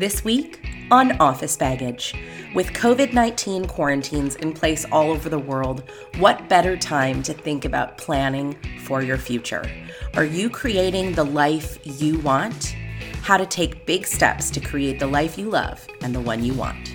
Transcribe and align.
This 0.00 0.24
week 0.24 0.66
on 0.90 1.12
Office 1.20 1.58
Baggage. 1.58 2.14
With 2.54 2.68
COVID 2.68 3.12
19 3.12 3.66
quarantines 3.66 4.34
in 4.36 4.54
place 4.54 4.86
all 4.90 5.10
over 5.10 5.28
the 5.28 5.38
world, 5.38 5.82
what 6.16 6.48
better 6.48 6.74
time 6.74 7.22
to 7.22 7.34
think 7.34 7.66
about 7.66 7.98
planning 7.98 8.56
for 8.82 9.02
your 9.02 9.18
future? 9.18 9.62
Are 10.14 10.24
you 10.24 10.48
creating 10.48 11.12
the 11.12 11.24
life 11.24 11.78
you 11.84 12.18
want? 12.20 12.74
How 13.20 13.36
to 13.36 13.44
take 13.44 13.84
big 13.84 14.06
steps 14.06 14.48
to 14.52 14.60
create 14.60 14.98
the 14.98 15.06
life 15.06 15.36
you 15.36 15.50
love 15.50 15.86
and 16.00 16.14
the 16.14 16.20
one 16.20 16.42
you 16.42 16.54
want. 16.54 16.94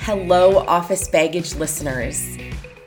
Hello, 0.00 0.58
Office 0.66 1.06
Baggage 1.06 1.54
listeners. 1.54 2.36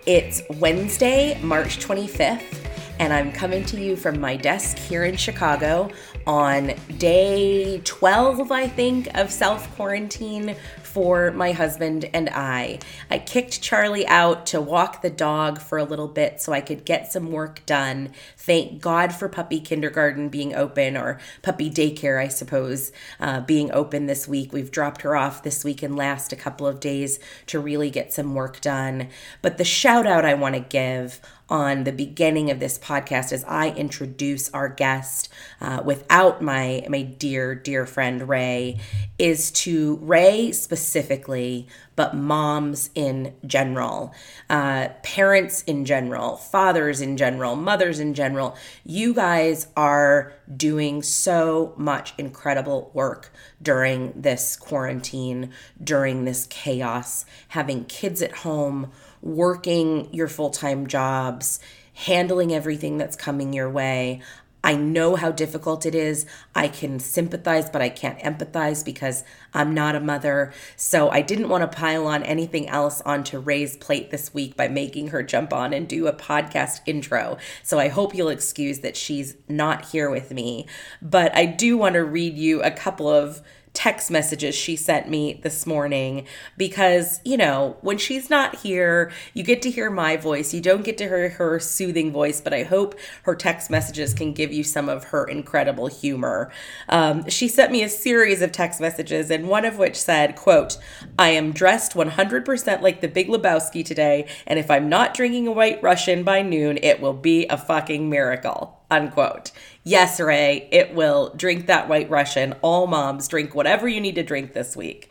It's 0.06 0.42
Wednesday, 0.60 1.40
March 1.42 1.80
25th 1.80 2.61
and 3.02 3.12
I'm 3.12 3.32
coming 3.32 3.66
to 3.66 3.82
you 3.82 3.96
from 3.96 4.22
my 4.22 4.36
desk 4.36 4.78
here 4.78 5.04
in 5.04 5.18
Chicago 5.18 5.90
on 6.28 6.76
day 7.00 7.82
12, 7.84 8.52
I 8.52 8.68
think, 8.68 9.08
of 9.18 9.32
self 9.32 9.74
quarantine 9.76 10.56
for 10.84 11.32
my 11.32 11.52
husband 11.52 12.08
and 12.14 12.30
I. 12.30 12.78
I 13.10 13.18
kicked 13.18 13.60
Charlie 13.60 14.06
out 14.06 14.46
to 14.48 14.62
walk 14.62 15.02
the 15.02 15.10
dog 15.10 15.60
for 15.60 15.80
a 15.80 15.84
little 15.84 16.10
bit 16.10 16.42
so 16.42 16.54
I 16.54 16.62
could 16.62 16.86
get 16.86 17.12
some 17.12 17.32
work 17.32 17.66
done. 17.66 18.12
Thank 18.38 18.82
God 18.82 19.16
for 19.16 19.28
puppy 19.30 19.62
kindergarten 19.62 20.30
being 20.30 20.54
open 20.54 20.96
or 20.96 21.20
puppy 21.42 21.72
daycare, 21.72 22.22
I 22.22 22.28
suppose, 22.28 22.92
uh, 23.20 23.42
being 23.42 23.72
open 23.72 24.06
this 24.06 24.28
week. 24.28 24.54
We've 24.54 24.70
dropped 24.70 25.02
her 25.02 25.16
off 25.16 25.42
this 25.42 25.64
week 25.64 25.82
and 25.82 25.96
last 25.96 26.34
a 26.34 26.36
couple 26.36 26.68
of 26.68 26.80
days 26.80 27.20
to 27.48 27.60
really 27.60 27.90
get 27.90 28.14
some 28.14 28.36
work 28.36 28.62
done. 28.62 29.08
But 29.42 29.58
the 29.58 29.64
shout 29.64 30.06
out 30.06 30.24
I 30.24 30.36
want 30.36 30.54
to 30.54 30.62
give 30.62 31.20
on 31.52 31.84
the 31.84 31.92
beginning 31.92 32.50
of 32.50 32.62
this 32.62 32.80
podcast 32.80 33.34
as 33.34 33.44
I 33.44 33.72
introduce 33.72 34.50
our 34.54 34.70
guest 34.70 35.28
uh, 35.60 35.82
without 35.84 36.42
my 36.42 36.86
my 36.88 37.02
dear 37.02 37.54
dear 37.54 37.86
friend 37.86 38.28
Ray 38.28 38.80
is 39.20 39.52
to 39.52 39.98
Ray 39.98 40.54
specifically, 40.54 41.68
but 41.98 42.16
moms 42.16 42.90
in 42.96 43.36
general, 43.46 44.14
uh, 44.50 44.88
parents 45.04 45.62
in 45.64 45.84
general, 45.86 46.38
fathers 46.38 47.02
in 47.02 47.18
general, 47.18 47.58
mothers 47.58 48.00
in 48.00 48.14
general. 48.14 48.56
You 48.86 49.14
guys 49.14 49.68
are 49.76 50.34
doing 50.56 51.04
so 51.04 51.74
much 51.78 52.14
incredible 52.18 52.92
work 52.94 53.32
during 53.62 54.14
this 54.16 54.56
quarantine, 54.56 55.52
during 55.84 56.24
this 56.24 56.48
chaos, 56.48 57.26
having 57.50 57.86
kids 57.86 58.22
at 58.22 58.38
home 58.38 58.92
working 59.22 60.14
your 60.14 60.28
full 60.28 60.50
time 60.50 60.88
jobs, 60.88 61.60
handling 61.94 62.54
everything 62.54 62.98
that's 62.98 63.16
coming 63.16 63.54
your 63.54 63.70
way. 63.70 64.22
I 64.64 64.76
know 64.76 65.16
how 65.16 65.32
difficult 65.32 65.86
it 65.86 65.96
is. 65.96 66.26
I 66.54 66.68
can 66.68 67.00
sympathize, 67.00 67.70
but 67.70 67.82
I 67.82 67.90
can't 67.90 68.20
empathize 68.20 68.86
because 68.86 69.24
I'm 69.54 69.74
not 69.74 69.96
a 69.96 70.00
mother. 70.00 70.54
So 70.76 71.10
I 71.10 71.22
didn't 71.22 71.50
want 71.50 71.70
to 71.70 71.78
pile 71.78 72.06
on 72.06 72.22
anything 72.24 72.70
else 72.70 73.02
onto 73.02 73.40
Ray's 73.40 73.76
plate 73.76 74.12
this 74.12 74.34
week 74.34 74.56
by 74.56 74.68
making 74.68 75.08
her 75.08 75.24
jump 75.24 75.52
on 75.52 75.74
and 75.74 75.88
do 75.88 76.06
a 76.06 76.14
podcast 76.14 76.82
intro. 76.86 77.38
So 77.64 77.80
I 77.80 77.88
hope 77.88 78.14
you'll 78.14 78.30
excuse 78.30 78.80
that 78.80 78.96
she's 78.96 79.36
not 79.48 79.86
here 79.86 80.12
with 80.12 80.32
me. 80.32 80.68
But 81.02 81.36
I 81.36 81.46
do 81.46 81.76
want 81.78 81.96
to 81.96 82.04
read 82.04 82.38
you 82.38 82.62
a 82.62 82.72
couple 82.72 83.10
of 83.10 83.42
text 83.74 84.12
messages 84.12 84.54
she 84.54 84.76
sent 84.76 85.10
me 85.10 85.40
this 85.44 85.66
morning 85.66 86.28
because, 86.58 87.22
you 87.24 87.38
know, 87.38 87.78
when 87.82 87.98
she's 87.98 88.30
not 88.30 88.56
here, 88.58 89.12
you 89.34 89.44
get 89.44 89.62
to 89.62 89.72
hear 89.72 89.90
my 89.90 90.18
voice. 90.18 90.54
You 90.54 90.62
don't 90.62 90.84
get 90.84 90.98
to 90.98 91.06
hear 91.06 91.30
her 91.30 91.60
soothing 91.60 92.12
voice, 92.12 92.42
but 92.42 92.54
I 92.54 92.64
hope 92.64 92.96
her 93.24 93.36
text 93.36 93.70
messages 93.70 94.14
can 94.14 94.34
give 94.34 94.52
you 94.52 94.64
some 94.64 94.90
of 94.90 95.06
her 95.06 95.26
incredible 95.26 95.88
humor. 95.88 96.52
Um, 96.90 97.30
she 97.30 97.48
sent 97.48 97.72
me 97.72 97.82
a 97.84 97.90
series 97.90 98.42
of 98.42 98.52
text 98.52 98.82
messages, 98.82 99.32
and 99.32 99.48
one 99.48 99.66
of 99.66 99.78
which 99.78 99.96
said, 99.96 100.36
quote, 100.36 100.78
I 101.18 101.30
am 101.30 101.54
dressed 101.54 101.94
100% 101.94 102.82
like 102.82 103.02
the 103.02 103.08
Big 103.08 103.30
Lebowski 103.30 103.86
today, 103.86 104.28
and 104.46 104.60
if 104.60 104.70
I'm 104.70 104.90
not 104.90 105.14
drinking 105.14 105.48
a 105.48 105.52
white 105.52 105.82
Russian 105.82 106.24
by 106.24 106.42
noon, 106.42 106.78
it 106.82 107.00
will 107.00 107.14
be 107.14 107.48
a 107.48 107.58
fucking 107.58 108.10
miracle 108.10 108.82
unquote. 108.92 109.52
Yes, 109.84 110.20
Ray, 110.20 110.68
it 110.72 110.94
will. 110.94 111.34
Drink 111.36 111.66
that 111.66 111.90
white 111.90 112.10
Russian. 112.10 112.54
All 112.62 112.88
moms 112.88 113.28
drink 113.28 113.56
whatever 113.56 113.88
you 113.88 114.00
need 114.00 114.16
to 114.16 114.24
drink 114.24 114.54
this 114.54 114.76
week. 114.76 115.10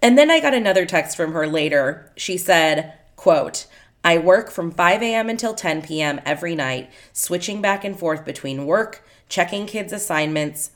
And 0.00 0.16
then 0.16 0.30
I 0.30 0.40
got 0.40 0.54
another 0.54 0.86
text 0.86 1.16
from 1.16 1.32
her 1.32 1.46
later. 1.46 2.12
She 2.16 2.36
said, 2.36 2.94
quote, 3.16 3.66
I 4.04 4.18
work 4.18 4.50
from 4.50 4.70
5 4.70 5.02
a.m. 5.02 5.30
until 5.30 5.54
10 5.54 5.82
p.m. 5.82 6.20
every 6.26 6.54
night, 6.54 6.90
switching 7.12 7.62
back 7.62 7.84
and 7.84 7.98
forth 7.98 8.24
between 8.24 8.66
work, 8.66 9.02
checking 9.28 9.66
kids' 9.66 9.94
assignments, 9.94 10.72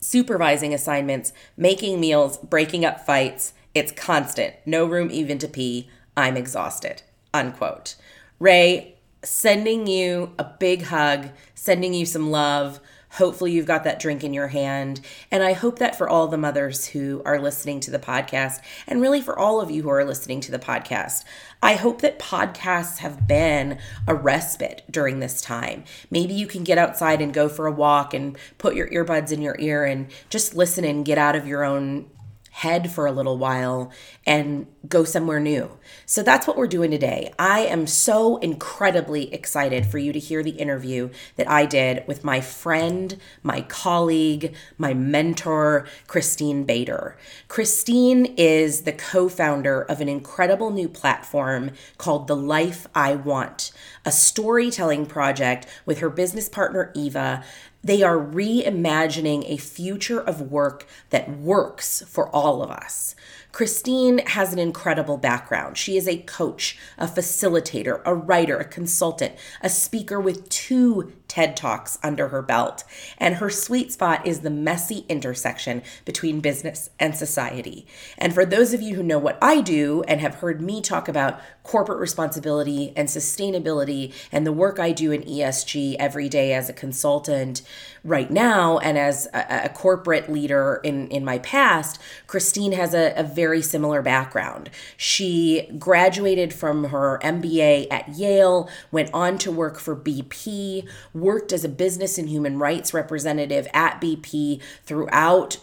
supervising 0.00 0.72
assignments, 0.72 1.32
making 1.56 2.00
meals, 2.00 2.38
breaking 2.38 2.84
up 2.84 3.04
fights. 3.04 3.52
It's 3.74 3.92
constant. 3.92 4.54
No 4.64 4.86
room 4.86 5.10
even 5.10 5.38
to 5.38 5.48
pee. 5.48 5.90
I'm 6.16 6.36
exhausted. 6.36 7.02
Unquote. 7.34 7.96
Ray, 8.40 8.96
sending 9.22 9.86
you 9.86 10.34
a 10.38 10.44
big 10.44 10.82
hug, 10.82 11.30
sending 11.54 11.94
you 11.94 12.06
some 12.06 12.30
love. 12.30 12.80
Hopefully, 13.12 13.52
you've 13.52 13.66
got 13.66 13.84
that 13.84 14.00
drink 14.00 14.22
in 14.22 14.34
your 14.34 14.48
hand. 14.48 15.00
And 15.30 15.42
I 15.42 15.54
hope 15.54 15.78
that 15.78 15.96
for 15.96 16.08
all 16.08 16.28
the 16.28 16.36
mothers 16.36 16.88
who 16.88 17.22
are 17.24 17.40
listening 17.40 17.80
to 17.80 17.90
the 17.90 17.98
podcast, 17.98 18.60
and 18.86 19.00
really 19.00 19.22
for 19.22 19.38
all 19.38 19.60
of 19.60 19.70
you 19.70 19.82
who 19.82 19.88
are 19.88 20.04
listening 20.04 20.40
to 20.42 20.50
the 20.50 20.58
podcast, 20.58 21.24
I 21.62 21.74
hope 21.74 22.02
that 22.02 22.18
podcasts 22.18 22.98
have 22.98 23.26
been 23.26 23.78
a 24.06 24.14
respite 24.14 24.82
during 24.90 25.20
this 25.20 25.40
time. 25.40 25.84
Maybe 26.10 26.34
you 26.34 26.46
can 26.46 26.64
get 26.64 26.76
outside 26.76 27.22
and 27.22 27.32
go 27.32 27.48
for 27.48 27.66
a 27.66 27.72
walk 27.72 28.12
and 28.12 28.36
put 28.58 28.74
your 28.74 28.90
earbuds 28.90 29.32
in 29.32 29.40
your 29.40 29.56
ear 29.58 29.84
and 29.84 30.08
just 30.28 30.54
listen 30.54 30.84
and 30.84 31.04
get 31.04 31.18
out 31.18 31.34
of 31.34 31.46
your 31.46 31.64
own 31.64 32.10
head 32.58 32.90
for 32.90 33.06
a 33.06 33.12
little 33.12 33.38
while 33.38 33.92
and 34.26 34.66
go 34.88 35.04
somewhere 35.04 35.38
new. 35.38 35.70
So 36.06 36.24
that's 36.24 36.44
what 36.44 36.56
we're 36.56 36.66
doing 36.66 36.90
today. 36.90 37.32
I 37.38 37.60
am 37.60 37.86
so 37.86 38.38
incredibly 38.38 39.32
excited 39.32 39.86
for 39.86 39.98
you 39.98 40.12
to 40.12 40.18
hear 40.18 40.42
the 40.42 40.50
interview 40.50 41.10
that 41.36 41.48
I 41.48 41.66
did 41.66 42.02
with 42.08 42.24
my 42.24 42.40
friend, 42.40 43.16
my 43.44 43.60
colleague, 43.60 44.56
my 44.76 44.92
mentor, 44.92 45.86
Christine 46.08 46.64
Bader. 46.64 47.16
Christine 47.46 48.34
is 48.36 48.82
the 48.82 48.92
co 48.92 49.28
founder 49.28 49.82
of 49.82 50.00
an 50.00 50.08
incredible 50.08 50.70
new 50.70 50.88
platform 50.88 51.70
called 51.96 52.26
The 52.26 52.36
Life 52.36 52.88
I 52.92 53.14
Want, 53.14 53.70
a 54.08 54.10
storytelling 54.10 55.04
project 55.04 55.66
with 55.84 55.98
her 55.98 56.08
business 56.08 56.48
partner, 56.48 56.90
Eva, 56.94 57.44
they 57.84 58.02
are 58.02 58.16
reimagining 58.16 59.44
a 59.46 59.58
future 59.58 60.18
of 60.18 60.50
work 60.50 60.86
that 61.10 61.28
works 61.28 62.02
for 62.08 62.34
all 62.34 62.62
of 62.62 62.70
us. 62.70 63.14
Christine 63.52 64.20
has 64.28 64.54
an 64.54 64.58
incredible 64.58 65.18
background. 65.18 65.76
She 65.76 65.98
is 65.98 66.08
a 66.08 66.22
coach, 66.22 66.78
a 66.96 67.06
facilitator, 67.06 68.00
a 68.06 68.14
writer, 68.14 68.56
a 68.56 68.64
consultant, 68.64 69.34
a 69.60 69.68
speaker 69.68 70.18
with 70.18 70.48
two 70.48 71.12
TED 71.28 71.56
Talks 71.56 71.98
under 72.02 72.28
her 72.28 72.42
belt. 72.42 72.84
And 73.18 73.36
her 73.36 73.50
sweet 73.50 73.92
spot 73.92 74.26
is 74.26 74.40
the 74.40 74.50
messy 74.50 75.04
intersection 75.08 75.82
between 76.04 76.40
business 76.40 76.90
and 76.98 77.14
society. 77.14 77.86
And 78.16 78.34
for 78.34 78.44
those 78.44 78.72
of 78.72 78.82
you 78.82 78.96
who 78.96 79.02
know 79.02 79.18
what 79.18 79.38
I 79.40 79.60
do 79.60 80.02
and 80.08 80.20
have 80.20 80.36
heard 80.36 80.60
me 80.60 80.80
talk 80.80 81.08
about 81.08 81.40
corporate 81.62 82.00
responsibility 82.00 82.94
and 82.96 83.08
sustainability 83.08 84.14
and 84.32 84.46
the 84.46 84.52
work 84.52 84.78
I 84.78 84.92
do 84.92 85.12
in 85.12 85.22
ESG 85.22 85.96
every 85.98 86.28
day 86.28 86.54
as 86.54 86.70
a 86.70 86.72
consultant 86.72 87.60
right 88.02 88.30
now 88.30 88.78
and 88.78 88.96
as 88.96 89.28
a, 89.34 89.64
a 89.64 89.68
corporate 89.68 90.30
leader 90.30 90.80
in, 90.82 91.08
in 91.08 91.24
my 91.24 91.38
past, 91.40 92.00
Christine 92.26 92.72
has 92.72 92.94
a, 92.94 93.12
a 93.16 93.22
very 93.22 93.60
similar 93.60 94.00
background. 94.00 94.70
She 94.96 95.68
graduated 95.78 96.54
from 96.54 96.84
her 96.84 97.20
MBA 97.22 97.88
at 97.90 98.08
Yale, 98.08 98.70
went 98.90 99.10
on 99.12 99.36
to 99.38 99.52
work 99.52 99.78
for 99.78 99.94
BP, 99.94 100.88
worked 101.20 101.52
as 101.52 101.64
a 101.64 101.68
business 101.68 102.18
and 102.18 102.28
human 102.28 102.58
rights 102.58 102.94
representative 102.94 103.68
at 103.72 104.00
BP 104.00 104.60
throughout 104.84 105.58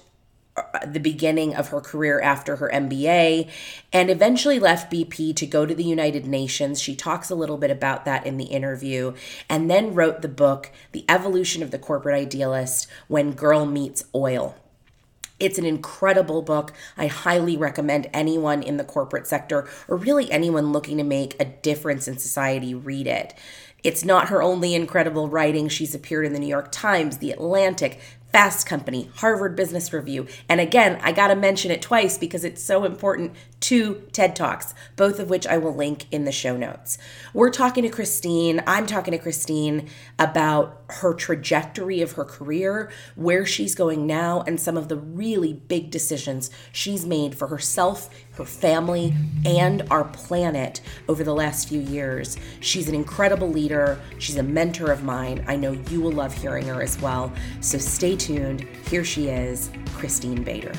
uh, 0.58 0.86
the 0.86 1.02
beginning 1.02 1.54
of 1.54 1.68
her 1.68 1.82
career 1.82 2.22
after 2.22 2.56
her 2.56 2.70
MBA 2.74 3.50
and 3.92 4.10
eventually 4.10 4.58
left 4.58 4.90
BP 4.90 5.36
to 5.36 5.46
go 5.46 5.66
to 5.66 5.76
the 5.76 5.84
United 5.84 6.26
Nations. 6.26 6.82
She 6.82 6.96
talks 6.96 7.30
a 7.30 7.36
little 7.36 7.58
bit 7.58 7.72
about 7.72 8.06
that 8.06 8.26
in 8.26 8.38
the 8.38 8.46
interview 8.46 9.14
and 9.50 9.70
then 9.70 9.94
wrote 9.94 10.22
the 10.22 10.30
book, 10.30 10.72
The 10.94 11.04
Evolution 11.10 11.62
of 11.62 11.72
the 11.72 11.80
Corporate 11.80 12.16
Idealist 12.16 12.88
When 13.10 13.34
Girl 13.34 13.66
Meets 13.66 14.06
Oil. 14.16 14.56
It's 15.38 15.58
an 15.58 15.66
incredible 15.66 16.42
book. 16.42 16.72
I 16.96 17.08
highly 17.08 17.58
recommend 17.58 18.10
anyone 18.14 18.64
in 18.64 18.78
the 18.78 18.86
corporate 18.86 19.28
sector 19.28 19.68
or 19.90 19.98
really 19.98 20.32
anyone 20.32 20.72
looking 20.72 20.98
to 20.98 21.04
make 21.04 21.36
a 21.38 21.46
difference 21.46 22.08
in 22.08 22.18
society 22.18 22.74
read 22.74 23.08
it. 23.08 23.34
It's 23.84 24.04
not 24.04 24.30
her 24.30 24.42
only 24.42 24.74
incredible 24.74 25.30
writing. 25.30 25.70
She's 25.70 25.94
appeared 25.94 26.26
in 26.26 26.34
the 26.34 26.40
New 26.40 26.48
York 26.48 26.72
Times, 26.72 27.18
The 27.18 27.32
Atlantic, 27.32 28.00
Fast 28.36 28.68
Company, 28.68 29.10
Harvard 29.16 29.56
Business 29.56 29.94
Review. 29.94 30.28
And 30.50 30.60
again, 30.60 31.00
I 31.02 31.14
got 31.14 31.30
to 31.30 31.38
mention 31.38 31.72
it 31.72 31.82
twice 31.82 32.18
because 32.18 32.44
it's 32.44 32.62
so 32.62 32.84
important 32.84 33.34
two 33.62 34.04
TED 34.12 34.36
Talks, 34.36 34.74
both 34.98 35.20
of 35.20 35.30
which 35.30 35.48
I 35.48 35.58
will 35.58 35.74
link 35.74 36.06
in 36.12 36.26
the 36.26 36.34
show 36.34 36.58
notes. 36.58 36.98
We're 37.34 37.50
talking 37.50 37.84
to 37.84 37.90
Christine, 37.90 38.62
I'm 38.68 38.86
talking 38.86 39.14
to 39.14 39.18
Christine 39.18 39.88
about 40.20 40.84
her 40.90 41.14
trajectory 41.14 42.02
of 42.02 42.12
her 42.12 42.26
career, 42.26 42.92
where 43.16 43.46
she's 43.46 43.74
going 43.74 44.06
now, 44.06 44.44
and 44.46 44.60
some 44.60 44.76
of 44.76 44.90
the 44.90 44.98
really 44.98 45.54
big 45.54 45.90
decisions 45.90 46.52
she's 46.74 47.06
made 47.06 47.36
for 47.36 47.48
herself, 47.48 48.10
her 48.34 48.46
family, 48.46 49.16
and 49.46 49.82
our 49.90 50.04
planet 50.04 50.82
over 51.08 51.24
the 51.24 51.34
last 51.34 51.70
few 51.70 51.80
years. 51.80 52.38
She's 52.60 52.88
an 52.90 52.94
incredible 52.94 53.50
leader, 53.50 54.00
she's 54.20 54.36
a 54.36 54.44
mentor 54.44 54.92
of 54.92 55.04
mine. 55.04 55.44
I 55.48 55.56
know 55.56 55.72
you 55.72 56.02
will 56.02 56.12
love 56.12 56.36
hearing 56.36 56.68
her 56.68 56.82
as 56.84 57.00
well. 57.02 57.32
So 57.62 57.78
stay 57.78 58.16
tuned. 58.16 58.25
Here 58.26 59.04
she 59.04 59.30
is, 59.30 59.70
Christine 59.94 60.44
Bader. 60.44 60.74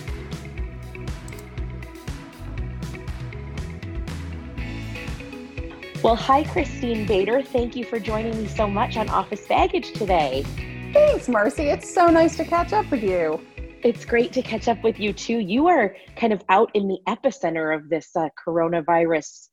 Well, 6.03 6.17
hi, 6.17 6.45
Christine 6.45 7.07
Bader. 7.07 7.43
Thank 7.43 7.77
you 7.77 7.85
for 7.85 8.01
joining 8.01 8.37
me 8.37 8.49
so 8.49 8.67
much 8.67 8.97
on 8.97 9.09
Office 9.09 9.47
Baggage 9.47 9.93
today. 9.93 10.45
Thanks, 10.93 11.29
Marcy. 11.29 11.65
It's 11.65 11.93
so 11.93 12.07
nice 12.09 12.37
to 12.37 12.45
catch 12.45 12.73
up 12.73 12.91
with 12.91 13.03
you. 13.03 13.41
It's 13.83 14.05
great 14.05 14.33
to 14.33 14.43
catch 14.43 14.67
up 14.67 14.83
with 14.83 14.99
you 14.99 15.13
too. 15.13 15.39
You 15.39 15.69
are 15.69 15.95
kind 16.17 16.33
of 16.33 16.43
out 16.49 16.71
in 16.75 16.89
the 16.89 16.99
epicenter 17.07 17.75
of 17.77 17.89
this 17.89 18.17
uh, 18.17 18.29
coronavirus 18.45 19.49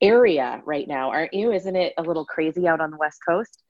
area 0.00 0.60
right 0.64 0.88
now, 0.88 1.10
aren't 1.10 1.32
you? 1.32 1.52
Isn't 1.52 1.76
it 1.76 1.92
a 1.96 2.02
little 2.02 2.24
crazy 2.24 2.66
out 2.66 2.80
on 2.80 2.90
the 2.90 2.96
West 2.96 3.18
Coast? 3.26 3.62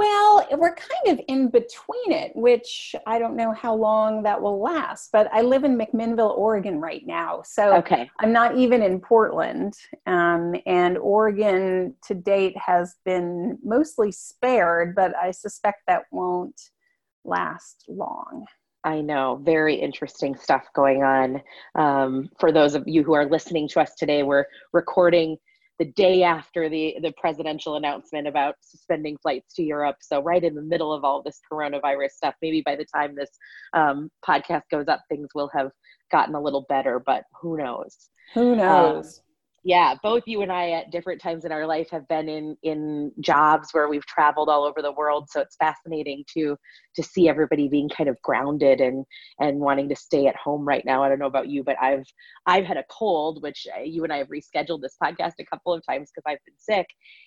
Well, 0.00 0.46
we're 0.52 0.74
kind 0.74 1.18
of 1.18 1.22
in 1.28 1.50
between 1.50 2.12
it, 2.12 2.34
which 2.34 2.94
I 3.06 3.18
don't 3.18 3.36
know 3.36 3.52
how 3.52 3.74
long 3.74 4.22
that 4.22 4.40
will 4.40 4.58
last. 4.58 5.10
But 5.12 5.28
I 5.30 5.42
live 5.42 5.62
in 5.62 5.76
McMinnville, 5.76 6.38
Oregon 6.38 6.80
right 6.80 7.06
now. 7.06 7.42
So 7.44 7.76
okay. 7.76 8.10
I'm 8.18 8.32
not 8.32 8.56
even 8.56 8.82
in 8.82 8.98
Portland. 8.98 9.74
Um, 10.06 10.54
and 10.64 10.96
Oregon 10.96 11.94
to 12.06 12.14
date 12.14 12.56
has 12.56 12.96
been 13.04 13.58
mostly 13.62 14.10
spared, 14.10 14.94
but 14.94 15.14
I 15.14 15.32
suspect 15.32 15.82
that 15.86 16.04
won't 16.10 16.58
last 17.26 17.84
long. 17.86 18.46
I 18.82 19.02
know, 19.02 19.38
very 19.44 19.74
interesting 19.74 20.34
stuff 20.34 20.64
going 20.74 21.02
on. 21.02 21.42
Um, 21.74 22.30
for 22.38 22.52
those 22.52 22.74
of 22.74 22.84
you 22.86 23.04
who 23.04 23.12
are 23.12 23.28
listening 23.28 23.68
to 23.68 23.80
us 23.80 23.94
today, 23.96 24.22
we're 24.22 24.46
recording 24.72 25.36
the 25.80 25.86
day 25.86 26.22
after 26.22 26.68
the 26.68 26.96
the 27.02 27.12
presidential 27.16 27.76
announcement 27.76 28.28
about 28.28 28.54
suspending 28.60 29.16
flights 29.22 29.54
to 29.54 29.62
Europe. 29.62 29.96
So 30.02 30.22
right 30.22 30.44
in 30.44 30.54
the 30.54 30.62
middle 30.62 30.92
of 30.92 31.04
all 31.04 31.22
this 31.22 31.40
coronavirus 31.50 32.10
stuff. 32.10 32.34
Maybe 32.42 32.62
by 32.64 32.76
the 32.76 32.84
time 32.84 33.14
this 33.16 33.30
um, 33.72 34.10
podcast 34.24 34.64
goes 34.70 34.88
up, 34.88 35.00
things 35.08 35.30
will 35.34 35.50
have 35.54 35.70
gotten 36.12 36.34
a 36.34 36.40
little 36.40 36.66
better, 36.68 37.02
but 37.04 37.24
who 37.40 37.56
knows? 37.56 38.10
Who 38.34 38.56
knows? 38.56 39.18
Um, 39.18 39.24
yeah 39.62 39.94
both 40.02 40.22
you 40.26 40.42
and 40.42 40.50
i 40.52 40.70
at 40.70 40.90
different 40.90 41.20
times 41.20 41.44
in 41.44 41.52
our 41.52 41.66
life 41.66 41.88
have 41.90 42.06
been 42.08 42.28
in 42.28 42.56
in 42.62 43.12
jobs 43.20 43.68
where 43.72 43.88
we've 43.88 44.06
traveled 44.06 44.48
all 44.48 44.64
over 44.64 44.82
the 44.82 44.92
world. 44.92 45.28
So 45.30 45.40
it's 45.40 45.56
fascinating 45.56 46.24
to 46.34 46.56
to 46.96 47.02
see 47.02 47.28
everybody 47.28 47.68
being 47.68 47.88
kind 47.88 48.08
of 48.08 48.20
grounded 48.22 48.80
and 48.80 49.04
and 49.38 49.58
wanting 49.60 49.88
to 49.88 49.96
stay 49.96 50.26
at 50.26 50.36
home 50.36 50.64
right 50.64 50.84
now. 50.84 51.02
I 51.02 51.08
don't 51.08 51.18
know 51.18 51.26
about 51.26 51.48
you 51.48 51.62
but 51.64 51.76
i've 51.80 52.04
i've 52.46 52.64
had 52.64 52.76
a 52.76 52.84
cold 52.90 53.42
which 53.42 53.66
uh, 53.76 53.82
you 53.82 54.04
and 54.04 54.12
i 54.12 54.18
have 54.18 54.28
rescheduled 54.28 54.80
this 54.82 54.96
podcast 55.02 55.34
a 55.38 55.44
couple 55.44 55.72
of 55.72 55.84
times 55.86 56.10
because 56.10 56.24
i've 56.26 56.44
been 56.44 56.58
sick. 56.58 56.86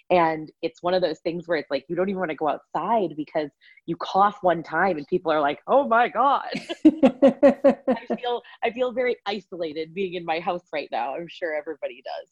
And 0.09 0.51
it's 0.61 0.83
one 0.83 0.93
of 0.93 1.01
those 1.01 1.19
things 1.19 1.47
where 1.47 1.57
it's 1.57 1.71
like 1.71 1.85
you 1.87 1.95
don't 1.95 2.09
even 2.09 2.19
want 2.19 2.31
to 2.31 2.35
go 2.35 2.49
outside 2.49 3.15
because 3.15 3.49
you 3.85 3.95
cough 3.97 4.37
one 4.41 4.63
time 4.63 4.97
and 4.97 5.07
people 5.07 5.31
are 5.31 5.41
like 5.41 5.59
oh 5.67 5.87
my 5.87 6.07
god. 6.07 6.49
I 6.85 8.05
feel 8.19 8.41
i 8.63 8.71
feel 8.71 8.91
very 8.91 9.15
isolated 9.25 9.93
being 9.93 10.15
in 10.15 10.25
my 10.25 10.39
house 10.39 10.67
right 10.73 10.89
now. 10.91 11.15
I'm 11.15 11.27
sure 11.27 11.55
everybody 11.55 12.03
does 12.03 12.22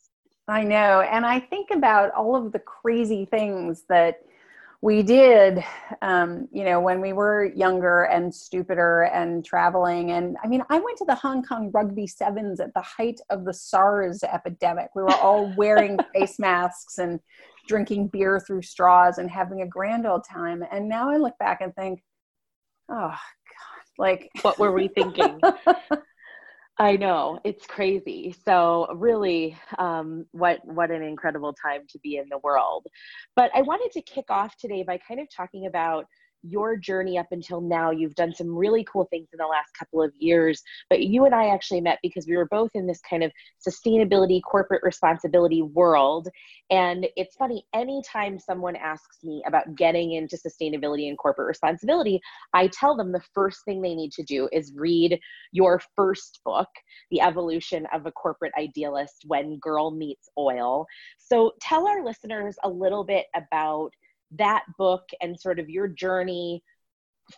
I 0.48 0.64
know. 0.64 1.02
And 1.02 1.26
I 1.26 1.40
think 1.40 1.70
about 1.72 2.12
all 2.12 2.36
of 2.36 2.52
the 2.52 2.60
crazy 2.60 3.26
things 3.26 3.84
that 3.90 4.22
we 4.84 5.04
did, 5.04 5.64
um, 6.02 6.48
you 6.52 6.64
know, 6.64 6.82
when 6.82 7.02
we 7.02 7.14
were 7.14 7.46
younger 7.46 8.04
and 8.06 8.34
stupider 8.34 9.04
and 9.04 9.46
traveling. 9.46 10.12
And 10.12 10.38
I 10.44 10.48
mean, 10.48 10.64
I 10.70 10.80
went 10.80 10.98
to 10.98 11.06
the 11.06 11.14
Hong 11.14 11.44
Kong 11.44 11.70
Rugby 11.72 12.08
Sevens 12.08 12.60
at 12.60 12.74
the 12.74 12.82
height 12.82 13.20
of 13.30 13.46
the 13.46 13.54
SARS 13.54 14.24
epidemic. 14.24 14.90
We 14.96 15.04
were 15.04 15.14
all 15.14 15.54
wearing 15.56 16.00
face 16.16 16.40
masks 16.40 16.98
and 16.98 17.20
drinking 17.68 18.08
beer 18.08 18.40
through 18.40 18.64
straws 18.64 19.20
and 19.20 19.30
having 19.30 19.62
a 19.62 19.68
grand 19.68 20.08
old 20.08 20.24
time. 20.24 20.64
And 20.72 20.90
now 20.90 21.12
I 21.12 21.18
look 21.18 21.38
back 21.38 21.62
and 21.62 21.76
think, 21.76 22.02
oh, 22.90 23.10
God, 23.10 23.84
like, 24.00 24.32
what 24.42 24.58
were 24.58 24.72
we 24.72 24.88
thinking? 24.88 25.40
I 26.78 26.96
know 26.96 27.40
it's 27.44 27.66
crazy. 27.68 28.36
So 28.46 28.88
really, 28.96 29.58
um, 29.78 30.26
what 30.32 30.60
what 30.66 30.90
an 30.90 31.04
incredible 31.04 31.54
time 31.54 31.82
to 31.90 32.00
be 32.00 32.18
in 32.18 32.26
the 32.30 32.40
world. 32.40 32.88
But 33.36 33.52
I 33.54 33.62
wanted 33.62 33.92
to 33.94 34.02
kick 34.02 34.26
off 34.30 34.58
today 34.58 34.84
by 34.84 34.98
kind 34.98 35.20
of 35.20 35.28
talking 35.36 35.68
about 35.68 36.06
your 36.44 36.78
journey 36.78 37.18
up 37.18 37.28
until 37.32 37.62
now. 37.62 37.92
You've 37.92 38.16
done 38.16 38.34
some 38.34 38.56
really 38.56 38.86
cool 38.92 39.06
things 39.10 39.30
in 39.34 39.38
the 39.38 39.46
last 39.46 39.72
couple 39.78 40.02
of 40.02 40.12
years, 40.18 40.62
but 40.90 41.04
you 41.04 41.26
and 41.26 41.36
I 41.36 41.48
actually 41.48 41.82
met 41.82 42.00
because 42.02 42.28
we 42.28 42.38
were 42.38 42.48
both 42.48 42.72
in 42.74 42.88
this 42.88 43.02
kind 43.08 43.24
of 43.24 43.32
sustainability, 43.66 44.42
corporate 44.42 44.82
responsibility 44.84 45.62
world. 45.62 46.28
And 46.70 47.08
it's 47.16 47.36
funny, 47.36 47.66
anytime 47.74 48.40
someone 48.40 48.76
asks 48.76 49.24
me 49.24 49.44
about 49.46 49.76
getting 49.76 50.14
into 50.14 50.38
sustainability 50.38 51.10
and 51.10 51.18
corporate 51.18 51.48
responsibility, 51.48 52.22
I 52.54 52.68
tell 52.68 52.96
them 52.96 53.12
the 53.12 53.22
first 53.34 53.66
thing 53.66 53.82
they 53.82 53.96
need 53.96 54.12
to 54.14 54.24
do 54.24 54.50
is 54.52 54.74
read 54.76 55.20
your 55.52 55.82
first 55.96 56.40
book, 56.46 56.70
The 57.12 57.22
Evolution 57.22 57.88
of 57.94 58.06
a 58.06 58.12
Corporate 58.12 58.54
Idealist 58.58 59.24
When 59.28 59.58
Girl 59.60 59.92
Meets 59.92 60.30
Oil. 60.38 60.86
So 61.18 61.52
tell 61.62 61.88
our 61.88 62.04
listeners 62.04 62.56
a 62.64 62.70
little 62.70 63.04
bit 63.04 63.26
about 63.36 63.92
that 64.38 64.64
book 64.78 65.04
and 65.22 65.40
sort 65.40 65.60
of 65.60 65.70
your 65.70 65.88
journey 65.88 66.64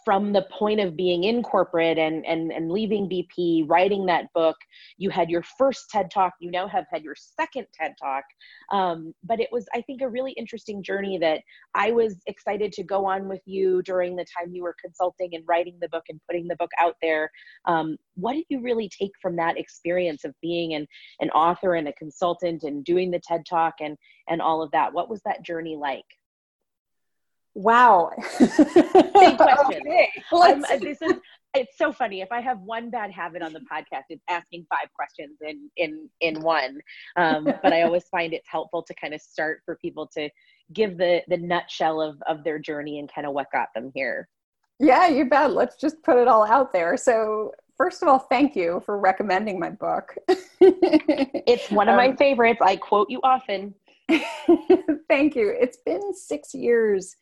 from 0.05 0.33
the 0.33 0.45
point 0.51 0.79
of 0.79 0.95
being 0.95 1.23
in 1.23 1.43
corporate 1.43 1.97
and, 1.97 2.25
and, 2.25 2.51
and 2.51 2.71
leaving 2.71 3.09
BP, 3.09 3.69
writing 3.69 4.05
that 4.05 4.31
book, 4.33 4.55
you 4.97 5.09
had 5.09 5.29
your 5.29 5.43
first 5.57 5.89
TED 5.89 6.09
Talk, 6.11 6.33
you 6.39 6.51
now 6.51 6.67
have 6.67 6.85
had 6.89 7.03
your 7.03 7.15
second 7.15 7.67
TED 7.73 7.93
Talk. 8.01 8.23
Um, 8.71 9.13
but 9.23 9.39
it 9.39 9.49
was, 9.51 9.65
I 9.73 9.81
think, 9.81 10.01
a 10.01 10.09
really 10.09 10.31
interesting 10.33 10.83
journey 10.83 11.17
that 11.19 11.41
I 11.75 11.91
was 11.91 12.15
excited 12.27 12.71
to 12.73 12.83
go 12.83 13.05
on 13.05 13.27
with 13.27 13.41
you 13.45 13.81
during 13.83 14.15
the 14.15 14.25
time 14.37 14.53
you 14.53 14.63
were 14.63 14.75
consulting 14.83 15.35
and 15.35 15.43
writing 15.47 15.77
the 15.81 15.89
book 15.89 16.03
and 16.09 16.19
putting 16.27 16.47
the 16.47 16.55
book 16.57 16.71
out 16.79 16.95
there. 17.01 17.29
Um, 17.65 17.97
what 18.15 18.33
did 18.33 18.45
you 18.49 18.61
really 18.61 18.89
take 18.89 19.11
from 19.21 19.35
that 19.37 19.57
experience 19.57 20.23
of 20.23 20.33
being 20.41 20.73
an, 20.73 20.87
an 21.19 21.29
author 21.31 21.75
and 21.75 21.87
a 21.87 21.93
consultant 21.93 22.63
and 22.63 22.83
doing 22.83 23.11
the 23.11 23.21
TED 23.23 23.45
Talk 23.47 23.75
and, 23.79 23.97
and 24.29 24.41
all 24.41 24.61
of 24.61 24.71
that? 24.71 24.93
What 24.93 25.09
was 25.09 25.21
that 25.25 25.43
journey 25.43 25.75
like? 25.75 26.05
Wow. 27.55 28.11
Big 28.39 28.49
question. 29.37 29.81
Okay. 29.87 30.09
Uh, 30.31 30.77
this 30.79 31.01
is 31.01 31.13
it's 31.53 31.77
so 31.77 31.91
funny. 31.91 32.21
If 32.21 32.31
I 32.31 32.41
have 32.41 32.59
one 32.61 32.89
bad 32.89 33.11
habit 33.11 33.41
on 33.41 33.53
the 33.53 33.59
podcast, 33.59 34.05
it's 34.09 34.23
asking 34.27 34.65
five 34.69 34.91
questions 34.93 35.37
in 35.41 35.69
in 35.77 36.09
in 36.21 36.41
one. 36.41 36.79
Um, 37.15 37.45
but 37.61 37.73
I 37.73 37.83
always 37.83 38.05
find 38.05 38.33
it's 38.33 38.49
helpful 38.49 38.81
to 38.83 38.93
kind 38.95 39.13
of 39.13 39.21
start 39.21 39.61
for 39.65 39.75
people 39.75 40.07
to 40.15 40.29
give 40.73 40.97
the 40.97 41.21
the 41.27 41.37
nutshell 41.37 42.01
of 42.01 42.21
of 42.27 42.43
their 42.43 42.59
journey 42.59 42.99
and 42.99 43.11
kind 43.13 43.27
of 43.27 43.33
what 43.33 43.51
got 43.51 43.69
them 43.75 43.91
here. 43.93 44.27
Yeah, 44.79 45.07
you 45.07 45.25
bet. 45.25 45.53
Let's 45.53 45.75
just 45.75 46.01
put 46.03 46.17
it 46.17 46.27
all 46.27 46.45
out 46.45 46.73
there. 46.73 46.97
So 46.97 47.53
first 47.77 48.01
of 48.01 48.07
all, 48.07 48.19
thank 48.19 48.55
you 48.55 48.81
for 48.85 48.97
recommending 48.97 49.59
my 49.59 49.69
book. 49.69 50.15
it's 50.59 51.69
one 51.69 51.87
of 51.87 51.95
my 51.95 52.09
um, 52.09 52.17
favorites. 52.17 52.59
I 52.61 52.77
quote 52.77 53.09
you 53.09 53.19
often. 53.23 53.75
Thank 55.07 55.35
you. 55.35 55.55
It's 55.59 55.77
been 55.85 56.13
six 56.13 56.53
years 56.53 57.15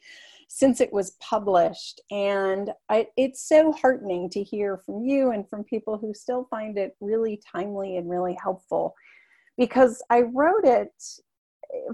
since 0.47 0.81
it 0.81 0.91
was 0.91 1.15
published, 1.21 2.01
and 2.11 2.71
I, 2.89 3.07
it's 3.15 3.47
so 3.47 3.71
heartening 3.71 4.29
to 4.31 4.43
hear 4.43 4.77
from 4.85 5.05
you 5.05 5.31
and 5.31 5.47
from 5.49 5.63
people 5.63 5.97
who 5.97 6.13
still 6.13 6.47
find 6.49 6.77
it 6.77 6.95
really 6.99 7.41
timely 7.51 7.97
and 7.97 8.09
really 8.09 8.37
helpful 8.41 8.93
because 9.57 10.01
I 10.09 10.21
wrote 10.21 10.65
it 10.65 10.91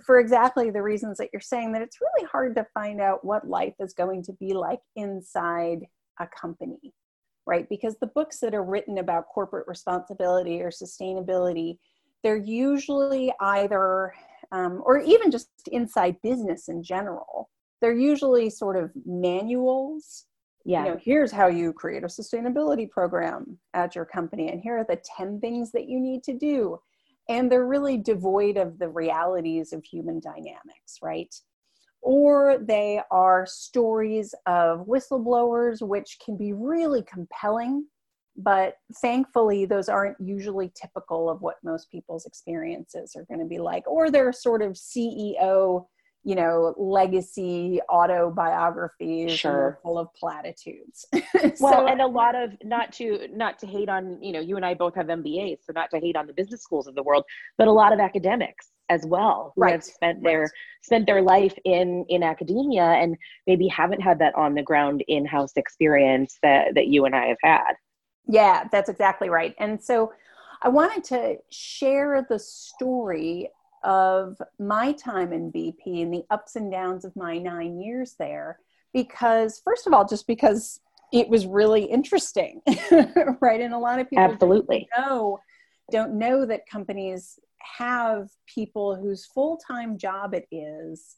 for 0.04 0.20
exactly 0.20 0.70
the 0.70 0.82
reasons 0.82 1.18
that 1.18 1.30
you're 1.32 1.42
saying 1.42 1.72
that 1.74 1.82
it's 1.82 2.00
really 2.02 2.28
hard 2.32 2.56
to 2.56 2.66
find 2.74 3.02
out 3.02 3.24
what 3.24 3.48
life 3.48 3.76
is 3.80 3.94
going 3.94 4.24
to 4.24 4.34
be 4.34 4.54
like 4.54 4.80
inside 4.96 5.86
a 6.20 6.28
company, 6.28 6.94
right? 7.46 7.68
Because 7.70 7.96
the 8.00 8.08
books 8.08 8.40
that 8.40 8.56
are 8.56 8.64
written 8.64 8.98
about 8.98 9.28
corporate 9.28 9.68
responsibility 9.68 10.62
or 10.62 10.72
sustainability, 10.72 11.78
they're 12.24 12.38
usually 12.38 13.32
either 13.40 14.14
um, 14.52 14.82
or 14.86 15.00
even 15.00 15.32
just 15.32 15.50
inside 15.72 16.16
business 16.22 16.70
in 16.70 16.84
general, 16.84 17.50
they're 17.82 17.96
usually 17.96 18.50
sort 18.50 18.78
of 18.78 18.92
manuals. 19.06 20.26
Yeah. 20.66 20.86
You 20.86 20.92
know, 20.92 21.00
here's 21.02 21.32
how 21.32 21.48
you 21.48 21.74
create 21.74 22.04
a 22.04 22.08
sustainability 22.08 22.90
program 22.90 23.58
at 23.74 23.96
your 23.96 24.06
company, 24.06 24.50
and 24.50 24.62
here 24.62 24.78
are 24.78 24.86
the 24.88 25.02
10 25.18 25.40
things 25.40 25.72
that 25.72 25.88
you 25.88 26.00
need 26.00 26.24
to 26.24 26.34
do. 26.34 26.80
And 27.30 27.52
they're 27.52 27.68
really 27.68 27.98
devoid 27.98 28.58
of 28.58 28.80
the 28.80 28.88
realities 28.88 29.74
of 29.74 29.84
human 29.84 30.22
dynamics, 30.22 31.00
right? 31.02 31.34
or 32.02 32.58
they 32.60 33.02
are 33.12 33.46
stories 33.46 34.34
of 34.46 34.88
whistleblowers, 34.88 35.86
which 35.86 36.18
can 36.24 36.38
be 36.38 36.54
really 36.54 37.04
compelling. 37.04 37.86
But 38.38 38.76
thankfully, 39.02 39.66
those 39.66 39.90
aren't 39.90 40.20
usually 40.20 40.72
typical 40.80 41.30
of 41.30 41.42
what 41.42 41.56
most 41.64 41.90
people's 41.92 42.26
experiences 42.26 43.16
are 43.16 43.26
going 43.26 43.40
to 43.40 43.46
be 43.46 43.58
like. 43.58 43.88
Or 43.88 44.12
they're 44.12 44.32
sort 44.32 44.62
of 44.62 44.74
CEO 44.74 45.86
you 46.28 46.36
know 46.36 46.74
legacy 46.78 47.80
autobiographies 47.90 49.32
sure. 49.32 49.80
full 49.82 49.98
of 49.98 50.14
platitudes 50.14 51.06
well 51.62 51.74
so, 51.74 51.88
and 51.88 52.02
a 52.02 52.06
lot 52.06 52.36
of 52.36 52.52
not 52.66 52.92
to 52.92 53.30
not 53.32 53.58
to 53.58 53.66
hate 53.66 53.88
on 53.88 54.22
you 54.22 54.34
know 54.34 54.40
you 54.42 54.58
and 54.58 54.66
i 54.66 54.74
both 54.74 54.94
have 54.94 55.06
mbas 55.08 55.60
so 55.64 55.72
not 55.74 55.90
to 55.90 56.00
hate 56.00 56.18
on 56.18 56.28
the 56.28 56.34
business 56.34 56.62
schools 56.62 56.86
of 56.86 56.96
the 56.96 57.04
world 57.04 57.24
but 57.58 57.70
a 57.70 57.72
lot 57.72 57.94
of 57.94 58.00
academics 58.00 58.72
as 58.90 59.06
well 59.06 59.54
who 59.56 59.62
right. 59.62 59.72
have 59.72 59.84
spent 59.84 60.22
their 60.22 60.42
right. 60.42 60.50
spent 60.84 61.06
their 61.06 61.22
life 61.22 61.58
in 61.64 62.06
in 62.10 62.24
academia 62.24 62.84
and 62.84 63.16
maybe 63.48 63.66
haven't 63.70 64.02
had 64.02 64.20
that 64.20 64.36
on 64.36 64.54
the 64.54 64.64
ground 64.64 65.04
in-house 65.08 65.54
experience 65.56 66.38
that 66.44 66.76
that 66.76 66.88
you 66.88 67.06
and 67.06 67.16
i 67.16 67.26
have 67.26 67.38
had 67.42 67.74
yeah 68.28 68.64
that's 68.72 68.90
exactly 68.90 69.30
right 69.30 69.56
and 69.60 69.82
so 69.82 70.12
I 70.62 70.70
wanted 70.70 71.04
to 71.06 71.38
share 71.50 72.26
the 72.28 72.40
story 72.40 73.50
of 73.84 74.42
my 74.60 74.92
time 74.94 75.32
in 75.34 75.52
BP 75.52 76.02
and 76.02 76.14
the 76.14 76.24
ups 76.30 76.56
and 76.56 76.72
downs 76.72 77.06
of 77.06 77.16
my 77.16 77.38
nine 77.38 77.80
years 77.80 78.16
there. 78.18 78.60
Because, 78.94 79.62
first 79.64 79.86
of 79.86 79.94
all, 79.94 80.08
just 80.08 80.26
because 80.26 80.80
it 81.14 81.30
was 81.30 81.46
really 81.46 81.84
interesting, 81.84 82.62
right? 83.42 83.62
And 83.62 83.74
a 83.74 83.78
lot 83.78 84.00
of 84.00 84.10
people 84.10 84.26
absolutely 84.26 84.88
don't 84.96 85.06
know, 85.06 85.40
don't 85.92 86.14
know 86.18 86.46
that 86.46 86.68
companies 86.70 87.40
have 87.78 88.30
people 88.48 88.96
whose 88.96 89.26
full 89.26 89.58
time 89.58 89.98
job 89.98 90.34
it 90.34 90.48
is 90.52 91.18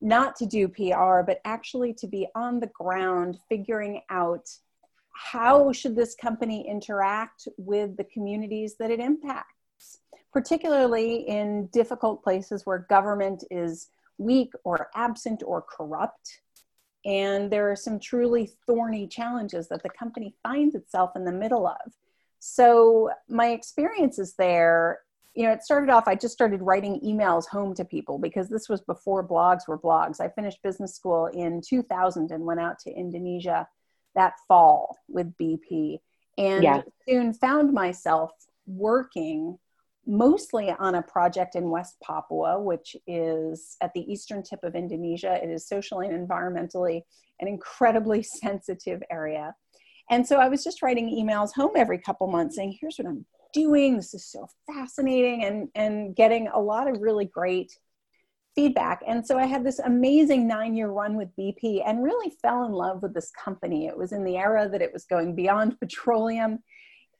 not 0.00 0.36
to 0.36 0.46
do 0.46 0.68
PR, 0.68 1.22
but 1.26 1.40
actually 1.44 1.92
to 1.94 2.06
be 2.06 2.28
on 2.36 2.60
the 2.60 2.68
ground 2.68 3.38
figuring 3.48 4.00
out 4.10 4.48
how 5.32 5.72
should 5.72 5.96
this 5.96 6.14
company 6.14 6.68
interact 6.68 7.48
with 7.56 7.96
the 7.96 8.04
communities 8.04 8.76
that 8.78 8.90
it 8.90 9.00
impacts 9.00 9.54
particularly 10.32 11.28
in 11.28 11.66
difficult 11.72 12.22
places 12.22 12.64
where 12.64 12.86
government 12.88 13.44
is 13.50 13.88
weak 14.18 14.52
or 14.64 14.88
absent 14.94 15.42
or 15.44 15.62
corrupt. 15.62 16.40
And 17.04 17.50
there 17.50 17.70
are 17.70 17.76
some 17.76 17.98
truly 17.98 18.50
thorny 18.66 19.06
challenges 19.06 19.68
that 19.68 19.82
the 19.82 19.90
company 19.90 20.34
finds 20.42 20.74
itself 20.74 21.12
in 21.16 21.24
the 21.24 21.32
middle 21.32 21.66
of. 21.66 21.92
So, 22.40 23.10
my 23.28 23.48
experiences 23.48 24.34
there, 24.38 25.00
you 25.34 25.44
know, 25.44 25.52
it 25.52 25.62
started 25.62 25.90
off, 25.90 26.06
I 26.06 26.14
just 26.14 26.34
started 26.34 26.62
writing 26.62 27.00
emails 27.04 27.48
home 27.48 27.74
to 27.74 27.84
people 27.84 28.18
because 28.18 28.48
this 28.48 28.68
was 28.68 28.80
before 28.80 29.26
blogs 29.26 29.66
were 29.66 29.78
blogs. 29.78 30.20
I 30.20 30.28
finished 30.28 30.62
business 30.62 30.94
school 30.94 31.26
in 31.26 31.62
2000 31.66 32.30
and 32.30 32.44
went 32.44 32.60
out 32.60 32.78
to 32.80 32.92
Indonesia 32.92 33.66
that 34.18 34.34
fall 34.48 34.98
with 35.08 35.32
BP 35.36 36.00
and 36.36 36.62
yeah. 36.62 36.82
soon 37.08 37.32
found 37.32 37.72
myself 37.72 38.32
working 38.66 39.58
mostly 40.06 40.70
on 40.70 40.96
a 40.96 41.02
project 41.02 41.54
in 41.54 41.70
West 41.70 41.96
Papua, 42.02 42.60
which 42.60 42.96
is 43.06 43.76
at 43.80 43.92
the 43.94 44.10
eastern 44.10 44.42
tip 44.42 44.64
of 44.64 44.74
Indonesia. 44.74 45.38
It 45.42 45.50
is 45.50 45.68
socially 45.68 46.08
and 46.08 46.28
environmentally 46.28 47.02
an 47.40 47.48
incredibly 47.48 48.22
sensitive 48.42 49.02
area. 49.10 49.54
And 50.10 50.26
so 50.26 50.38
I 50.38 50.48
was 50.48 50.64
just 50.64 50.82
writing 50.82 51.08
emails 51.10 51.52
home 51.54 51.72
every 51.76 51.98
couple 51.98 52.26
months 52.28 52.56
saying, 52.56 52.78
here's 52.80 52.96
what 52.96 53.06
I'm 53.06 53.26
doing. 53.52 53.96
This 53.96 54.14
is 54.14 54.26
so 54.26 54.48
fascinating, 54.66 55.44
and, 55.44 55.68
and 55.74 56.16
getting 56.16 56.48
a 56.48 56.58
lot 56.58 56.88
of 56.88 57.00
really 57.00 57.26
great 57.26 57.78
feedback. 58.58 59.04
And 59.06 59.24
so 59.24 59.38
I 59.38 59.46
had 59.46 59.62
this 59.62 59.78
amazing 59.78 60.48
nine 60.48 60.74
year 60.74 60.88
run 60.88 61.16
with 61.16 61.28
BP 61.38 61.80
and 61.86 62.02
really 62.02 62.32
fell 62.42 62.64
in 62.64 62.72
love 62.72 63.02
with 63.02 63.14
this 63.14 63.30
company. 63.30 63.86
It 63.86 63.96
was 63.96 64.10
in 64.10 64.24
the 64.24 64.36
era 64.36 64.68
that 64.68 64.82
it 64.82 64.92
was 64.92 65.04
going 65.04 65.36
beyond 65.36 65.78
petroleum 65.80 66.58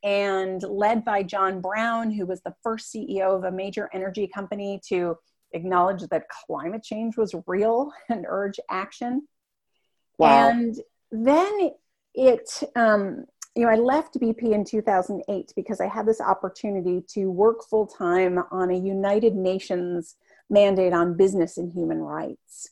and 0.02 0.60
led 0.64 1.04
by 1.04 1.22
John 1.22 1.60
Browne, 1.60 2.10
who 2.10 2.26
was 2.26 2.40
the 2.42 2.56
first 2.60 2.92
CEO 2.92 3.36
of 3.36 3.44
a 3.44 3.52
major 3.52 3.88
energy 3.94 4.26
company 4.26 4.80
to 4.88 5.14
acknowledge 5.52 6.02
that 6.08 6.28
climate 6.28 6.82
change 6.82 7.16
was 7.16 7.36
real 7.46 7.92
and 8.08 8.26
urge 8.28 8.58
action. 8.68 9.28
Wow. 10.18 10.48
And 10.48 10.74
then 11.12 11.70
it, 12.14 12.50
um, 12.74 13.26
you 13.54 13.62
know, 13.62 13.70
I 13.70 13.76
left 13.76 14.18
BP 14.18 14.54
in 14.54 14.64
2008 14.64 15.52
because 15.54 15.80
I 15.80 15.86
had 15.86 16.04
this 16.04 16.20
opportunity 16.20 17.04
to 17.10 17.26
work 17.26 17.62
full 17.70 17.86
time 17.86 18.40
on 18.50 18.72
a 18.72 18.76
United 18.76 19.36
Nations 19.36 20.16
mandate 20.50 20.92
on 20.92 21.16
business 21.16 21.58
and 21.58 21.72
human 21.72 21.98
rights. 21.98 22.70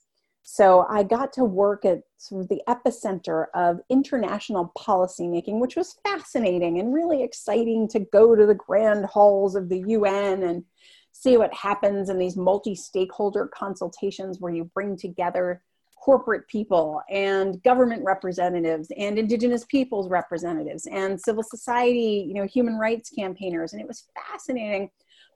So 0.48 0.86
I 0.88 1.02
got 1.02 1.32
to 1.34 1.44
work 1.44 1.84
at 1.84 2.02
sort 2.18 2.42
of 2.42 2.48
the 2.48 2.62
epicenter 2.68 3.46
of 3.54 3.80
international 3.90 4.72
policymaking, 4.78 5.58
which 5.58 5.74
was 5.74 5.96
fascinating 6.04 6.78
and 6.78 6.94
really 6.94 7.24
exciting 7.24 7.88
to 7.88 8.00
go 8.00 8.36
to 8.36 8.46
the 8.46 8.54
grand 8.54 9.06
halls 9.06 9.56
of 9.56 9.68
the 9.68 9.82
UN 9.88 10.44
and 10.44 10.64
see 11.10 11.36
what 11.36 11.52
happens 11.52 12.10
in 12.10 12.18
these 12.18 12.36
multi 12.36 12.74
stakeholder 12.74 13.48
consultations 13.48 14.38
where 14.38 14.52
you 14.52 14.64
bring 14.72 14.96
together 14.96 15.62
corporate 15.98 16.46
people 16.46 17.02
and 17.10 17.60
government 17.64 18.04
representatives 18.04 18.92
and 18.96 19.18
indigenous 19.18 19.64
peoples 19.64 20.08
representatives 20.08 20.86
and 20.86 21.20
civil 21.20 21.42
society 21.42 22.24
you 22.28 22.34
know 22.34 22.46
human 22.46 22.78
rights 22.78 23.10
campaigners 23.10 23.72
and 23.72 23.82
it 23.82 23.88
was 23.88 24.04
fascinating 24.14 24.88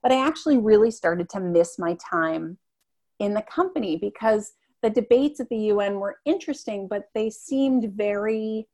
but 0.02 0.12
i 0.12 0.26
actually 0.26 0.58
really 0.58 0.90
started 0.90 1.28
to 1.28 1.40
miss 1.40 1.78
my 1.78 1.96
time 2.10 2.58
in 3.18 3.34
the 3.34 3.42
company 3.42 3.96
because 3.96 4.52
the 4.82 4.90
debates 4.90 5.40
at 5.40 5.48
the 5.48 5.58
UN 5.58 6.00
were 6.00 6.18
interesting, 6.24 6.88
but 6.88 7.08
they 7.14 7.30
seemed 7.30 7.92
very 7.94 8.66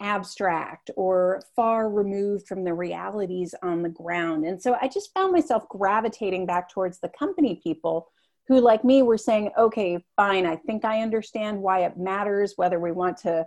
abstract 0.00 0.90
or 0.96 1.42
far 1.54 1.90
removed 1.90 2.46
from 2.46 2.64
the 2.64 2.72
realities 2.72 3.54
on 3.62 3.82
the 3.82 3.88
ground. 3.88 4.46
And 4.46 4.62
so 4.62 4.76
I 4.80 4.88
just 4.88 5.12
found 5.12 5.32
myself 5.32 5.68
gravitating 5.68 6.46
back 6.46 6.70
towards 6.70 7.00
the 7.00 7.10
company 7.10 7.60
people 7.62 8.08
who, 8.48 8.60
like 8.60 8.84
me, 8.84 9.02
were 9.02 9.18
saying, 9.18 9.50
okay, 9.58 10.02
fine, 10.16 10.46
I 10.46 10.56
think 10.56 10.84
I 10.84 11.02
understand 11.02 11.60
why 11.60 11.80
it 11.80 11.98
matters 11.98 12.54
whether 12.56 12.80
we 12.80 12.92
want 12.92 13.18
to 13.18 13.46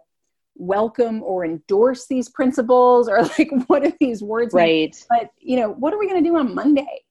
welcome 0.56 1.24
or 1.24 1.44
endorse 1.44 2.08
these 2.08 2.30
principles 2.30 3.10
or 3.10 3.22
like 3.40 3.50
what 3.68 3.86
are 3.86 3.94
these 4.00 4.22
words 4.22 4.54
right 4.54 4.92
mean? 5.10 5.22
but 5.22 5.30
you 5.40 5.58
know 5.58 5.70
what 5.70 5.94
are 5.94 6.00
we 6.00 6.08
going 6.08 6.24
to 6.24 6.30
do 6.30 6.38
on 6.38 6.54
monday 6.54 7.04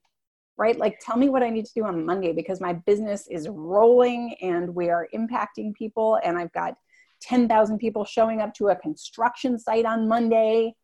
right? 0.57 0.77
Like, 0.77 0.99
tell 0.99 1.17
me 1.17 1.29
what 1.29 1.43
I 1.43 1.49
need 1.49 1.65
to 1.65 1.73
do 1.73 1.85
on 1.85 2.05
Monday 2.05 2.31
because 2.31 2.61
my 2.61 2.73
business 2.73 3.27
is 3.29 3.47
rolling 3.49 4.35
and 4.41 4.73
we 4.73 4.89
are 4.89 5.07
impacting 5.13 5.73
people, 5.73 6.19
and 6.23 6.37
I've 6.37 6.53
got 6.53 6.75
10,000 7.21 7.77
people 7.77 8.05
showing 8.05 8.41
up 8.41 8.53
to 8.55 8.69
a 8.69 8.75
construction 8.75 9.57
site 9.57 9.85
on 9.85 10.07
Monday. 10.07 10.75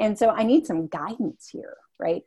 And 0.00 0.18
so 0.18 0.30
I 0.30 0.42
need 0.42 0.66
some 0.66 0.86
guidance 0.88 1.48
here, 1.52 1.76
right? 1.98 2.22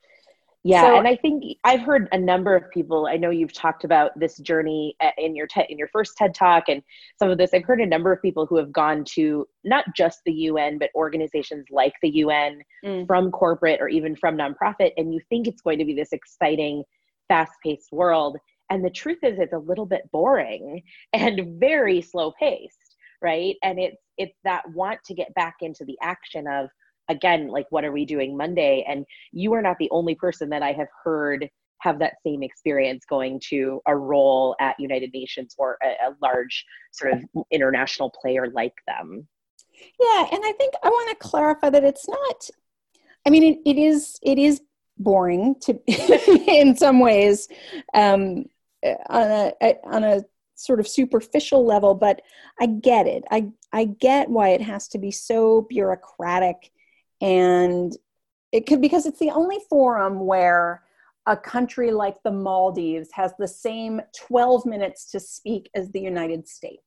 Yeah, 0.67 0.81
so, 0.81 0.97
and 0.97 1.07
I 1.07 1.15
think 1.15 1.43
I've 1.63 1.81
heard 1.81 2.07
a 2.11 2.17
number 2.17 2.55
of 2.55 2.71
people. 2.71 3.05
I 3.05 3.17
know 3.17 3.29
you've 3.29 3.53
talked 3.53 3.83
about 3.83 4.19
this 4.19 4.39
journey 4.39 4.95
uh, 4.99 5.11
in 5.15 5.35
your 5.35 5.45
te- 5.45 5.67
in 5.69 5.77
your 5.77 5.89
first 5.89 6.17
TED 6.17 6.33
Talk, 6.33 6.63
and 6.69 6.81
some 7.19 7.29
of 7.29 7.37
this. 7.37 7.53
I've 7.53 7.65
heard 7.65 7.81
a 7.81 7.85
number 7.85 8.11
of 8.11 8.19
people 8.19 8.47
who 8.47 8.57
have 8.57 8.71
gone 8.71 9.05
to 9.13 9.47
not 9.63 9.85
just 9.95 10.21
the 10.25 10.33
UN, 10.33 10.79
but 10.79 10.89
organizations 10.95 11.67
like 11.69 11.93
the 12.01 12.09
UN, 12.09 12.61
mm. 12.83 13.05
from 13.05 13.29
corporate 13.29 13.79
or 13.79 13.87
even 13.89 14.15
from 14.15 14.37
nonprofit, 14.37 14.93
and 14.97 15.13
you 15.13 15.19
think 15.29 15.47
it's 15.47 15.61
going 15.61 15.77
to 15.77 15.85
be 15.85 15.93
this 15.93 16.11
exciting, 16.13 16.83
fast-paced 17.27 17.91
world, 17.91 18.35
and 18.71 18.83
the 18.83 18.89
truth 18.89 19.19
is, 19.21 19.37
it's 19.37 19.53
a 19.53 19.59
little 19.59 19.85
bit 19.85 20.09
boring 20.11 20.81
and 21.13 21.59
very 21.59 22.01
slow 22.01 22.33
paced, 22.39 22.95
right? 23.21 23.55
And 23.63 23.79
it's 23.79 24.01
it's 24.17 24.37
that 24.43 24.63
want 24.73 25.03
to 25.05 25.13
get 25.13 25.31
back 25.35 25.57
into 25.61 25.85
the 25.85 25.97
action 26.01 26.47
of 26.47 26.69
again 27.09 27.47
like 27.47 27.65
what 27.69 27.85
are 27.85 27.91
we 27.91 28.05
doing 28.05 28.35
monday? 28.37 28.85
And 28.87 29.05
you 29.31 29.53
are 29.53 29.61
not 29.61 29.77
the 29.79 29.89
only 29.91 30.15
person 30.15 30.49
that 30.49 30.63
i 30.63 30.71
have 30.71 30.87
heard 31.03 31.49
have 31.79 31.99
that 31.99 32.15
same 32.25 32.41
experience 32.41 33.03
going 33.07 33.39
to 33.49 33.81
a 33.87 33.95
role 33.95 34.55
at 34.59 34.79
united 34.79 35.11
nations 35.13 35.55
or 35.57 35.77
a, 35.83 36.07
a 36.07 36.15
large 36.21 36.65
sort 36.91 37.13
of 37.13 37.23
international 37.51 38.11
player 38.21 38.47
like 38.53 38.73
them. 38.87 39.27
Yeah 39.99 40.27
and 40.31 40.41
i 40.43 40.53
think 40.53 40.73
i 40.83 40.89
want 40.89 41.09
to 41.09 41.27
clarify 41.27 41.69
that 41.69 41.83
it's 41.83 42.07
not 42.07 42.49
i 43.25 43.29
mean 43.29 43.43
it, 43.43 43.69
it 43.69 43.77
is 43.77 44.17
it 44.23 44.37
is 44.37 44.61
boring 44.97 45.55
to 45.61 45.77
in 46.47 46.75
some 46.75 46.99
ways 46.99 47.47
um, 47.93 48.45
on 49.09 49.51
a 49.61 49.75
on 49.83 50.03
a 50.03 50.23
sort 50.55 50.79
of 50.79 50.87
superficial 50.87 51.65
level 51.65 51.93
but 51.93 52.21
i 52.59 52.65
get 52.65 53.07
it. 53.07 53.23
I 53.29 53.49
i 53.73 53.85
get 53.85 54.29
why 54.29 54.49
it 54.49 54.61
has 54.61 54.87
to 54.89 54.97
be 54.97 55.11
so 55.11 55.67
bureaucratic 55.69 56.71
and 57.21 57.95
it 58.51 58.65
could 58.65 58.81
because 58.81 59.05
it's 59.05 59.19
the 59.19 59.31
only 59.31 59.57
forum 59.69 60.25
where 60.25 60.83
a 61.27 61.35
country 61.35 61.91
like 61.91 62.21
the 62.23 62.31
Maldives 62.31 63.09
has 63.13 63.33
the 63.39 63.47
same 63.47 63.99
12 64.27 64.65
minutes 64.65 65.09
to 65.11 65.19
speak 65.19 65.69
as 65.73 65.89
the 65.91 65.99
United 65.99 66.47
States. 66.47 66.81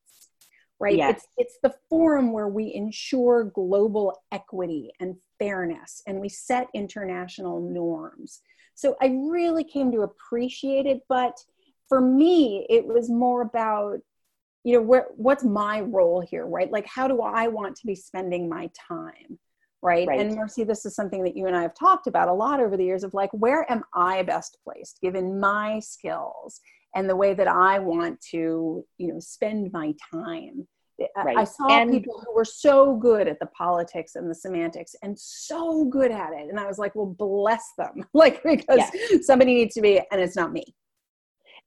Right? 0.79 0.95
Yes. 0.95 1.15
It's 1.15 1.27
it's 1.37 1.57
the 1.61 1.75
forum 1.89 2.31
where 2.31 2.47
we 2.47 2.73
ensure 2.73 3.43
global 3.43 4.17
equity 4.31 4.91
and 5.01 5.15
fairness 5.37 6.01
and 6.07 6.19
we 6.21 6.29
set 6.29 6.67
international 6.73 7.59
norms. 7.59 8.41
So 8.75 8.95
I 9.01 9.07
really 9.29 9.65
came 9.65 9.91
to 9.91 10.01
appreciate 10.01 10.85
it, 10.85 11.01
but 11.09 11.37
for 11.89 11.99
me, 11.99 12.65
it 12.69 12.85
was 12.85 13.09
more 13.09 13.41
about 13.41 13.99
you 14.63 14.73
know 14.73 14.81
where 14.81 15.07
what's 15.15 15.43
my 15.43 15.81
role 15.81 16.21
here 16.21 16.45
right 16.45 16.69
like 16.69 16.85
how 16.85 17.07
do 17.07 17.21
i 17.21 17.47
want 17.47 17.77
to 17.77 17.87
be 17.87 17.95
spending 17.95 18.49
my 18.49 18.69
time 18.75 19.39
right? 19.81 20.07
right? 20.07 20.19
And 20.19 20.35
Marcy, 20.35 20.63
this 20.63 20.85
is 20.85 20.95
something 20.95 21.23
that 21.23 21.35
you 21.35 21.47
and 21.47 21.55
I 21.55 21.61
have 21.61 21.73
talked 21.73 22.07
about 22.07 22.27
a 22.27 22.33
lot 22.33 22.59
over 22.59 22.77
the 22.77 22.83
years 22.83 23.03
of 23.03 23.13
like, 23.13 23.31
where 23.31 23.69
am 23.71 23.83
I 23.93 24.23
best 24.23 24.57
placed 24.63 24.99
given 25.01 25.39
my 25.39 25.79
skills 25.79 26.61
and 26.95 27.09
the 27.09 27.15
way 27.15 27.33
that 27.33 27.47
I 27.47 27.79
want 27.79 28.19
to, 28.31 28.85
you 28.97 29.07
know, 29.07 29.19
spend 29.19 29.71
my 29.71 29.93
time? 30.11 30.67
Right. 31.15 31.37
I 31.37 31.45
saw 31.45 31.69
and, 31.69 31.91
people 31.91 32.21
who 32.25 32.35
were 32.35 32.43
so 32.43 32.97
good 32.97 33.29
at 33.29 33.39
the 33.39 33.45
politics 33.47 34.15
and 34.15 34.29
the 34.29 34.35
semantics 34.35 34.95
and 35.01 35.17
so 35.17 35.85
good 35.85 36.11
at 36.11 36.33
it. 36.33 36.49
And 36.49 36.59
I 36.59 36.67
was 36.67 36.77
like, 36.77 36.93
well, 36.93 37.15
bless 37.17 37.63
them. 37.77 38.05
like, 38.13 38.43
because 38.43 38.79
yes. 38.93 39.25
somebody 39.25 39.53
needs 39.53 39.75
to 39.75 39.81
be, 39.81 40.01
and 40.11 40.19
it's 40.19 40.35
not 40.35 40.51
me 40.51 40.75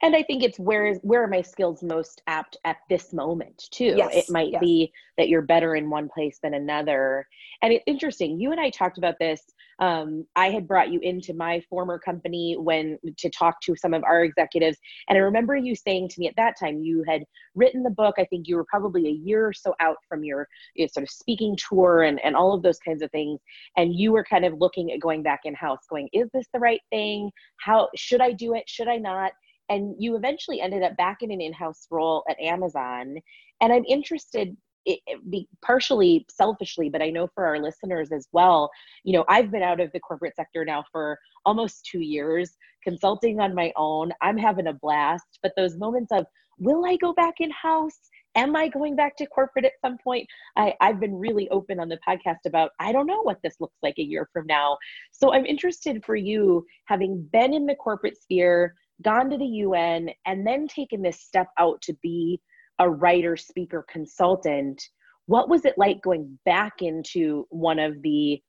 and 0.03 0.15
i 0.17 0.23
think 0.23 0.43
it's 0.43 0.59
where 0.59 0.87
is 0.87 0.99
where 1.03 1.23
are 1.23 1.29
my 1.29 1.41
skills 1.41 1.83
most 1.83 2.23
apt 2.27 2.57
at 2.65 2.79
this 2.89 3.13
moment 3.13 3.69
too? 3.71 3.95
Yes, 3.97 4.15
it 4.15 4.31
might 4.31 4.51
yes. 4.53 4.61
be 4.61 4.93
that 5.17 5.29
you're 5.29 5.43
better 5.43 5.77
in 5.77 5.91
one 5.91 6.09
place 6.09 6.39
than 6.43 6.55
another. 6.55 7.27
And 7.61 7.73
it's 7.73 7.85
interesting 7.87 8.39
you 8.41 8.51
and 8.51 8.61
i 8.61 8.71
talked 8.71 8.99
about 8.99 9.19
this 9.19 9.43
um, 9.79 10.27
i 10.37 10.51
had 10.51 10.67
brought 10.67 10.91
you 10.91 11.01
into 11.01 11.33
my 11.35 11.61
former 11.71 11.99
company 11.99 12.57
when 12.59 12.99
to 13.19 13.31
talk 13.31 13.61
to 13.63 13.77
some 13.77 13.95
of 13.95 14.03
our 14.05 14.25
executives 14.25 14.79
and 15.09 15.17
i 15.17 15.21
remember 15.21 15.57
you 15.57 15.75
saying 15.75 16.09
to 16.09 16.21
me 16.21 16.29
at 16.29 16.37
that 16.37 16.59
time 16.59 16.81
you 16.81 17.05
had 17.07 17.25
written 17.55 17.83
the 17.83 17.91
book 17.91 18.17
i 18.19 18.25
think 18.25 18.49
you 18.49 18.57
were 18.57 18.67
probably 18.69 19.07
a 19.07 19.13
year 19.13 19.47
or 19.47 19.53
so 19.53 19.75
out 19.81 19.97
from 20.09 20.25
your 20.25 20.49
you 20.75 20.85
know, 20.85 20.89
sort 20.93 21.05
of 21.05 21.11
speaking 21.11 21.57
tour 21.69 22.03
and, 22.03 22.21
and 22.25 22.35
all 22.35 22.53
of 22.53 22.63
those 22.63 22.79
kinds 22.79 23.03
of 23.03 23.11
things 23.13 23.41
and 23.77 23.95
you 23.95 24.13
were 24.13 24.25
kind 24.25 24.45
of 24.45 24.55
looking 24.59 24.91
at 24.93 25.01
going 25.01 25.23
back 25.23 25.41
in 25.45 25.55
house 25.55 25.81
going 25.89 26.09
is 26.13 26.29
this 26.33 26.47
the 26.53 26.59
right 26.59 26.81
thing? 26.91 27.31
How 27.59 27.89
should 27.95 28.21
i 28.21 28.33
do 28.33 28.55
it? 28.55 28.69
Should 28.69 28.89
i 28.89 28.97
not 28.97 29.33
and 29.73 29.95
you 29.99 30.17
eventually 30.17 30.61
ended 30.61 30.83
up 30.83 30.97
back 30.97 31.19
in 31.23 31.31
an 31.31 31.41
in-house 31.41 31.87
role 31.91 32.25
at 32.29 32.39
amazon. 32.41 33.17
And 33.61 33.73
i'm 33.73 33.85
interested 33.89 34.57
it, 34.85 34.99
it 35.07 35.31
be 35.31 35.49
partially 35.65 36.27
selfishly 36.29 36.89
but 36.89 37.03
i 37.03 37.09
know 37.09 37.29
for 37.35 37.47
our 37.47 37.59
listeners 37.59 38.11
as 38.11 38.27
well 38.33 38.71
you 39.05 39.13
know 39.13 39.25
i've 39.29 39.51
been 39.51 39.63
out 39.63 39.81
of 39.81 39.93
the 39.93 40.01
corporate 40.01 40.35
sector 40.35 40.65
now 40.65 40.83
for 40.91 41.19
almost 41.45 41.87
two 41.87 42.01
years 42.01 42.57
consulting 42.83 43.41
on 43.41 43.55
my 43.55 43.73
own. 43.77 44.13
I'm 44.21 44.37
having 44.37 44.67
a 44.67 44.73
blast 44.73 45.39
but 45.43 45.53
those 45.57 45.77
moments 45.77 46.13
of 46.13 46.27
will 46.59 46.85
i 46.85 46.97
go 46.97 47.13
back 47.13 47.35
in 47.41 47.51
house 47.51 47.99
am 48.35 48.55
i 48.57 48.69
going 48.69 48.95
back 48.95 49.17
to 49.17 49.27
corporate 49.27 49.65
at 49.65 49.73
some 49.81 49.97
point? 49.99 50.27
I, 50.57 50.75
i've 50.81 51.01
been 51.01 51.15
really 51.15 51.49
open 51.51 51.81
on 51.81 51.89
the 51.89 51.99
podcast 52.07 52.45
about 52.47 52.71
i 52.79 52.93
don't 52.93 53.07
know 53.07 53.23
what 53.23 53.39
this 53.43 53.57
looks 53.61 53.79
like 53.83 53.99
a 53.99 54.03
year 54.03 54.29
from 54.33 54.47
now. 54.47 54.77
So 55.13 55.33
i'm 55.33 55.47
interested 55.47 56.05
for 56.05 56.17
you 56.17 56.67
having 56.87 57.27
been 57.33 57.55
in 57.55 57.67
the 57.67 57.75
corporate 57.77 58.21
sphere 58.21 58.75
gone 59.01 59.31
to 59.31 59.39
the 59.39 59.45
UN, 59.45 60.11
and 60.27 60.47
then 60.47 60.69
taken 60.69 61.03
this 61.03 61.21
step 61.21 61.49
out 61.59 61.81
to 61.83 61.95
be 62.03 62.41
a 62.79 62.89
writer, 62.89 63.37
speaker, 63.37 63.85
consultant. 63.89 64.83
What 65.27 65.49
was 65.49 65.65
it 65.65 65.79
like 65.79 66.03
going 66.03 66.39
back 66.45 66.83
into 66.83 67.47
one 67.51 67.79
of 67.79 68.03
the, 68.03 68.43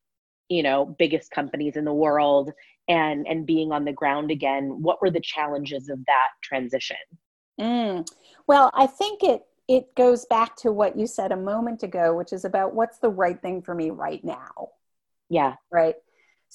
you 0.50 0.64
know, 0.64 0.86
biggest 0.98 1.32
companies 1.32 1.76
in 1.76 1.86
the 1.86 1.94
world 1.94 2.52
and 2.88 3.26
and 3.28 3.46
being 3.46 3.72
on 3.72 3.86
the 3.86 3.94
ground 3.94 4.32
again? 4.32 4.82
What 4.82 5.02
were 5.02 5.12
the 5.12 5.22
challenges 5.22 5.90
of 5.90 6.00
that 6.06 6.30
transition? 6.42 6.98
Mm. 7.60 8.08
Well, 8.48 8.72
I 8.74 8.88
think 8.88 9.24
it 9.24 9.44
it 9.68 9.96
goes 9.96 10.26
back 10.26 10.56
to 10.58 10.72
what 10.72 10.98
you 10.98 11.08
said 11.08 11.32
a 11.32 11.38
moment 11.38 11.84
ago, 11.84 12.16
which 12.16 12.34
is 12.34 12.44
about 12.44 12.74
what's 12.74 13.00
the 13.00 13.10
right 13.10 13.42
thing 13.42 13.62
for 13.62 13.74
me 13.74 13.92
right 13.92 14.24
now. 14.24 14.70
Yeah. 15.30 15.56
Right. 15.72 15.96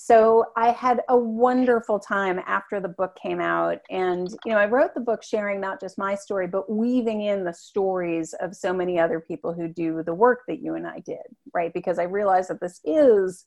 So 0.01 0.45
I 0.57 0.71
had 0.71 1.01
a 1.09 1.17
wonderful 1.17 1.99
time 1.99 2.41
after 2.47 2.79
the 2.79 2.89
book 2.89 3.19
came 3.21 3.41
out. 3.41 3.79
And, 3.91 4.29
you 4.45 4.53
know, 4.53 4.59
I 4.59 4.67
wrote 4.67 4.95
the 4.95 5.01
book 5.01 5.25
sharing 5.25 5.61
not 5.61 5.81
just 5.81 5.99
my 5.99 6.15
story, 6.15 6.47
but 6.47 6.71
weaving 6.71 7.23
in 7.23 7.43
the 7.43 7.53
stories 7.53 8.33
of 8.35 8.55
so 8.55 8.73
many 8.73 9.01
other 9.01 9.19
people 9.19 9.53
who 9.53 9.67
do 9.67 10.05
the 10.05 10.15
work 10.15 10.43
that 10.47 10.63
you 10.63 10.77
and 10.77 10.87
I 10.87 11.01
did, 11.01 11.27
right? 11.53 11.75
Because 11.75 11.99
I 11.99 12.05
realized 12.05 12.49
that 12.49 12.61
this 12.61 12.81
is 12.85 13.47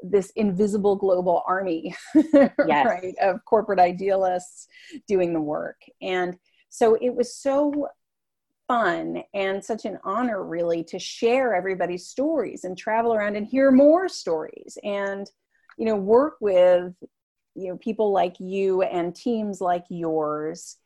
this 0.00 0.30
invisible 0.36 0.94
global 0.94 1.42
army, 1.48 1.96
yes. 2.14 2.86
right, 2.86 3.16
of 3.20 3.44
corporate 3.44 3.80
idealists 3.80 4.68
doing 5.08 5.32
the 5.32 5.40
work. 5.40 5.80
And 6.00 6.38
so 6.68 6.94
it 6.94 7.12
was 7.12 7.34
so 7.34 7.88
fun 8.68 9.24
and 9.34 9.64
such 9.64 9.84
an 9.84 9.98
honor, 10.04 10.44
really, 10.44 10.84
to 10.84 11.00
share 11.00 11.56
everybody's 11.56 12.06
stories 12.06 12.62
and 12.62 12.78
travel 12.78 13.12
around 13.12 13.34
and 13.34 13.48
hear 13.48 13.72
more 13.72 14.08
stories. 14.08 14.78
And 14.84 15.28
you 15.78 15.86
know 15.86 15.96
work 15.96 16.34
with 16.40 16.92
you 17.54 17.68
know 17.68 17.76
people 17.78 18.12
like 18.12 18.36
you 18.38 18.82
and 18.82 19.14
teams 19.14 19.60
like 19.60 19.84
yours 19.88 20.76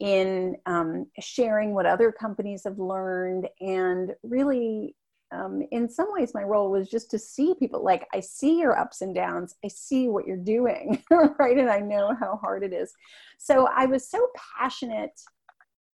in 0.00 0.56
um, 0.66 1.06
sharing 1.20 1.74
what 1.74 1.86
other 1.86 2.12
companies 2.12 2.62
have 2.64 2.78
learned 2.78 3.48
and 3.60 4.14
really 4.22 4.94
um, 5.30 5.62
in 5.72 5.88
some 5.90 6.06
ways 6.10 6.32
my 6.34 6.42
role 6.42 6.70
was 6.70 6.88
just 6.88 7.10
to 7.10 7.18
see 7.18 7.54
people 7.58 7.84
like 7.84 8.06
i 8.14 8.20
see 8.20 8.58
your 8.58 8.78
ups 8.78 9.02
and 9.02 9.14
downs. 9.14 9.54
I 9.64 9.68
see 9.68 10.08
what 10.08 10.26
you're 10.26 10.36
doing 10.36 11.02
right? 11.10 11.58
And 11.58 11.70
i 11.70 11.80
know 11.80 12.14
how 12.18 12.38
hard 12.40 12.62
it 12.62 12.72
is. 12.72 12.92
So 13.38 13.68
i 13.74 13.86
was 13.86 14.08
so 14.10 14.26
passionate 14.58 15.20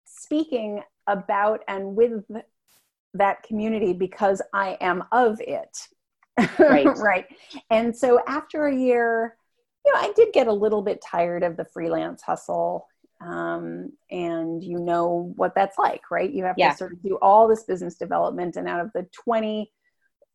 speaking 0.05 0.83
about 1.07 1.61
and 1.69 1.97
with 1.97 2.25
that 3.15 3.43
community 3.43 3.93
because 3.93 4.41
i 4.53 4.77
am 4.81 5.05
of 5.13 5.41
it 5.41 5.77
Right. 6.59 6.87
right. 6.97 7.27
And 7.71 7.97
so 7.97 8.21
after 8.27 8.67
a 8.67 8.77
year, 8.77 9.37
you 9.85 9.93
know, 9.93 10.01
I 10.01 10.13
did 10.15 10.33
get 10.33 10.47
a 10.47 10.53
little 10.53 10.83
bit 10.83 11.03
tired 11.03 11.43
of 11.43 11.57
the 11.57 11.65
freelance 11.65 12.23
hustle. 12.23 12.87
Um, 13.21 13.93
and 14.11 14.63
you 14.63 14.79
know 14.79 15.33
what 15.37 15.55
that's 15.55 15.79
like, 15.79 16.11
right? 16.11 16.31
You 16.31 16.45
have 16.45 16.57
yeah. 16.59 16.73
to 16.73 16.77
sort 16.77 16.93
of 16.93 17.03
do 17.03 17.19
all 17.23 17.47
this 17.47 17.63
business 17.63 17.95
development, 17.95 18.57
and 18.57 18.69
out 18.69 18.81
of 18.81 18.91
the 18.95 19.07
20 19.13 19.71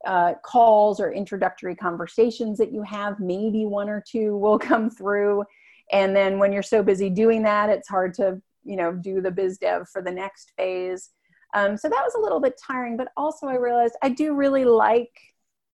uh, 0.06 0.34
calls 0.43 1.00
or 1.00 1.12
introductory 1.12 1.76
conversations 1.76 2.58
that 2.58 2.72
you 2.72 2.84
have, 2.84 3.20
maybe 3.20 3.65
one 3.65 3.89
or 3.89 4.04
two 4.10 4.38
will 4.38 4.60
come 4.60 4.89
through. 4.89 5.43
And 5.91 6.15
then 6.15 6.39
when 6.39 6.52
you're 6.52 6.63
so 6.63 6.84
busy 6.84 7.10
doing 7.10 7.43
that, 7.43 7.70
it's 7.70 7.88
hard 7.88 8.13
to, 8.15 8.41
you 8.63 8.76
know, 8.76 8.93
do 8.93 9.22
the 9.22 9.32
biz 9.32 9.58
dev 9.58 9.88
for 9.89 10.02
the 10.02 10.12
next 10.12 10.52
phase. 10.58 11.12
Um, 11.54 11.78
so 11.78 11.88
that 11.88 12.04
was 12.04 12.15
a 12.15 12.20
little 12.20 12.41
bit 12.41 12.60
tiring, 12.62 12.98
but 12.98 13.08
also 13.15 13.48
I 13.48 13.56
realized 13.56 13.96
I 14.04 14.10
do 14.10 14.36
really 14.36 14.65
like 14.65 15.12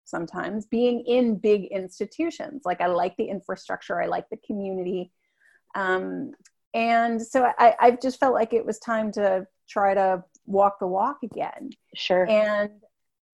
sometimes 0.06 0.66
being 0.66 1.02
in 1.02 1.36
big 1.36 1.66
institutions. 1.66 2.64
Like 2.66 2.82
i 2.82 2.88
like 2.88 3.16
the 3.18 3.30
infrastructure 3.30 4.02
i 4.02 4.08
like 4.08 4.30
the 4.30 4.38
community. 4.46 5.12
Um, 5.76 6.32
and 6.76 7.22
so 7.22 7.52
I, 7.58 7.76
i've 7.80 8.02
just 8.02 8.20
felt 8.20 8.34
like 8.34 8.54
it 8.54 8.66
was 8.66 8.80
time 8.80 9.12
to 9.14 9.48
try 9.70 9.94
to 9.94 10.24
walk 10.46 10.80
the 10.80 10.88
walk 10.88 11.20
again. 11.24 11.72
Sure. 11.96 12.28
And 12.30 12.72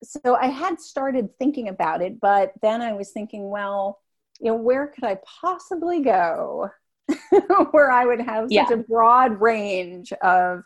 so 0.04 0.36
i 0.36 0.48
had 0.48 0.80
started 0.80 1.30
thinking 1.38 1.68
about 1.68 2.02
it 2.02 2.20
but 2.20 2.54
then 2.62 2.82
i 2.82 2.94
was 2.94 3.12
thinking 3.12 3.50
well 3.50 4.00
you 4.40 4.48
know 4.48 4.56
where 4.56 4.88
could 4.88 5.04
i 5.04 5.18
possibly 5.42 6.02
go 6.02 6.70
where 7.72 7.92
i 7.92 8.06
would 8.06 8.22
have 8.22 8.48
yeah. 8.50 8.66
such 8.66 8.78
a 8.78 8.84
broad 8.84 9.40
range 9.42 10.14
of 10.22 10.64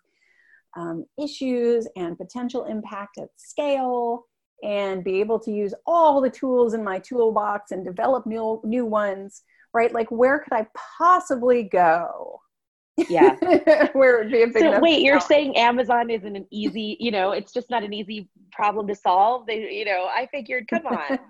um, 0.75 1.05
issues 1.21 1.87
and 1.95 2.17
potential 2.17 2.65
impact 2.65 3.19
at 3.19 3.29
scale 3.37 4.25
and 4.63 5.03
be 5.03 5.19
able 5.19 5.39
to 5.39 5.51
use 5.51 5.73
all 5.85 6.21
the 6.21 6.29
tools 6.29 6.73
in 6.73 6.83
my 6.83 6.99
toolbox 6.99 7.71
and 7.71 7.83
develop 7.85 8.25
new 8.25 8.61
new 8.63 8.85
ones 8.85 9.43
right? 9.73 9.93
Like 9.93 10.09
where 10.11 10.39
could 10.39 10.53
i 10.53 10.67
possibly 10.97 11.63
go? 11.63 12.39
Yeah. 13.09 13.35
Where 13.93 14.21
it 14.21 14.25
would 14.25 14.31
be 14.31 14.43
a 14.43 14.47
big 14.47 14.61
so 14.61 14.79
wait 14.79 15.01
you're 15.01 15.19
saying 15.19 15.57
amazon 15.57 16.11
isn't 16.11 16.35
an 16.35 16.45
easy 16.51 16.95
you 16.99 17.09
know 17.09 17.31
it's 17.31 17.51
just 17.51 17.71
not 17.71 17.83
an 17.83 17.91
easy 17.91 18.29
problem 18.51 18.87
to 18.87 18.95
solve? 18.95 19.47
They 19.47 19.71
you 19.71 19.85
know 19.85 20.07
i 20.15 20.27
figured 20.31 20.67
come 20.67 20.85
on. 20.85 21.19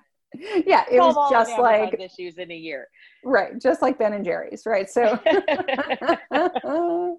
Yeah 0.66 0.84
it 0.92 1.00
was 1.00 1.30
just 1.30 1.60
like 1.60 1.94
issues 2.00 2.40
in 2.40 2.50
a 2.52 2.56
year. 2.56 2.88
Right 3.24 3.62
just 3.62 3.82
like 3.84 4.00
ben 4.00 4.14
and 4.14 4.26
jerry's 4.26 4.64
right? 4.66 4.90
So 4.90 5.20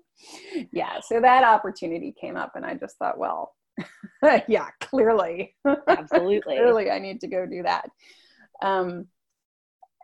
yeah 0.73 1.01
so 1.01 1.21
that 1.21 1.45
opportunity 1.45 2.13
came 2.21 2.37
up 2.37 2.53
and 2.55 2.67
i 2.67 2.75
just 2.75 2.99
thought 2.99 3.19
well 3.19 3.53
yeah, 4.49 4.69
clearly. 4.81 5.55
Absolutely. 5.89 6.57
clearly, 6.57 6.91
I 6.91 6.99
need 6.99 7.21
to 7.21 7.27
go 7.27 7.47
do 7.47 7.63
that. 7.63 7.91
Um, 8.63 9.07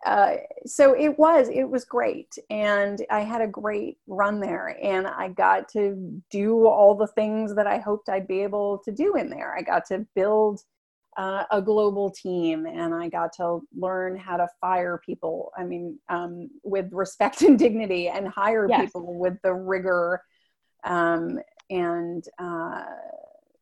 uh, 0.05 0.37
so 0.65 0.95
it 0.95 1.19
was 1.19 1.51
it 1.53 1.65
was 1.65 1.85
great 1.85 2.35
and 2.49 3.05
i 3.11 3.21
had 3.21 3.43
a 3.43 3.47
great 3.47 3.99
run 4.07 4.41
there 4.41 4.79
and 4.83 5.07
i 5.07 5.29
got 5.29 5.69
to 5.69 6.23
do 6.31 6.67
all 6.67 6.95
the 6.95 7.07
things 7.09 7.55
that 7.55 7.67
i 7.67 7.77
hoped 7.77 8.09
i'd 8.09 8.27
be 8.27 8.43
able 8.43 8.79
to 8.79 8.91
do 8.91 9.17
in 9.17 9.29
there 9.29 9.55
i 9.55 9.61
got 9.61 9.85
to 9.85 10.07
build 10.15 10.63
uh, 11.19 11.45
a 11.51 11.61
global 11.61 12.11
team 12.11 12.65
and 12.65 12.95
i 12.95 13.11
got 13.11 13.31
to 13.31 13.61
learn 13.77 14.17
how 14.17 14.39
to 14.39 14.49
fire 14.59 15.03
people 15.05 15.53
i 15.59 15.63
mean 15.63 15.99
um, 16.09 16.49
with 16.63 16.89
respect 16.93 17.43
and 17.43 17.59
dignity 17.59 18.09
and 18.09 18.27
hire 18.27 18.67
yes. 18.71 18.81
people 18.81 19.19
with 19.19 19.37
the 19.43 19.53
rigor 19.53 20.23
um, 20.85 21.39
and 21.69 22.25
uh, 22.39 22.85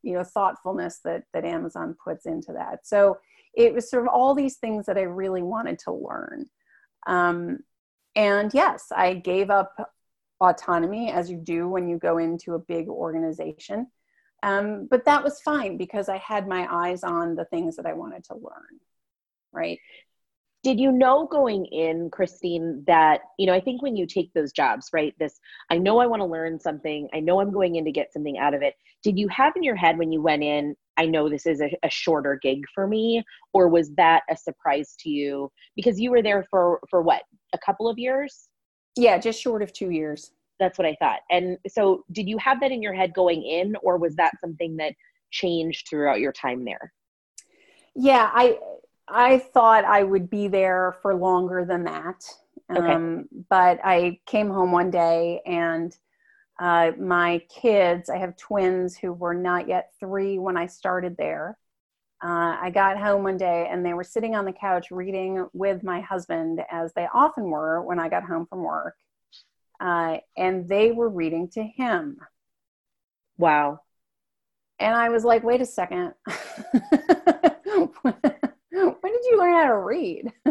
you 0.02 0.14
know 0.14 0.24
thoughtfulness 0.24 1.00
that 1.04 1.24
that 1.32 1.44
amazon 1.44 1.96
puts 2.02 2.26
into 2.26 2.52
that 2.52 2.86
so 2.86 3.16
it 3.54 3.74
was 3.74 3.90
sort 3.90 4.04
of 4.04 4.08
all 4.12 4.34
these 4.34 4.56
things 4.56 4.86
that 4.86 4.98
i 4.98 5.02
really 5.02 5.42
wanted 5.42 5.78
to 5.78 5.92
learn 5.92 6.46
um, 7.06 7.58
and 8.16 8.52
yes 8.54 8.86
i 8.96 9.14
gave 9.14 9.50
up 9.50 9.72
autonomy 10.40 11.10
as 11.10 11.30
you 11.30 11.36
do 11.36 11.68
when 11.68 11.88
you 11.88 11.98
go 11.98 12.18
into 12.18 12.54
a 12.54 12.58
big 12.58 12.88
organization 12.88 13.86
Um, 14.42 14.86
but 14.90 15.04
that 15.04 15.24
was 15.24 15.40
fine 15.40 15.76
because 15.78 16.08
I 16.08 16.18
had 16.18 16.46
my 16.46 16.66
eyes 16.70 17.02
on 17.02 17.34
the 17.34 17.44
things 17.46 17.76
that 17.76 17.86
I 17.86 17.94
wanted 17.94 18.24
to 18.24 18.34
learn. 18.34 18.80
Right. 19.52 19.80
Did 20.64 20.80
you 20.80 20.90
know 20.90 21.26
going 21.26 21.66
in, 21.66 22.10
Christine, 22.10 22.82
that, 22.86 23.20
you 23.38 23.46
know, 23.46 23.54
I 23.54 23.60
think 23.60 23.80
when 23.80 23.96
you 23.96 24.06
take 24.06 24.32
those 24.34 24.52
jobs, 24.52 24.88
right? 24.92 25.14
This, 25.18 25.38
I 25.70 25.78
know 25.78 25.98
I 25.98 26.06
want 26.06 26.20
to 26.20 26.26
learn 26.26 26.58
something. 26.58 27.08
I 27.14 27.20
know 27.20 27.40
I'm 27.40 27.52
going 27.52 27.76
in 27.76 27.84
to 27.84 27.92
get 27.92 28.12
something 28.12 28.38
out 28.38 28.54
of 28.54 28.62
it. 28.62 28.74
Did 29.04 29.18
you 29.18 29.28
have 29.28 29.54
in 29.54 29.62
your 29.62 29.76
head 29.76 29.98
when 29.98 30.10
you 30.10 30.20
went 30.20 30.42
in, 30.42 30.74
I 30.96 31.06
know 31.06 31.28
this 31.28 31.46
is 31.46 31.60
a, 31.60 31.70
a 31.84 31.90
shorter 31.90 32.40
gig 32.42 32.64
for 32.74 32.88
me? 32.88 33.22
Or 33.52 33.68
was 33.68 33.94
that 33.94 34.24
a 34.28 34.36
surprise 34.36 34.96
to 35.00 35.10
you? 35.10 35.50
Because 35.76 36.00
you 36.00 36.10
were 36.10 36.22
there 36.22 36.44
for, 36.50 36.80
for 36.90 37.02
what, 37.02 37.22
a 37.52 37.58
couple 37.58 37.88
of 37.88 37.98
years? 37.98 38.48
Yeah, 38.96 39.16
just 39.18 39.40
short 39.40 39.62
of 39.62 39.72
two 39.72 39.90
years. 39.90 40.32
That's 40.58 40.76
what 40.76 40.88
I 40.88 40.96
thought. 40.98 41.20
And 41.30 41.56
so, 41.68 42.04
did 42.10 42.28
you 42.28 42.36
have 42.38 42.58
that 42.60 42.72
in 42.72 42.82
your 42.82 42.94
head 42.94 43.14
going 43.14 43.44
in, 43.44 43.76
or 43.80 43.96
was 43.96 44.16
that 44.16 44.32
something 44.40 44.76
that 44.78 44.94
changed 45.30 45.86
throughout 45.88 46.18
your 46.18 46.32
time 46.32 46.64
there? 46.64 46.92
Yeah, 47.94 48.28
I 48.32 48.58
I 49.10 49.38
thought 49.38 49.84
I 49.84 50.02
would 50.02 50.28
be 50.28 50.48
there 50.48 50.96
for 51.02 51.14
longer 51.14 51.64
than 51.64 51.84
that. 51.84 52.24
Okay. 52.70 52.92
Um, 52.92 53.28
but 53.48 53.80
I 53.82 54.20
came 54.26 54.50
home 54.50 54.72
one 54.72 54.90
day 54.90 55.40
and 55.46 55.96
uh, 56.60 56.92
my 56.98 57.40
kids, 57.48 58.10
I 58.10 58.18
have 58.18 58.36
twins 58.36 58.96
who 58.96 59.12
were 59.12 59.34
not 59.34 59.68
yet 59.68 59.92
three 59.98 60.38
when 60.38 60.56
I 60.56 60.66
started 60.66 61.16
there. 61.16 61.56
Uh, 62.22 62.56
I 62.60 62.70
got 62.70 62.98
home 62.98 63.22
one 63.22 63.36
day 63.36 63.68
and 63.70 63.86
they 63.86 63.94
were 63.94 64.04
sitting 64.04 64.34
on 64.34 64.44
the 64.44 64.52
couch 64.52 64.90
reading 64.90 65.46
with 65.52 65.84
my 65.84 66.00
husband, 66.00 66.60
as 66.70 66.92
they 66.94 67.06
often 67.14 67.44
were 67.44 67.80
when 67.82 68.00
I 68.00 68.08
got 68.08 68.24
home 68.24 68.44
from 68.46 68.62
work 68.62 68.96
uh, 69.80 70.18
and 70.36 70.68
they 70.68 70.90
were 70.90 71.08
reading 71.08 71.48
to 71.50 71.62
him. 71.62 72.18
Wow. 73.36 73.80
And 74.78 74.94
I 74.94 75.08
was 75.08 75.24
like, 75.24 75.42
wait 75.42 75.60
a 75.60 75.66
second. 75.66 76.14
you 79.30 79.38
learn 79.38 79.52
how 79.54 79.66
to 79.66 79.78
read? 79.78 80.32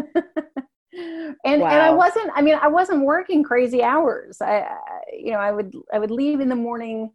and 1.44 1.60
wow. 1.60 1.68
and 1.68 1.82
I 1.82 1.90
wasn't 1.90 2.30
I 2.34 2.42
mean 2.42 2.58
I 2.60 2.68
wasn't 2.68 3.04
working 3.04 3.42
crazy 3.42 3.82
hours. 3.82 4.40
I, 4.40 4.60
I 4.60 4.78
you 5.12 5.32
know 5.32 5.38
I 5.38 5.52
would 5.52 5.72
I 5.92 5.98
would 5.98 6.10
leave 6.10 6.40
in 6.40 6.48
the 6.48 6.56
morning 6.56 7.10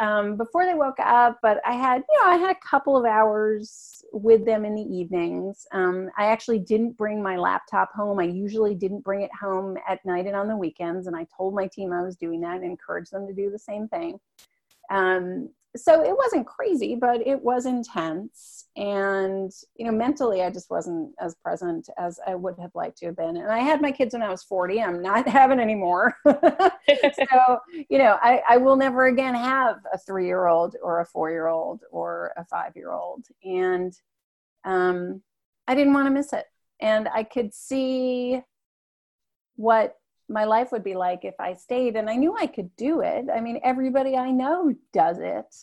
um, 0.00 0.36
before 0.36 0.66
they 0.66 0.74
woke 0.74 0.98
up, 0.98 1.38
but 1.40 1.60
I 1.64 1.72
had, 1.72 2.02
you 2.08 2.20
know, 2.20 2.28
I 2.28 2.36
had 2.36 2.56
a 2.56 2.68
couple 2.68 2.96
of 2.96 3.04
hours 3.04 4.04
with 4.12 4.44
them 4.44 4.64
in 4.64 4.74
the 4.74 4.82
evenings. 4.82 5.66
Um, 5.72 6.10
I 6.18 6.26
actually 6.26 6.58
didn't 6.58 6.96
bring 6.96 7.22
my 7.22 7.36
laptop 7.36 7.92
home. 7.94 8.18
I 8.18 8.24
usually 8.24 8.74
didn't 8.74 9.04
bring 9.04 9.22
it 9.22 9.30
home 9.40 9.76
at 9.88 10.04
night 10.04 10.26
and 10.26 10.34
on 10.34 10.48
the 10.48 10.56
weekends. 10.56 11.06
And 11.06 11.14
I 11.14 11.26
told 11.36 11.54
my 11.54 11.68
team 11.68 11.92
I 11.92 12.02
was 12.02 12.16
doing 12.16 12.40
that 12.40 12.56
and 12.56 12.64
encouraged 12.64 13.12
them 13.12 13.26
to 13.28 13.32
do 13.32 13.50
the 13.50 13.58
same 13.58 13.86
thing. 13.86 14.18
Um, 14.90 15.50
so 15.76 16.02
it 16.04 16.16
wasn't 16.16 16.46
crazy, 16.46 16.94
but 16.94 17.26
it 17.26 17.40
was 17.40 17.66
intense. 17.66 18.66
And, 18.76 19.50
you 19.76 19.86
know, 19.86 19.92
mentally, 19.92 20.42
I 20.42 20.50
just 20.50 20.70
wasn't 20.70 21.12
as 21.20 21.34
present 21.34 21.88
as 21.98 22.20
I 22.26 22.34
would 22.36 22.56
have 22.60 22.74
liked 22.74 22.98
to 22.98 23.06
have 23.06 23.16
been. 23.16 23.36
And 23.36 23.50
I 23.50 23.58
had 23.58 23.82
my 23.82 23.90
kids 23.90 24.14
when 24.14 24.22
I 24.22 24.28
was 24.28 24.44
40. 24.44 24.80
I'm 24.80 25.02
not 25.02 25.26
having 25.40 25.58
anymore. 25.58 26.16
so, 26.24 27.58
you 27.88 27.98
know, 27.98 28.18
I, 28.22 28.42
I 28.48 28.56
will 28.56 28.76
never 28.76 29.06
again 29.06 29.34
have 29.34 29.76
a 29.92 29.98
three 29.98 30.26
year 30.26 30.46
old 30.46 30.76
or 30.82 31.00
a 31.00 31.06
four 31.06 31.30
year 31.30 31.48
old 31.48 31.82
or 31.90 32.32
a 32.36 32.44
five 32.44 32.76
year 32.76 32.92
old. 32.92 33.26
And 33.44 33.92
um, 34.64 35.22
I 35.66 35.74
didn't 35.74 35.94
want 35.94 36.06
to 36.06 36.10
miss 36.10 36.32
it. 36.32 36.46
And 36.80 37.08
I 37.08 37.24
could 37.24 37.52
see 37.52 38.42
what 39.56 39.96
my 40.28 40.44
life 40.44 40.72
would 40.72 40.84
be 40.84 40.94
like 40.94 41.24
if 41.24 41.34
I 41.38 41.54
stayed. 41.54 41.96
And 41.96 42.08
I 42.08 42.16
knew 42.16 42.36
I 42.36 42.46
could 42.46 42.74
do 42.76 43.00
it. 43.00 43.26
I 43.34 43.40
mean, 43.40 43.60
everybody 43.62 44.16
I 44.16 44.30
know 44.30 44.72
does 44.92 45.18
it. 45.18 45.54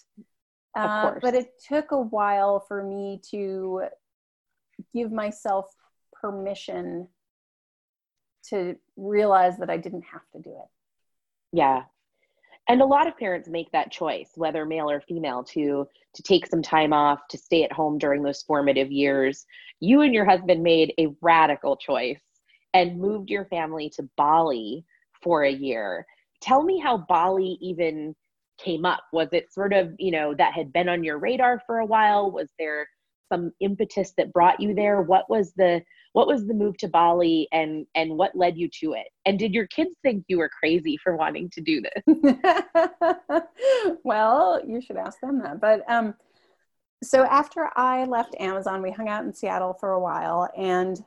Uh, 0.76 1.14
but 1.22 1.34
it 1.34 1.52
took 1.68 1.92
a 1.92 2.00
while 2.00 2.60
for 2.60 2.84
me 2.84 3.20
to 3.32 3.84
give 4.94 5.12
myself 5.12 5.66
permission 6.14 7.08
to 8.50 8.76
realize 8.96 9.58
that 9.58 9.70
I 9.70 9.78
didn't 9.78 10.06
have 10.06 10.22
to 10.34 10.40
do 10.40 10.52
it. 10.52 10.70
Yeah. 11.52 11.84
And 12.70 12.82
a 12.82 12.86
lot 12.86 13.08
of 13.08 13.18
parents 13.18 13.50
make 13.50 13.72
that 13.72 13.92
choice, 13.92 14.32
whether 14.36 14.66
male 14.66 14.90
or 14.90 15.02
female, 15.02 15.44
to 15.46 15.88
to 16.14 16.24
take 16.24 16.46
some 16.46 16.62
time 16.62 16.94
off, 16.94 17.20
to 17.30 17.38
stay 17.38 17.64
at 17.64 17.72
home 17.72 17.98
during 17.98 18.22
those 18.22 18.44
formative 18.44 18.92
years. 18.92 19.46
You 19.80 20.02
and 20.02 20.14
your 20.14 20.26
husband 20.26 20.62
made 20.62 20.94
a 20.98 21.08
radical 21.22 21.78
choice 21.78 22.22
and 22.74 23.00
moved 23.00 23.30
your 23.30 23.46
family 23.46 23.90
to 23.92 24.10
Bali 24.18 24.86
for 25.22 25.44
a 25.44 25.52
year. 25.52 26.06
Tell 26.42 26.64
me 26.64 26.80
how 26.80 26.98
Bali 26.98 27.58
even 27.62 28.16
came 28.58 28.86
up. 28.86 29.04
Was 29.14 29.30
it 29.32 29.54
sort 29.54 29.74
of, 29.74 29.94
you 30.00 30.12
know, 30.12 30.34
that 30.36 30.54
had 30.54 30.72
been 30.74 30.90
on 30.90 31.04
your 31.04 31.18
radar 31.18 31.62
for 31.66 31.80
a 31.80 31.86
while? 31.86 32.32
Was 32.32 32.50
there 32.58 32.88
some 33.32 33.52
impetus 33.60 34.14
that 34.18 34.34
brought 34.34 34.60
you 34.60 34.74
there? 34.74 35.02
What 35.02 35.30
was 35.30 35.54
the 35.54 35.82
what 36.14 36.28
was 36.28 36.46
the 36.46 36.54
move 36.54 36.78
to 36.78 36.90
Bali 36.90 37.48
and 37.54 37.86
and 37.96 38.18
what 38.18 38.36
led 38.36 38.58
you 38.58 38.70
to 38.82 38.94
it? 38.94 39.08
And 39.26 39.40
did 39.40 39.54
your 39.54 39.68
kids 39.68 39.96
think 40.02 40.26
you 40.28 40.38
were 40.38 40.50
crazy 40.50 40.98
for 40.98 41.16
wanting 41.16 41.50
to 41.52 41.62
do 41.62 41.82
this? 41.82 43.44
well, 44.04 44.62
you 44.66 44.82
should 44.82 44.98
ask 44.98 45.20
them 45.22 45.40
that. 45.40 45.62
But 45.62 45.90
um 45.90 46.16
so 47.04 47.24
after 47.24 47.70
I 47.76 48.06
left 48.06 48.36
Amazon, 48.40 48.82
we 48.84 48.92
hung 48.92 49.10
out 49.10 49.24
in 49.24 49.34
Seattle 49.34 49.74
for 49.74 49.94
a 49.94 50.00
while 50.00 50.50
and 50.56 51.04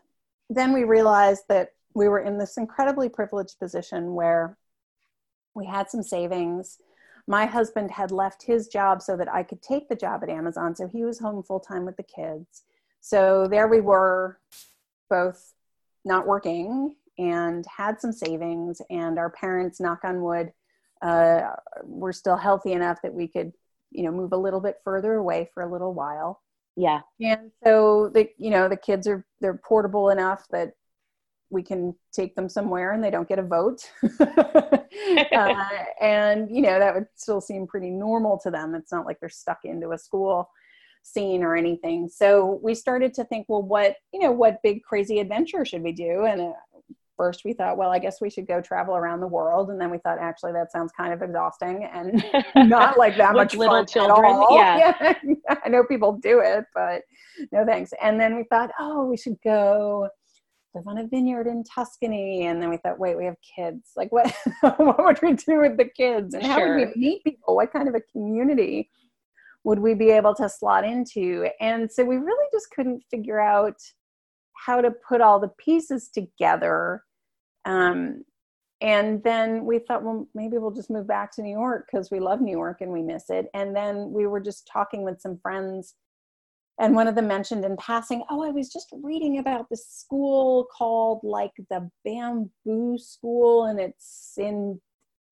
then 0.50 0.72
we 0.72 0.84
realized 0.84 1.44
that 1.48 1.70
we 1.94 2.08
were 2.08 2.20
in 2.20 2.38
this 2.38 2.56
incredibly 2.56 3.08
privileged 3.08 3.58
position 3.58 4.14
where 4.14 4.56
we 5.54 5.66
had 5.66 5.88
some 5.88 6.02
savings. 6.02 6.78
My 7.26 7.46
husband 7.46 7.90
had 7.90 8.10
left 8.10 8.42
his 8.42 8.68
job 8.68 9.00
so 9.00 9.16
that 9.16 9.32
I 9.32 9.42
could 9.42 9.62
take 9.62 9.88
the 9.88 9.96
job 9.96 10.22
at 10.22 10.28
Amazon. 10.28 10.76
So 10.76 10.88
he 10.88 11.04
was 11.04 11.18
home 11.18 11.42
full 11.42 11.60
time 11.60 11.84
with 11.84 11.96
the 11.96 12.02
kids. 12.02 12.62
So 13.00 13.46
there 13.48 13.68
we 13.68 13.80
were, 13.80 14.38
both 15.08 15.54
not 16.04 16.26
working 16.26 16.96
and 17.18 17.64
had 17.66 18.00
some 18.00 18.12
savings. 18.12 18.82
And 18.90 19.18
our 19.18 19.30
parents, 19.30 19.80
knock 19.80 20.00
on 20.04 20.22
wood, 20.22 20.52
uh, 21.00 21.42
were 21.84 22.12
still 22.12 22.36
healthy 22.36 22.72
enough 22.72 23.00
that 23.02 23.14
we 23.14 23.28
could, 23.28 23.52
you 23.90 24.02
know, 24.04 24.10
move 24.10 24.32
a 24.32 24.38
little 24.38 24.60
bit 24.60 24.80
further 24.84 25.14
away 25.14 25.48
for 25.54 25.62
a 25.62 25.70
little 25.70 25.94
while. 25.94 26.40
Yeah. 26.76 27.00
And 27.20 27.52
so 27.62 28.10
the 28.12 28.28
you 28.38 28.50
know 28.50 28.68
the 28.68 28.76
kids 28.76 29.06
are 29.06 29.24
they're 29.40 29.60
portable 29.64 30.10
enough 30.10 30.46
that 30.50 30.72
we 31.50 31.62
can 31.62 31.94
take 32.12 32.34
them 32.34 32.48
somewhere 32.48 32.92
and 32.92 33.02
they 33.02 33.10
don't 33.10 33.28
get 33.28 33.38
a 33.38 33.42
vote. 33.42 33.88
uh, 34.20 35.64
and 36.00 36.50
you 36.50 36.62
know 36.62 36.78
that 36.78 36.94
would 36.94 37.06
still 37.14 37.40
seem 37.40 37.66
pretty 37.66 37.90
normal 37.90 38.38
to 38.38 38.50
them. 38.50 38.74
It's 38.74 38.92
not 38.92 39.06
like 39.06 39.20
they're 39.20 39.28
stuck 39.28 39.60
into 39.64 39.92
a 39.92 39.98
school 39.98 40.50
scene 41.02 41.42
or 41.42 41.54
anything. 41.54 42.08
So 42.08 42.58
we 42.62 42.74
started 42.74 43.14
to 43.14 43.24
think, 43.24 43.46
well, 43.48 43.62
what 43.62 43.96
you 44.12 44.20
know, 44.20 44.32
what 44.32 44.62
big 44.62 44.82
crazy 44.82 45.20
adventure 45.20 45.64
should 45.64 45.82
we 45.82 45.92
do? 45.92 46.24
And 46.24 46.40
uh, 46.40 46.52
first 47.16 47.44
we 47.44 47.52
thought, 47.52 47.76
well, 47.76 47.90
I 47.90 47.98
guess 47.98 48.20
we 48.20 48.30
should 48.30 48.46
go 48.46 48.60
travel 48.60 48.96
around 48.96 49.20
the 49.20 49.26
world. 49.26 49.70
And 49.70 49.80
then 49.80 49.90
we 49.90 49.98
thought, 49.98 50.18
actually, 50.18 50.52
that 50.52 50.72
sounds 50.72 50.92
kind 50.96 51.12
of 51.12 51.22
exhausting 51.22 51.88
and 51.92 52.24
not 52.68 52.98
like 52.98 53.16
that 53.16 53.34
much 53.34 53.54
little 53.54 53.76
fun 53.76 53.86
children. 53.86 54.24
At 54.24 54.30
all. 54.30 54.54
Yeah. 54.54 55.14
yeah. 55.24 55.54
I 55.64 55.68
know 55.68 55.84
people 55.84 56.18
do 56.22 56.40
it, 56.40 56.64
but 56.74 57.02
no 57.52 57.64
thanks. 57.64 57.92
And 58.02 58.20
then 58.20 58.36
we 58.36 58.44
thought, 58.44 58.70
oh, 58.78 59.04
we 59.06 59.16
should 59.16 59.36
go 59.42 60.08
live 60.74 60.86
on 60.86 60.98
a 60.98 61.06
vineyard 61.06 61.46
in 61.46 61.64
Tuscany. 61.64 62.46
And 62.46 62.60
then 62.60 62.70
we 62.70 62.76
thought, 62.78 62.98
wait, 62.98 63.16
we 63.16 63.24
have 63.24 63.36
kids. 63.56 63.92
Like, 63.96 64.12
what? 64.12 64.32
what 64.76 65.04
would 65.04 65.22
we 65.22 65.32
do 65.32 65.60
with 65.60 65.76
the 65.76 65.88
kids? 65.96 66.34
And 66.34 66.44
how 66.44 66.58
sure. 66.58 66.78
would 66.78 66.88
we 66.94 67.00
meet 67.00 67.24
people? 67.24 67.56
What 67.56 67.72
kind 67.72 67.88
of 67.88 67.94
a 67.94 68.00
community 68.12 68.90
would 69.64 69.78
we 69.78 69.94
be 69.94 70.10
able 70.10 70.34
to 70.34 70.48
slot 70.48 70.84
into? 70.84 71.48
And 71.60 71.90
so 71.90 72.04
we 72.04 72.16
really 72.16 72.48
just 72.52 72.70
couldn't 72.70 73.02
figure 73.10 73.40
out 73.40 73.76
how 74.66 74.80
to 74.80 74.90
put 74.90 75.20
all 75.20 75.40
the 75.40 75.52
pieces 75.58 76.08
together. 76.08 77.02
Um, 77.64 78.24
and 78.80 79.22
then 79.22 79.64
we 79.64 79.78
thought, 79.78 80.02
well, 80.02 80.28
maybe 80.34 80.58
we'll 80.58 80.70
just 80.70 80.90
move 80.90 81.06
back 81.06 81.32
to 81.32 81.42
New 81.42 81.56
York 81.56 81.88
because 81.90 82.10
we 82.10 82.20
love 82.20 82.40
New 82.40 82.52
York 82.52 82.80
and 82.80 82.92
we 82.92 83.02
miss 83.02 83.30
it. 83.30 83.46
And 83.54 83.74
then 83.74 84.10
we 84.12 84.26
were 84.26 84.40
just 84.40 84.68
talking 84.70 85.04
with 85.04 85.20
some 85.20 85.38
friends, 85.42 85.94
and 86.80 86.94
one 86.94 87.06
of 87.06 87.14
them 87.14 87.28
mentioned 87.28 87.64
in 87.64 87.76
passing, 87.76 88.24
oh, 88.30 88.42
I 88.44 88.50
was 88.50 88.72
just 88.72 88.88
reading 89.02 89.38
about 89.38 89.68
this 89.70 89.86
school 89.88 90.66
called 90.76 91.20
like 91.22 91.52
the 91.70 91.88
Bamboo 92.04 92.98
School, 92.98 93.66
and 93.66 93.78
it's 93.80 94.34
in 94.36 94.80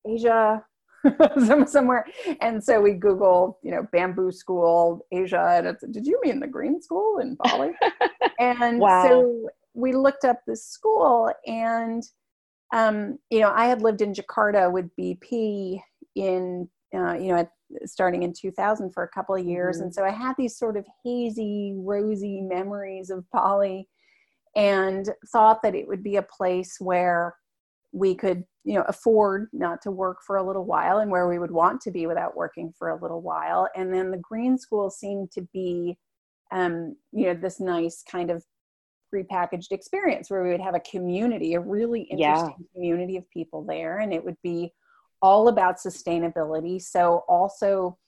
Asia 0.07 0.65
somewhere. 1.67 2.07
And 2.41 2.63
so 2.63 2.81
we 2.81 2.93
Googled, 2.93 3.57
you 3.63 3.71
know, 3.71 3.87
bamboo 3.93 4.33
school, 4.33 5.07
Asia. 5.13 5.55
And 5.59 5.67
it's, 5.67 5.85
did 5.91 6.07
you 6.07 6.21
mean 6.23 6.41
the 6.41 6.47
green 6.47 6.81
school 6.81 7.19
in 7.19 7.37
Bali? 7.37 7.73
and 8.41 8.79
wow. 8.79 9.07
so 9.09 9.49
we 9.75 9.93
looked 9.93 10.25
up 10.25 10.41
this 10.47 10.67
school 10.67 11.33
and, 11.47 12.03
um, 12.73 13.19
you 13.31 13.41
know, 13.41 13.53
I 13.55 13.67
had 13.67 13.83
lived 13.83 14.03
in 14.03 14.13
Jakarta 14.13 14.71
with 14.71 14.91
BP 14.99 15.81
in, 16.15 16.69
uh, 16.95 17.15
you 17.15 17.29
know, 17.29 17.37
at, 17.37 17.51
starting 17.85 18.23
in 18.23 18.33
2000 18.33 18.93
for 18.93 19.03
a 19.03 19.09
couple 19.09 19.35
of 19.35 19.45
years. 19.45 19.77
Mm-hmm. 19.77 19.85
And 19.85 19.95
so 19.95 20.05
I 20.05 20.11
had 20.11 20.35
these 20.39 20.59
sort 20.59 20.77
of 20.77 20.87
hazy, 21.05 21.75
rosy 21.77 22.41
memories 22.41 23.11
of 23.11 23.25
Bali 23.33 23.89
and 24.55 25.09
thought 25.33 25.63
that 25.63 25.75
it 25.75 25.89
would 25.89 26.03
be 26.03 26.17
a 26.17 26.23
place 26.23 26.77
where 26.79 27.35
we 27.93 28.15
could 28.15 28.45
you 28.65 28.75
know 28.75 28.85
afford 28.89 29.49
not 29.53 29.83
to 29.83 29.91
work 29.91 30.19
for 30.25 30.37
a 30.37 30.47
little 30.47 30.65
while 30.65 30.99
and 30.99 31.11
where 31.11 31.29
we 31.29 31.39
would 31.39 31.51
want 31.51 31.81
to 31.81 31.91
be 31.91 32.07
without 32.07 32.37
working 32.37 32.73
for 32.79 32.91
a 32.91 33.01
little 33.01 33.21
while 33.21 33.69
and 33.75 33.93
then 33.93 34.11
the 34.11 34.19
green 34.19 34.57
school 34.57 34.91
seemed 34.91 35.31
to 35.31 35.43
be 35.53 35.99
um, 36.53 36.97
you 37.13 37.27
know 37.27 37.35
this 37.35 37.61
nice 37.61 38.03
kind 38.09 38.31
of 38.31 38.45
prepackaged 39.13 39.73
experience 39.73 40.31
where 40.31 40.43
we 40.43 40.51
would 40.51 40.61
have 40.61 40.75
a 40.75 40.81
community 40.81 41.55
a 41.55 41.61
really 41.61 42.03
interesting 42.03 42.55
yeah. 42.59 42.75
community 42.75 43.17
of 43.17 43.29
people 43.31 43.63
there 43.63 43.99
and 43.99 44.13
it 44.13 44.25
would 44.25 44.37
be 44.43 44.73
all 45.21 45.49
about 45.49 45.77
sustainability 45.77 46.81
so 46.81 47.25
also 47.29 47.99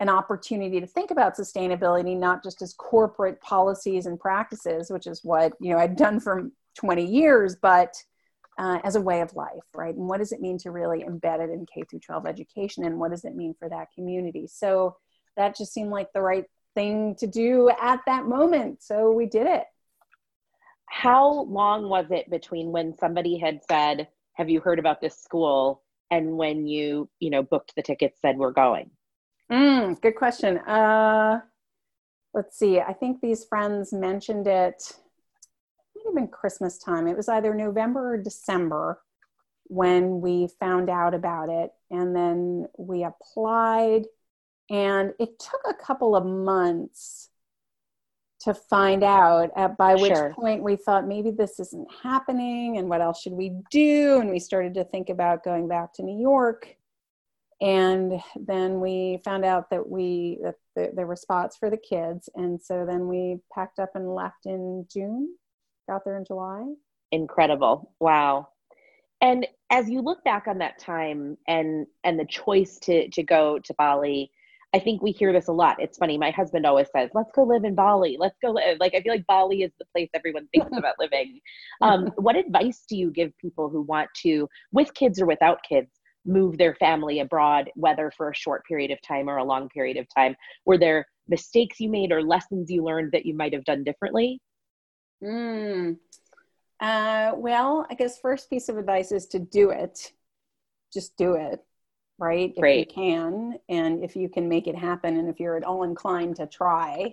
an 0.00 0.08
opportunity 0.08 0.80
to 0.80 0.86
think 0.86 1.10
about 1.10 1.36
sustainability 1.36 2.16
not 2.16 2.42
just 2.42 2.62
as 2.62 2.72
corporate 2.74 3.40
policies 3.40 4.06
and 4.06 4.18
practices 4.18 4.90
which 4.90 5.06
is 5.06 5.20
what 5.22 5.52
you 5.60 5.72
know 5.72 5.78
i'd 5.78 5.96
done 5.96 6.18
for 6.18 6.50
20 6.76 7.04
years 7.04 7.56
but 7.60 7.94
uh, 8.58 8.80
as 8.84 8.96
a 8.96 9.00
way 9.00 9.20
of 9.20 9.34
life, 9.34 9.64
right? 9.74 9.94
And 9.94 10.08
what 10.08 10.18
does 10.18 10.32
it 10.32 10.40
mean 10.40 10.58
to 10.58 10.70
really 10.70 11.04
embed 11.04 11.40
it 11.40 11.50
in 11.50 11.66
K 11.72 11.82
through 11.88 12.00
12 12.00 12.26
education, 12.26 12.84
and 12.84 12.98
what 12.98 13.10
does 13.10 13.24
it 13.24 13.36
mean 13.36 13.54
for 13.58 13.68
that 13.68 13.88
community? 13.94 14.46
So 14.46 14.96
that 15.36 15.56
just 15.56 15.72
seemed 15.72 15.90
like 15.90 16.12
the 16.12 16.22
right 16.22 16.44
thing 16.74 17.14
to 17.16 17.26
do 17.26 17.70
at 17.80 18.00
that 18.06 18.26
moment. 18.26 18.82
So 18.82 19.12
we 19.12 19.26
did 19.26 19.46
it. 19.46 19.64
How 20.86 21.44
long 21.44 21.88
was 21.88 22.06
it 22.10 22.30
between 22.30 22.72
when 22.72 22.96
somebody 22.98 23.38
had 23.38 23.60
said, 23.70 24.08
"Have 24.34 24.50
you 24.50 24.60
heard 24.60 24.78
about 24.78 25.00
this 25.00 25.16
school?" 25.16 25.82
and 26.10 26.36
when 26.36 26.66
you, 26.66 27.08
you 27.20 27.30
know, 27.30 27.42
booked 27.42 27.74
the 27.76 27.82
tickets, 27.82 28.18
said 28.20 28.38
we're 28.38 28.52
going? 28.52 28.90
Mm, 29.50 30.00
good 30.00 30.16
question. 30.16 30.58
Uh, 30.58 31.40
let's 32.34 32.58
see. 32.58 32.80
I 32.80 32.92
think 32.92 33.20
these 33.20 33.44
friends 33.44 33.92
mentioned 33.92 34.46
it 34.46 34.92
been 36.18 36.28
Christmas 36.28 36.78
time. 36.78 37.06
It 37.06 37.16
was 37.16 37.28
either 37.28 37.54
November 37.54 38.14
or 38.14 38.16
December 38.18 39.00
when 39.64 40.20
we 40.20 40.48
found 40.58 40.90
out 40.90 41.14
about 41.14 41.48
it. 41.48 41.70
And 41.90 42.14
then 42.14 42.66
we 42.76 43.04
applied, 43.04 44.06
and 44.68 45.12
it 45.20 45.38
took 45.38 45.60
a 45.68 45.74
couple 45.74 46.16
of 46.16 46.26
months 46.26 47.30
to 48.40 48.54
find 48.54 49.02
out, 49.02 49.50
at, 49.56 49.76
by 49.76 49.94
which 49.94 50.12
sure. 50.12 50.32
point 50.34 50.62
we 50.62 50.76
thought 50.76 51.06
maybe 51.06 51.30
this 51.30 51.58
isn't 51.58 51.88
happening, 52.02 52.78
and 52.78 52.88
what 52.88 53.00
else 53.00 53.20
should 53.20 53.32
we 53.32 53.56
do? 53.70 54.20
And 54.20 54.30
we 54.30 54.38
started 54.38 54.74
to 54.74 54.84
think 54.84 55.10
about 55.10 55.44
going 55.44 55.66
back 55.66 55.92
to 55.94 56.02
New 56.02 56.20
York. 56.20 56.76
And 57.60 58.22
then 58.36 58.78
we 58.78 59.20
found 59.24 59.44
out 59.44 59.70
that 59.70 59.88
we 59.88 60.38
that 60.76 60.94
there 60.94 61.08
were 61.08 61.16
spots 61.16 61.56
for 61.56 61.68
the 61.68 61.76
kids, 61.76 62.28
and 62.36 62.62
so 62.62 62.86
then 62.86 63.08
we 63.08 63.40
packed 63.52 63.80
up 63.80 63.90
and 63.96 64.14
left 64.14 64.46
in 64.46 64.86
June 64.88 65.34
got 65.88 66.04
there 66.04 66.18
in 66.18 66.24
July. 66.24 66.64
Incredible. 67.10 67.92
Wow. 67.98 68.48
And 69.20 69.46
as 69.70 69.90
you 69.90 70.00
look 70.00 70.22
back 70.24 70.46
on 70.46 70.58
that 70.58 70.78
time 70.78 71.36
and 71.48 71.86
and 72.04 72.18
the 72.18 72.26
choice 72.26 72.78
to 72.82 73.08
to 73.10 73.22
go 73.22 73.58
to 73.58 73.74
Bali, 73.74 74.30
I 74.74 74.78
think 74.78 75.02
we 75.02 75.10
hear 75.10 75.32
this 75.32 75.48
a 75.48 75.52
lot. 75.52 75.80
It's 75.80 75.98
funny. 75.98 76.18
My 76.18 76.30
husband 76.30 76.66
always 76.66 76.88
says, 76.94 77.10
"Let's 77.14 77.32
go 77.34 77.42
live 77.42 77.64
in 77.64 77.74
Bali. 77.74 78.16
Let's 78.18 78.36
go 78.40 78.50
live." 78.50 78.78
Like 78.78 78.94
I 78.94 79.00
feel 79.00 79.12
like 79.12 79.26
Bali 79.26 79.62
is 79.62 79.72
the 79.78 79.86
place 79.92 80.10
everyone 80.14 80.46
thinks 80.54 80.76
about 80.76 80.94
living. 80.98 81.40
Um, 81.80 82.12
what 82.16 82.36
advice 82.36 82.84
do 82.88 82.96
you 82.96 83.10
give 83.10 83.36
people 83.38 83.68
who 83.68 83.82
want 83.82 84.08
to, 84.22 84.48
with 84.72 84.94
kids 84.94 85.20
or 85.20 85.26
without 85.26 85.58
kids, 85.68 85.90
move 86.24 86.58
their 86.58 86.74
family 86.74 87.20
abroad, 87.20 87.70
whether 87.74 88.12
for 88.16 88.30
a 88.30 88.34
short 88.34 88.64
period 88.66 88.90
of 88.90 89.00
time 89.02 89.28
or 89.28 89.38
a 89.38 89.44
long 89.44 89.68
period 89.70 89.96
of 89.96 90.06
time? 90.14 90.36
Were 90.66 90.78
there 90.78 91.06
mistakes 91.28 91.80
you 91.80 91.88
made 91.90 92.12
or 92.12 92.22
lessons 92.22 92.70
you 92.70 92.84
learned 92.84 93.12
that 93.12 93.26
you 93.26 93.34
might 93.34 93.54
have 93.54 93.64
done 93.64 93.84
differently? 93.84 94.40
Mm. 95.22 95.98
Uh, 96.80 97.32
well, 97.36 97.86
I 97.90 97.94
guess 97.94 98.20
first 98.20 98.50
piece 98.50 98.68
of 98.68 98.78
advice 98.78 99.12
is 99.12 99.26
to 99.28 99.38
do 99.38 99.70
it. 99.70 100.12
Just 100.92 101.16
do 101.16 101.34
it, 101.34 101.60
right? 102.18 102.52
If 102.56 102.78
you 102.78 102.86
can, 102.86 103.58
and 103.68 104.04
if 104.04 104.16
you 104.16 104.28
can 104.28 104.48
make 104.48 104.66
it 104.66 104.76
happen, 104.76 105.16
and 105.16 105.28
if 105.28 105.40
you're 105.40 105.56
at 105.56 105.64
all 105.64 105.82
inclined 105.82 106.36
to 106.36 106.46
try, 106.46 107.12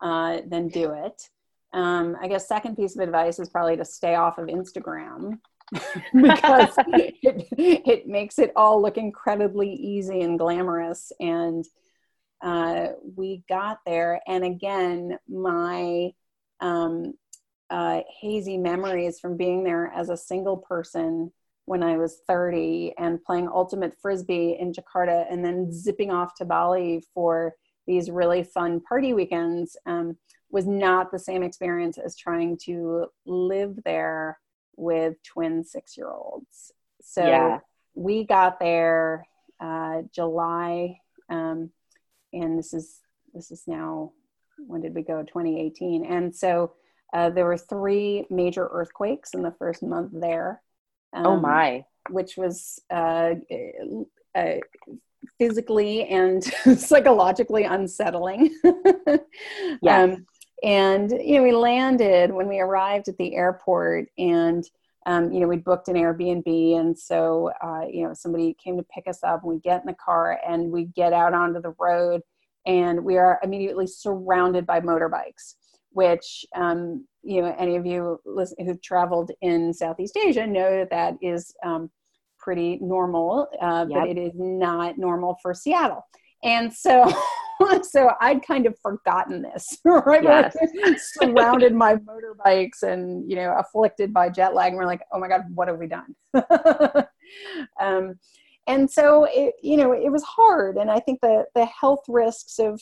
uh, 0.00 0.40
then 0.46 0.68
do 0.68 0.92
it. 0.92 1.28
Um, 1.72 2.16
I 2.20 2.28
guess 2.28 2.48
second 2.48 2.76
piece 2.76 2.96
of 2.96 3.02
advice 3.02 3.38
is 3.38 3.48
probably 3.48 3.76
to 3.76 3.84
stay 3.84 4.16
off 4.16 4.38
of 4.38 4.48
Instagram 4.48 5.38
because 6.12 6.74
it, 6.88 7.46
it 7.56 8.06
makes 8.06 8.38
it 8.38 8.52
all 8.56 8.82
look 8.82 8.98
incredibly 8.98 9.72
easy 9.72 10.20
and 10.20 10.38
glamorous. 10.38 11.12
And 11.20 11.64
uh, 12.42 12.88
we 13.16 13.44
got 13.48 13.78
there, 13.86 14.20
and 14.26 14.44
again, 14.44 15.18
my 15.28 16.10
um, 16.60 17.14
uh, 17.70 18.00
hazy 18.20 18.56
memories 18.56 19.20
from 19.20 19.36
being 19.36 19.64
there 19.64 19.92
as 19.94 20.10
a 20.10 20.16
single 20.16 20.56
person 20.56 21.32
when 21.66 21.82
I 21.82 21.96
was 21.96 22.20
30 22.26 22.94
and 22.98 23.22
playing 23.22 23.48
ultimate 23.48 23.94
frisbee 24.00 24.56
in 24.58 24.72
Jakarta 24.72 25.26
and 25.30 25.44
then 25.44 25.72
zipping 25.72 26.10
off 26.10 26.34
to 26.36 26.44
Bali 26.44 27.04
for 27.14 27.54
these 27.86 28.10
really 28.10 28.42
fun 28.42 28.80
party 28.80 29.14
weekends 29.14 29.76
um, 29.86 30.16
was 30.50 30.66
not 30.66 31.12
the 31.12 31.18
same 31.18 31.42
experience 31.42 31.96
as 31.96 32.16
trying 32.16 32.58
to 32.64 33.06
live 33.24 33.78
there 33.84 34.38
with 34.76 35.14
twin 35.22 35.62
six 35.62 35.96
year 35.96 36.10
olds. 36.10 36.72
So 37.02 37.24
yeah. 37.24 37.58
we 37.94 38.24
got 38.24 38.58
there 38.58 39.26
uh, 39.60 40.02
July, 40.12 40.98
um, 41.28 41.70
and 42.32 42.58
this 42.58 42.74
is 42.74 42.98
this 43.32 43.50
is 43.50 43.64
now 43.66 44.12
when 44.66 44.80
did 44.80 44.94
we 44.94 45.02
go 45.02 45.22
2018 45.22 46.04
and 46.04 46.34
so 46.34 46.72
uh, 47.12 47.30
there 47.30 47.44
were 47.44 47.58
three 47.58 48.26
major 48.30 48.68
earthquakes 48.70 49.34
in 49.34 49.42
the 49.42 49.52
first 49.52 49.82
month 49.82 50.10
there. 50.12 50.62
Oh, 51.12 51.18
um, 51.18 51.26
oh 51.26 51.40
my! 51.40 51.84
Which 52.08 52.36
was 52.36 52.80
uh, 52.90 53.34
uh, 54.34 54.54
physically 55.38 56.04
and 56.04 56.44
psychologically 56.78 57.64
unsettling. 57.64 58.54
Yeah. 59.82 60.02
Um, 60.02 60.26
and 60.62 61.10
you 61.10 61.36
know, 61.36 61.42
we 61.42 61.52
landed 61.52 62.32
when 62.32 62.48
we 62.48 62.60
arrived 62.60 63.08
at 63.08 63.16
the 63.16 63.34
airport, 63.34 64.08
and 64.18 64.64
um, 65.06 65.32
you 65.32 65.40
know, 65.40 65.46
we 65.46 65.56
booked 65.56 65.88
an 65.88 65.94
Airbnb, 65.94 66.78
and 66.78 66.98
so 66.98 67.50
uh, 67.62 67.86
you 67.90 68.06
know, 68.06 68.12
somebody 68.12 68.54
came 68.62 68.76
to 68.76 68.82
pick 68.82 69.08
us 69.08 69.22
up. 69.22 69.42
And 69.42 69.52
we 69.52 69.58
get 69.58 69.80
in 69.80 69.86
the 69.86 69.94
car, 69.94 70.38
and 70.46 70.70
we 70.70 70.84
get 70.84 71.12
out 71.12 71.32
onto 71.32 71.62
the 71.62 71.74
road, 71.78 72.20
and 72.66 73.04
we 73.04 73.16
are 73.16 73.40
immediately 73.42 73.86
surrounded 73.86 74.66
by 74.66 74.80
motorbikes 74.80 75.54
which 75.92 76.44
um, 76.56 77.06
you 77.22 77.42
know 77.42 77.54
any 77.58 77.76
of 77.76 77.86
you 77.86 78.20
listen, 78.24 78.64
who've 78.64 78.82
traveled 78.82 79.30
in 79.42 79.72
Southeast 79.72 80.16
Asia 80.16 80.46
know 80.46 80.78
that 80.78 80.90
that 80.90 81.14
is 81.20 81.54
um, 81.64 81.90
pretty 82.38 82.78
normal, 82.80 83.48
uh, 83.60 83.86
yep. 83.88 84.00
but 84.00 84.08
it 84.08 84.18
is 84.18 84.32
not 84.34 84.98
normal 84.98 85.36
for 85.42 85.54
Seattle. 85.54 86.04
And 86.42 86.72
so, 86.72 87.12
so 87.82 88.10
I'd 88.20 88.44
kind 88.46 88.66
of 88.66 88.78
forgotten 88.80 89.42
this, 89.42 89.78
right? 89.84 90.22
Yes. 90.22 90.56
surrounded 91.20 91.78
by 91.78 91.96
motorbikes 91.96 92.82
and 92.82 93.28
you 93.30 93.36
know 93.36 93.54
afflicted 93.58 94.12
by 94.12 94.30
jet 94.30 94.54
lag, 94.54 94.68
and 94.68 94.78
we're 94.78 94.86
like, 94.86 95.02
oh 95.12 95.18
my 95.18 95.28
god, 95.28 95.42
what 95.54 95.68
have 95.68 95.78
we 95.78 95.86
done? 95.86 96.14
um, 97.80 98.18
and 98.66 98.90
so 98.90 99.26
it, 99.30 99.54
you 99.62 99.76
know, 99.76 99.92
it 99.92 100.10
was 100.10 100.22
hard, 100.22 100.76
and 100.76 100.90
I 100.90 101.00
think 101.00 101.20
the 101.20 101.44
the 101.54 101.66
health 101.66 102.04
risks 102.08 102.58
of 102.58 102.80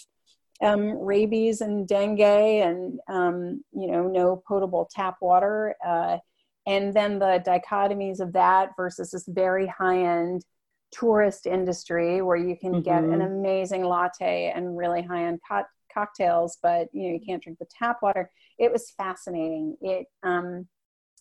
um, 0.62 0.98
rabies 0.98 1.60
and 1.60 1.86
dengue 1.86 2.20
and 2.20 2.98
um, 3.08 3.62
you 3.72 3.90
know 3.90 4.08
no 4.08 4.42
potable 4.46 4.88
tap 4.92 5.16
water 5.20 5.74
uh, 5.86 6.18
and 6.66 6.92
then 6.92 7.18
the 7.18 7.42
dichotomies 7.46 8.20
of 8.20 8.32
that 8.32 8.70
versus 8.76 9.10
this 9.10 9.24
very 9.26 9.66
high-end 9.66 10.44
tourist 10.90 11.46
industry 11.46 12.22
where 12.22 12.36
you 12.36 12.56
can 12.56 12.72
mm-hmm. 12.72 12.82
get 12.82 13.04
an 13.04 13.10
mm-hmm. 13.10 13.22
amazing 13.22 13.84
latte 13.84 14.52
and 14.54 14.76
really 14.76 15.02
high-end 15.02 15.38
co- 15.48 15.62
cocktails 15.92 16.58
but 16.62 16.88
you 16.92 17.08
know 17.08 17.14
you 17.14 17.20
can't 17.24 17.42
drink 17.42 17.58
the 17.58 17.66
tap 17.66 17.98
water 18.02 18.30
it 18.58 18.72
was 18.72 18.90
fascinating 18.96 19.76
it 19.80 20.06
um, 20.22 20.66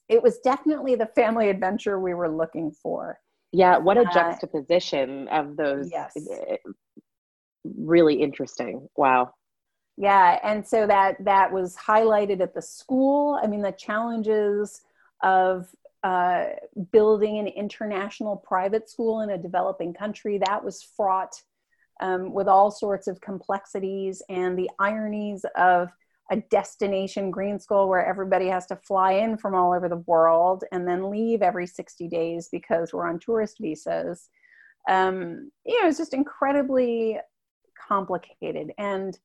it 0.10 0.24
was 0.24 0.40
definitely 0.40 0.96
the 0.96 1.06
family 1.08 1.50
adventure 1.50 2.00
we 2.00 2.14
were 2.14 2.30
looking 2.30 2.72
for 2.72 3.20
yeah 3.52 3.78
what 3.78 3.98
a 3.98 4.02
uh, 4.02 4.14
juxtaposition 4.14 5.28
of 5.28 5.56
those 5.58 5.90
yes 5.92 6.14
eh, 6.16 6.56
really 7.64 8.22
interesting. 8.22 8.88
Wow. 8.96 9.34
Yeah, 9.98 10.40
and 10.44 10.66
so 10.66 10.86
that 10.86 11.24
that 11.26 11.52
was 11.52 11.76
highlighted 11.76 12.40
at 12.40 12.54
the 12.54 12.62
school. 12.62 13.40
I 13.42 13.48
mean, 13.48 13.62
the 13.64 13.72
challenges 13.72 14.82
of 15.24 15.68
uh, 16.04 16.46
building 16.92 17.40
an 17.40 17.48
international 17.48 18.38
private 18.38 18.90
school 18.90 19.22
in 19.22 19.32
a 19.32 19.38
developing 19.38 19.94
country 19.94 20.38
that 20.38 20.64
was 20.64 20.84
fraught 20.96 21.42
um, 22.00 22.32
with 22.32 22.48
all 22.48 22.70
sorts 22.70 23.08
of 23.08 23.20
complexities 23.22 24.22
and 24.30 24.58
the 24.58 24.70
ironies 24.80 25.44
of 25.56 25.90
a 26.30 26.38
destination 26.38 27.32
green 27.32 27.60
school 27.60 27.88
where 27.88 28.06
everybody 28.06 28.48
has 28.48 28.66
to 28.68 28.76
fly 28.76 29.14
in 29.14 29.38
from 29.38 29.56
all 29.56 29.74
over 29.74 29.88
the 29.88 30.04
world 30.08 30.64
and 30.72 30.88
then 30.88 31.10
leave 31.10 31.42
every 31.42 31.66
60 31.66 32.08
days 32.08 32.50
because 32.52 32.94
we're 32.94 33.08
on 33.08 33.20
tourist 33.20 33.58
visas. 33.60 34.30
Um, 34.90 35.52
you 35.66 35.82
know, 35.82 35.88
it's 35.88 35.98
just 35.98 36.14
incredibly 36.14 37.18
complicated. 37.88 38.72
And 38.78 39.18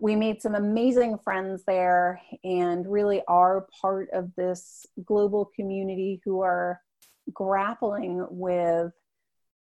we 0.00 0.16
made 0.16 0.40
some 0.40 0.54
amazing 0.54 1.18
friends 1.18 1.64
there 1.66 2.20
and 2.44 2.90
really 2.90 3.22
are 3.28 3.66
part 3.80 4.08
of 4.12 4.34
this 4.36 4.86
global 5.04 5.50
community 5.54 6.20
who 6.24 6.40
are 6.40 6.80
grappling 7.32 8.26
with 8.30 8.92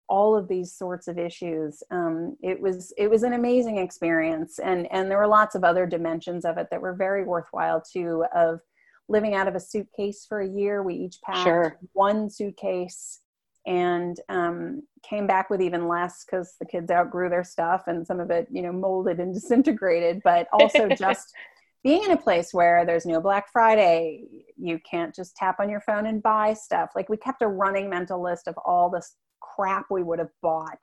all 0.08 0.37
of 0.37 0.48
these 0.48 0.72
sorts 0.72 1.08
of 1.08 1.18
issues. 1.18 1.82
Um, 1.90 2.37
it 2.42 2.61
was 2.61 2.92
it 2.96 3.08
was 3.08 3.22
an 3.22 3.34
amazing 3.34 3.78
experience, 3.78 4.58
and 4.58 4.90
and 4.90 5.11
there 5.11 5.18
were 5.18 5.26
lots 5.26 5.54
of 5.54 5.64
other 5.64 5.87
dimensions 5.87 6.44
of 6.44 6.56
it 6.56 6.68
that 6.70 6.80
were 6.80 6.94
very 6.94 7.24
worthwhile 7.24 7.82
too. 7.82 8.24
Of 8.34 8.61
living 9.08 9.34
out 9.34 9.48
of 9.48 9.54
a 9.54 9.61
suitcase 9.61 10.24
for 10.26 10.40
a 10.40 10.48
year, 10.48 10.82
we 10.82 10.94
each 10.94 11.20
packed 11.22 11.44
sure. 11.44 11.78
one 11.92 12.30
suitcase 12.30 13.20
and 13.68 14.18
um, 14.31 14.83
came 15.02 15.26
back 15.26 15.50
with 15.50 15.61
even 15.61 15.87
less 15.87 16.24
because 16.24 16.54
the 16.59 16.66
kids 16.66 16.90
outgrew 16.90 17.28
their 17.28 17.44
stuff 17.44 17.85
and 17.87 18.07
some 18.07 18.18
of 18.18 18.31
it 18.31 18.48
you 18.50 18.62
know 18.62 18.72
molded 18.72 19.20
and 19.20 19.35
disintegrated. 19.35 20.22
But 20.24 20.48
also 20.52 20.88
just 20.88 21.35
being 21.85 22.02
in 22.02 22.12
a 22.12 22.16
place 22.16 22.52
where 22.52 22.85
there's 22.87 23.07
no 23.07 23.20
Black 23.20 23.52
Friday, 23.52 24.24
you 24.57 24.81
can't 24.90 25.14
just 25.14 25.37
tap 25.37 25.61
on 25.61 25.68
your 25.68 25.83
phone 25.83 26.07
and 26.07 26.22
buy 26.22 26.54
stuff. 26.54 26.90
Like 26.96 27.09
we 27.09 27.18
kept 27.18 27.42
a 27.42 27.46
running 27.46 27.90
mental 27.90 28.22
list 28.22 28.48
of 28.48 28.57
all 28.64 28.90
this 28.90 29.14
crap 29.40 29.87
we 29.90 30.02
would 30.02 30.18
have 30.18 30.31
bought 30.42 30.83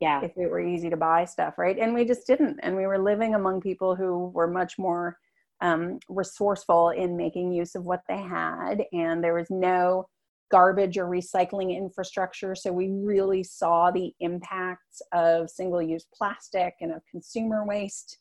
yeah 0.00 0.22
if 0.22 0.32
it 0.36 0.50
were 0.50 0.60
easy 0.60 0.90
to 0.90 0.96
buy 0.96 1.24
stuff 1.24 1.54
right 1.56 1.78
and 1.78 1.94
we 1.94 2.04
just 2.04 2.26
didn't 2.26 2.58
and 2.62 2.76
we 2.76 2.86
were 2.86 2.98
living 2.98 3.34
among 3.34 3.60
people 3.60 3.94
who 3.94 4.28
were 4.34 4.46
much 4.46 4.78
more 4.78 5.16
um, 5.62 5.98
resourceful 6.10 6.90
in 6.90 7.16
making 7.16 7.50
use 7.50 7.74
of 7.74 7.86
what 7.86 8.02
they 8.08 8.20
had 8.20 8.84
and 8.92 9.24
there 9.24 9.32
was 9.32 9.48
no 9.48 10.06
garbage 10.50 10.96
or 10.96 11.06
recycling 11.06 11.76
infrastructure 11.76 12.54
so 12.54 12.72
we 12.72 12.88
really 12.90 13.42
saw 13.42 13.90
the 13.90 14.12
impacts 14.20 15.02
of 15.12 15.50
single 15.50 15.82
use 15.82 16.06
plastic 16.14 16.74
and 16.80 16.92
of 16.92 17.02
consumer 17.10 17.64
waste 17.66 18.18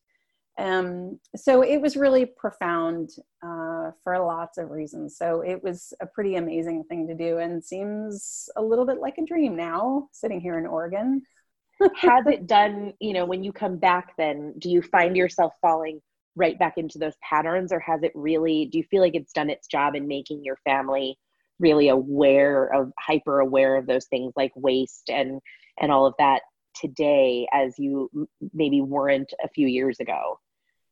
um, 0.57 1.19
so 1.35 1.63
it 1.63 1.81
was 1.81 1.97
really 1.97 2.25
profound 2.25 3.09
uh, 3.43 3.91
for 4.03 4.17
lots 4.19 4.57
of 4.57 4.71
reasons. 4.71 5.17
So 5.17 5.41
it 5.41 5.61
was 5.61 5.93
a 5.99 6.05
pretty 6.05 6.35
amazing 6.35 6.85
thing 6.85 7.07
to 7.07 7.13
do 7.13 7.39
and 7.39 7.63
seems 7.63 8.49
a 8.55 8.61
little 8.61 8.85
bit 8.85 8.99
like 8.99 9.17
a 9.17 9.25
dream 9.25 9.55
now 9.55 10.07
sitting 10.13 10.39
here 10.39 10.57
in 10.57 10.65
Oregon. 10.65 11.23
Has 11.97 12.25
it 12.27 12.47
done, 12.47 12.93
you 13.01 13.11
know, 13.11 13.25
when 13.25 13.43
you 13.43 13.51
come 13.51 13.77
back, 13.77 14.13
then 14.17 14.53
do 14.59 14.69
you 14.69 14.81
find 14.81 15.17
yourself 15.17 15.53
falling 15.61 16.01
right 16.37 16.57
back 16.57 16.77
into 16.77 16.99
those 16.99 17.15
patterns 17.21 17.71
or 17.71 17.79
has 17.79 18.03
it 18.03 18.11
really, 18.13 18.65
do 18.65 18.77
you 18.77 18.83
feel 18.83 19.01
like 19.01 19.15
it's 19.15 19.31
done 19.31 19.49
its 19.49 19.67
job 19.67 19.95
in 19.95 20.05
making 20.05 20.43
your 20.43 20.57
family 20.65 21.17
really 21.59 21.89
aware 21.89 22.65
of, 22.73 22.91
hyper 22.99 23.39
aware 23.39 23.77
of 23.77 23.87
those 23.87 24.05
things 24.05 24.33
like 24.35 24.51
waste 24.55 25.09
and, 25.09 25.39
and 25.79 25.91
all 25.91 26.05
of 26.05 26.13
that 26.19 26.41
today 26.75 27.47
as 27.53 27.77
you 27.77 28.09
maybe 28.53 28.81
weren't 28.81 29.33
a 29.43 29.49
few 29.49 29.67
years 29.67 29.99
ago? 29.99 30.39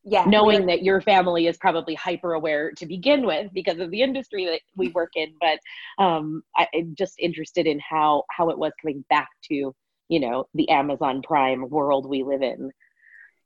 yeah 0.03 0.25
knowing 0.25 0.65
that 0.65 0.83
your 0.83 1.01
family 1.01 1.47
is 1.47 1.57
probably 1.57 1.95
hyper 1.95 2.33
aware 2.33 2.71
to 2.71 2.85
begin 2.85 3.25
with 3.25 3.51
because 3.53 3.79
of 3.79 3.89
the 3.91 4.01
industry 4.01 4.45
that 4.45 4.61
we 4.75 4.89
work 4.95 5.11
in 5.15 5.33
but 5.39 5.59
um, 6.03 6.43
I, 6.55 6.67
am 6.73 6.95
just 6.97 7.15
interested 7.19 7.65
in 7.65 7.79
how 7.79 8.23
how 8.29 8.49
it 8.49 8.57
was 8.57 8.71
coming 8.81 9.03
back 9.09 9.29
to 9.45 9.73
you 10.09 10.19
know 10.19 10.45
the 10.53 10.69
amazon 10.69 11.21
prime 11.21 11.69
world 11.69 12.07
we 12.07 12.23
live 12.23 12.41
in 12.41 12.71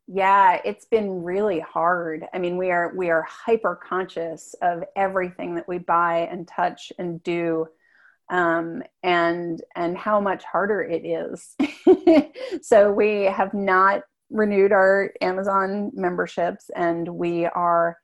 yeah 0.07 0.59
it's 0.63 0.85
been 0.85 1.23
really 1.23 1.59
hard 1.59 2.25
i 2.33 2.39
mean 2.39 2.57
we 2.57 2.71
are 2.71 2.93
we 2.95 3.09
are 3.09 3.23
hyper 3.23 3.75
conscious 3.75 4.55
of 4.61 4.83
everything 4.95 5.55
that 5.55 5.67
we 5.67 5.77
buy 5.77 6.27
and 6.31 6.47
touch 6.47 6.91
and 6.97 7.21
do 7.23 7.65
um, 8.29 8.83
and 9.03 9.61
and 9.75 9.97
how 9.97 10.19
much 10.19 10.43
harder 10.43 10.81
it 10.81 11.05
is 11.05 11.55
so 12.61 12.91
we 12.91 13.23
have 13.23 13.53
not 13.53 14.01
renewed 14.29 14.71
our 14.71 15.11
Amazon 15.21 15.91
memberships 15.93 16.69
and 16.75 17.07
we 17.07 17.45
are 17.45 17.97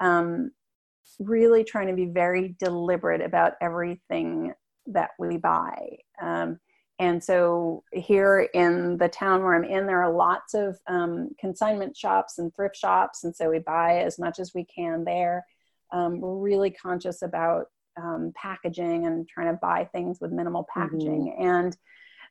um, 0.00 0.50
really 1.18 1.64
trying 1.64 1.88
to 1.88 1.94
be 1.94 2.06
very 2.06 2.54
deliberate 2.58 3.20
about 3.20 3.54
everything 3.60 4.52
that 4.86 5.10
we 5.18 5.36
buy. 5.36 5.98
Um, 6.20 6.58
and 7.00 7.24
so 7.24 7.82
here 7.94 8.50
in 8.52 8.98
the 8.98 9.08
town 9.08 9.42
where 9.42 9.54
I'm 9.54 9.64
in, 9.64 9.86
there 9.86 10.02
are 10.02 10.12
lots 10.12 10.52
of 10.52 10.78
um, 10.86 11.30
consignment 11.40 11.96
shops 11.96 12.38
and 12.38 12.54
thrift 12.54 12.76
shops. 12.76 13.24
And 13.24 13.34
so 13.34 13.48
we 13.48 13.58
buy 13.58 14.00
as 14.00 14.18
much 14.18 14.38
as 14.38 14.52
we 14.54 14.66
can 14.66 15.02
there. 15.04 15.46
Um, 15.92 16.20
we're 16.20 16.36
really 16.36 16.70
conscious 16.70 17.22
about 17.22 17.68
um, 17.96 18.34
packaging 18.36 19.06
and 19.06 19.26
trying 19.26 19.46
to 19.46 19.58
buy 19.62 19.88
things 19.90 20.18
with 20.20 20.30
minimal 20.30 20.66
packaging. 20.72 21.34
Mm-hmm. 21.34 21.42
And 21.42 21.76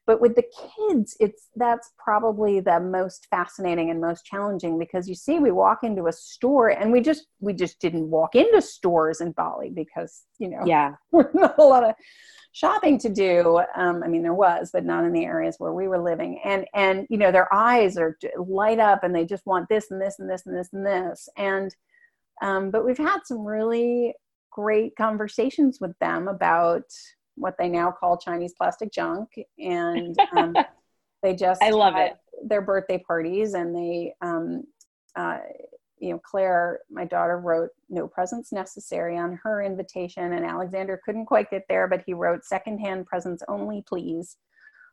but 0.10 0.20
with 0.20 0.36
the 0.36 0.44
kids 0.90 1.16
it's 1.20 1.50
that's 1.56 1.92
probably 2.00 2.60
the 2.60 2.80
most 2.80 3.28
fascinating 3.30 3.92
and 3.92 4.02
most 4.02 4.26
challenging 4.26 4.80
because 4.80 5.08
you 5.08 5.14
see 5.14 5.38
we 5.38 5.52
walk 5.52 5.84
into 5.84 6.08
a 6.08 6.12
store 6.12 6.70
and 6.70 6.92
we 6.92 7.00
just 7.00 7.28
we 7.40 7.54
just 7.54 7.80
didn't 7.80 8.10
walk 8.10 8.34
into 8.34 8.60
stores 8.60 9.22
in 9.22 9.32
bali 9.34 9.70
because 9.70 10.24
you 10.40 10.50
know 10.50 10.64
yeah. 10.66 10.96
not 11.14 11.60
a 11.60 11.64
lot 11.64 11.84
of 11.84 11.94
shopping 12.54 12.98
to 12.98 13.10
do. 13.10 13.62
Um, 13.76 14.02
i 14.04 14.08
mean 14.08 14.24
there 14.24 14.34
was 14.34 14.72
but 14.74 14.84
not 14.84 15.06
in 15.06 15.14
the 15.14 15.26
areas 15.26 15.58
where 15.60 15.74
we 15.74 15.88
were 15.88 16.02
living. 16.02 16.42
And 16.44 16.66
and 16.74 17.06
you 17.12 17.18
know 17.18 17.32
their 17.32 17.54
eyes 17.54 17.96
are 17.96 18.18
light 18.36 18.80
up 18.80 19.04
and 19.04 19.14
they 19.14 19.26
just 19.26 19.46
want 19.46 19.70
this 19.70 19.92
and 19.92 20.02
this 20.02 20.18
and 20.18 20.28
this 20.28 20.48
and 20.48 20.58
this 20.58 20.70
and 20.74 20.84
this. 20.84 21.30
And 21.38 21.76
um, 22.42 22.72
but 22.72 22.84
we've 22.84 22.98
had 22.98 23.20
some 23.26 23.46
really 23.46 24.16
great 24.52 24.96
conversations 24.96 25.78
with 25.80 25.94
them 26.00 26.28
about 26.28 26.86
what 27.40 27.56
they 27.58 27.70
now 27.70 27.92
call 27.92 28.18
Chinese 28.18 28.54
plastic 28.54 28.92
junk, 28.92 29.30
and 29.58 30.16
um, 30.36 30.56
they 31.24 31.36
just 31.36 31.64
I 31.64 31.72
love 31.72 31.96
it 31.96 32.18
their 32.44 32.62
birthday 32.62 32.98
parties, 32.98 33.54
and 33.54 33.76
they 33.76 34.14
um, 34.22 34.64
uh, 35.16 35.40
you 36.00 36.12
know 36.12 36.20
Claire, 36.20 36.82
my 36.90 37.06
daughter, 37.06 37.40
wrote 37.40 37.70
"No 37.90 38.08
presents 38.08 38.52
necessary" 38.52 39.18
on 39.18 39.40
her 39.44 39.62
invitation, 39.62 40.34
and 40.34 40.46
Alexander 40.46 41.02
couldn't 41.04 41.26
quite 41.26 41.50
get 41.50 41.64
there, 41.70 41.88
but 41.88 42.04
he 42.06 42.14
wrote 42.14 42.46
"Secondhand 42.46 43.06
presents 43.06 43.44
only, 43.48 43.84
please." 43.88 44.38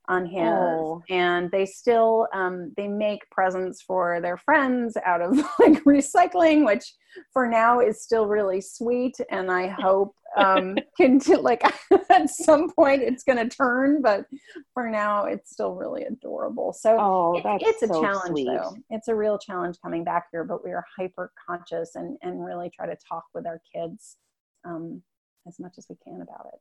On 0.08 0.26
his 0.26 0.42
oh. 0.42 1.02
and 1.10 1.50
they 1.50 1.66
still 1.66 2.28
um, 2.32 2.72
they 2.76 2.88
make 2.88 3.28
presents 3.30 3.82
for 3.82 4.20
their 4.20 4.36
friends 4.36 4.96
out 5.04 5.20
of 5.20 5.36
like 5.58 5.82
recycling 5.84 6.64
which 6.64 6.94
for 7.32 7.48
now 7.48 7.80
is 7.80 8.02
still 8.02 8.26
really 8.26 8.60
sweet 8.60 9.14
and 9.30 9.50
i 9.50 9.66
hope 9.66 10.14
um, 10.36 10.76
can 10.96 11.18
t- 11.18 11.36
like 11.36 11.62
at 12.10 12.30
some 12.30 12.70
point 12.70 13.02
it's 13.02 13.24
going 13.24 13.38
to 13.38 13.54
turn 13.54 14.02
but 14.02 14.26
for 14.74 14.88
now 14.88 15.24
it's 15.24 15.50
still 15.50 15.74
really 15.74 16.04
adorable. 16.04 16.72
So 16.72 16.96
oh, 16.98 17.36
it, 17.36 17.62
it's 17.62 17.82
a 17.82 17.88
so 17.88 18.02
challenge 18.02 18.28
sweet. 18.28 18.46
though. 18.46 18.76
It's 18.90 19.08
a 19.08 19.14
real 19.14 19.38
challenge 19.38 19.78
coming 19.82 20.04
back 20.04 20.26
here 20.30 20.44
but 20.44 20.64
we 20.64 20.72
are 20.72 20.84
hyper 20.96 21.32
conscious 21.48 21.94
and 21.94 22.16
and 22.22 22.44
really 22.44 22.70
try 22.70 22.86
to 22.86 22.96
talk 23.08 23.24
with 23.34 23.46
our 23.46 23.60
kids 23.74 24.16
um, 24.64 25.02
as 25.46 25.58
much 25.58 25.74
as 25.78 25.86
we 25.88 25.96
can 26.04 26.20
about 26.20 26.50
it. 26.52 26.60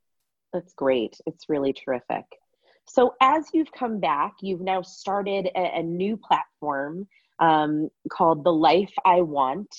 That's 0.54 0.74
great. 0.74 1.18
It's 1.26 1.50
really 1.50 1.74
terrific 1.74 2.26
so, 2.88 3.16
as 3.22 3.48
you've 3.54 3.72
come 3.72 4.00
back, 4.00 4.36
you've 4.42 4.62
now 4.62 4.82
started 4.82 5.48
a, 5.56 5.80
a 5.80 5.84
new 5.84 6.18
platform 6.18 7.08
um, 7.40 7.90
called 8.12 8.44
The 8.44 8.54
Life 8.54 8.94
I 9.06 9.22
Want, 9.22 9.74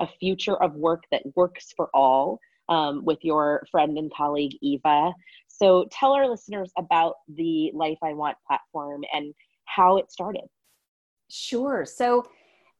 a 0.00 0.06
future 0.06 0.56
of 0.62 0.74
work 0.74 1.02
that 1.10 1.22
works 1.34 1.72
for 1.76 1.88
all 1.94 2.38
um, 2.68 3.04
with 3.04 3.18
your 3.22 3.66
friend 3.70 3.98
and 3.98 4.12
colleague, 4.12 4.56
Eva. 4.62 5.12
So, 5.48 5.86
tell 5.90 6.12
our 6.12 6.28
listeners 6.28 6.70
about 6.78 7.14
the 7.34 7.70
Life 7.74 7.98
I 8.02 8.12
Want 8.12 8.36
platform 8.46 9.02
and 9.12 9.34
how 9.64 9.96
it 9.96 10.12
started. 10.12 10.44
Sure. 11.30 11.84
So, 11.86 12.26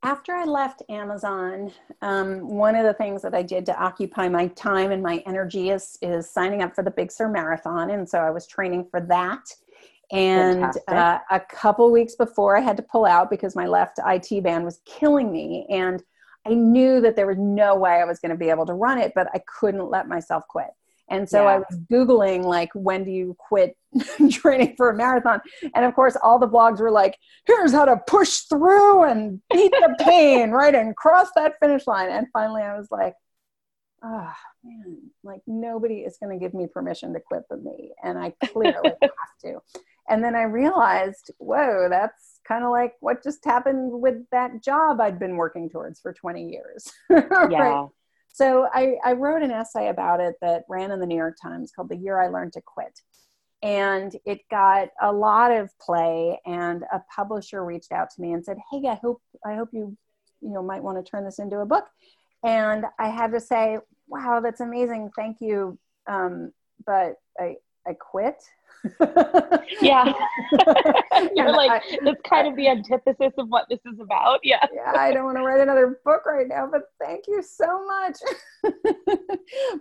after 0.02 0.34
I 0.34 0.44
left 0.44 0.82
Amazon, 0.88 1.72
um, 2.00 2.48
one 2.48 2.74
of 2.74 2.84
the 2.84 2.94
things 2.94 3.20
that 3.22 3.34
I 3.34 3.42
did 3.42 3.66
to 3.66 3.78
occupy 3.78 4.28
my 4.28 4.46
time 4.48 4.92
and 4.92 5.02
my 5.02 5.22
energy 5.26 5.70
is, 5.70 5.98
is 6.00 6.30
signing 6.30 6.62
up 6.62 6.74
for 6.74 6.82
the 6.82 6.90
Big 6.90 7.12
Sur 7.12 7.28
Marathon. 7.28 7.90
And 7.90 8.08
so 8.08 8.18
I 8.18 8.30
was 8.30 8.46
training 8.46 8.86
for 8.90 9.02
that 9.02 9.44
and 10.12 10.72
uh, 10.88 11.18
a 11.30 11.40
couple 11.40 11.90
weeks 11.90 12.14
before 12.16 12.56
i 12.56 12.60
had 12.60 12.76
to 12.76 12.82
pull 12.82 13.04
out 13.04 13.30
because 13.30 13.54
my 13.54 13.66
left 13.66 13.98
IT 14.06 14.42
band 14.42 14.64
was 14.64 14.80
killing 14.84 15.30
me 15.30 15.66
and 15.70 16.02
i 16.46 16.50
knew 16.50 17.00
that 17.00 17.16
there 17.16 17.26
was 17.26 17.38
no 17.38 17.76
way 17.76 17.92
i 17.92 18.04
was 18.04 18.18
going 18.18 18.30
to 18.30 18.36
be 18.36 18.50
able 18.50 18.66
to 18.66 18.74
run 18.74 18.98
it 18.98 19.12
but 19.14 19.28
i 19.34 19.40
couldn't 19.58 19.88
let 19.88 20.08
myself 20.08 20.44
quit. 20.48 20.68
And 21.12 21.28
so 21.28 21.42
yeah. 21.42 21.48
i 21.48 21.58
was 21.58 21.78
googling 21.90 22.44
like 22.44 22.70
when 22.74 23.04
do 23.04 23.10
you 23.10 23.36
quit 23.38 23.76
training 24.30 24.74
for 24.76 24.90
a 24.90 24.96
marathon? 24.96 25.40
And 25.74 25.84
of 25.84 25.94
course 25.94 26.16
all 26.22 26.38
the 26.38 26.48
blogs 26.48 26.80
were 26.80 26.90
like 26.90 27.18
here's 27.46 27.72
how 27.72 27.84
to 27.84 27.96
push 28.06 28.40
through 28.40 29.04
and 29.04 29.40
beat 29.52 29.72
the 29.72 29.96
pain 29.98 30.50
right 30.60 30.74
and 30.74 30.96
cross 30.96 31.28
that 31.34 31.54
finish 31.60 31.86
line. 31.86 32.10
And 32.10 32.26
finally 32.32 32.62
i 32.62 32.76
was 32.76 32.88
like 32.90 33.14
oh 34.02 34.32
man 34.64 34.98
like 35.22 35.40
nobody 35.46 35.96
is 35.98 36.16
going 36.18 36.36
to 36.36 36.42
give 36.42 36.54
me 36.54 36.66
permission 36.66 37.12
to 37.12 37.20
quit 37.20 37.42
but 37.50 37.62
me 37.62 37.92
and 38.02 38.18
i 38.18 38.32
clearly 38.46 38.90
have 39.02 39.10
to 39.42 39.58
and 40.08 40.22
then 40.24 40.34
I 40.34 40.42
realized, 40.42 41.30
whoa, 41.38 41.88
that's 41.88 42.40
kind 42.46 42.64
of 42.64 42.70
like 42.70 42.94
what 43.00 43.22
just 43.22 43.44
happened 43.44 44.00
with 44.00 44.16
that 44.32 44.62
job 44.62 45.00
I'd 45.00 45.18
been 45.18 45.36
working 45.36 45.70
towards 45.70 46.00
for 46.00 46.12
20 46.12 46.50
years. 46.50 46.90
right? 47.10 47.50
Yeah. 47.50 47.86
So 48.32 48.68
I, 48.72 48.96
I 49.04 49.12
wrote 49.12 49.42
an 49.42 49.50
essay 49.50 49.88
about 49.88 50.20
it 50.20 50.36
that 50.40 50.64
ran 50.68 50.90
in 50.90 51.00
the 51.00 51.06
New 51.06 51.16
York 51.16 51.36
Times 51.40 51.72
called 51.74 51.88
The 51.88 51.96
Year 51.96 52.20
I 52.20 52.28
Learned 52.28 52.52
to 52.54 52.62
Quit. 52.62 53.00
And 53.62 54.16
it 54.24 54.40
got 54.50 54.88
a 55.02 55.12
lot 55.12 55.50
of 55.50 55.70
play 55.78 56.40
and 56.46 56.84
a 56.92 57.02
publisher 57.14 57.64
reached 57.64 57.92
out 57.92 58.08
to 58.10 58.20
me 58.22 58.32
and 58.32 58.44
said, 58.44 58.56
Hey, 58.70 58.82
I 58.88 58.94
hope 58.94 59.20
I 59.44 59.54
hope 59.54 59.68
you, 59.72 59.96
you 60.40 60.50
know, 60.50 60.62
might 60.62 60.82
want 60.82 61.04
to 61.04 61.08
turn 61.08 61.24
this 61.24 61.38
into 61.38 61.58
a 61.58 61.66
book. 61.66 61.84
And 62.42 62.86
I 62.98 63.10
had 63.10 63.32
to 63.32 63.40
say, 63.40 63.78
Wow, 64.08 64.40
that's 64.40 64.60
amazing. 64.60 65.10
Thank 65.14 65.40
you. 65.40 65.78
Um, 66.06 66.52
but 66.86 67.16
I, 67.38 67.56
I 67.86 67.92
quit. 67.92 68.42
yeah. 69.82 70.12
You're 71.34 71.52
like, 71.52 71.70
I, 71.70 71.80
it's 71.84 72.20
kind 72.28 72.48
of 72.48 72.56
the 72.56 72.68
antithesis 72.68 73.32
of 73.38 73.48
what 73.48 73.66
this 73.68 73.80
is 73.84 73.98
about. 74.00 74.40
Yeah. 74.42 74.64
yeah, 74.72 74.92
I 74.96 75.12
don't 75.12 75.24
want 75.24 75.36
to 75.36 75.42
write 75.42 75.60
another 75.60 76.00
book 76.04 76.24
right 76.26 76.48
now, 76.48 76.68
but 76.70 76.82
thank 77.00 77.26
you 77.28 77.42
so 77.42 77.84
much. 77.86 78.16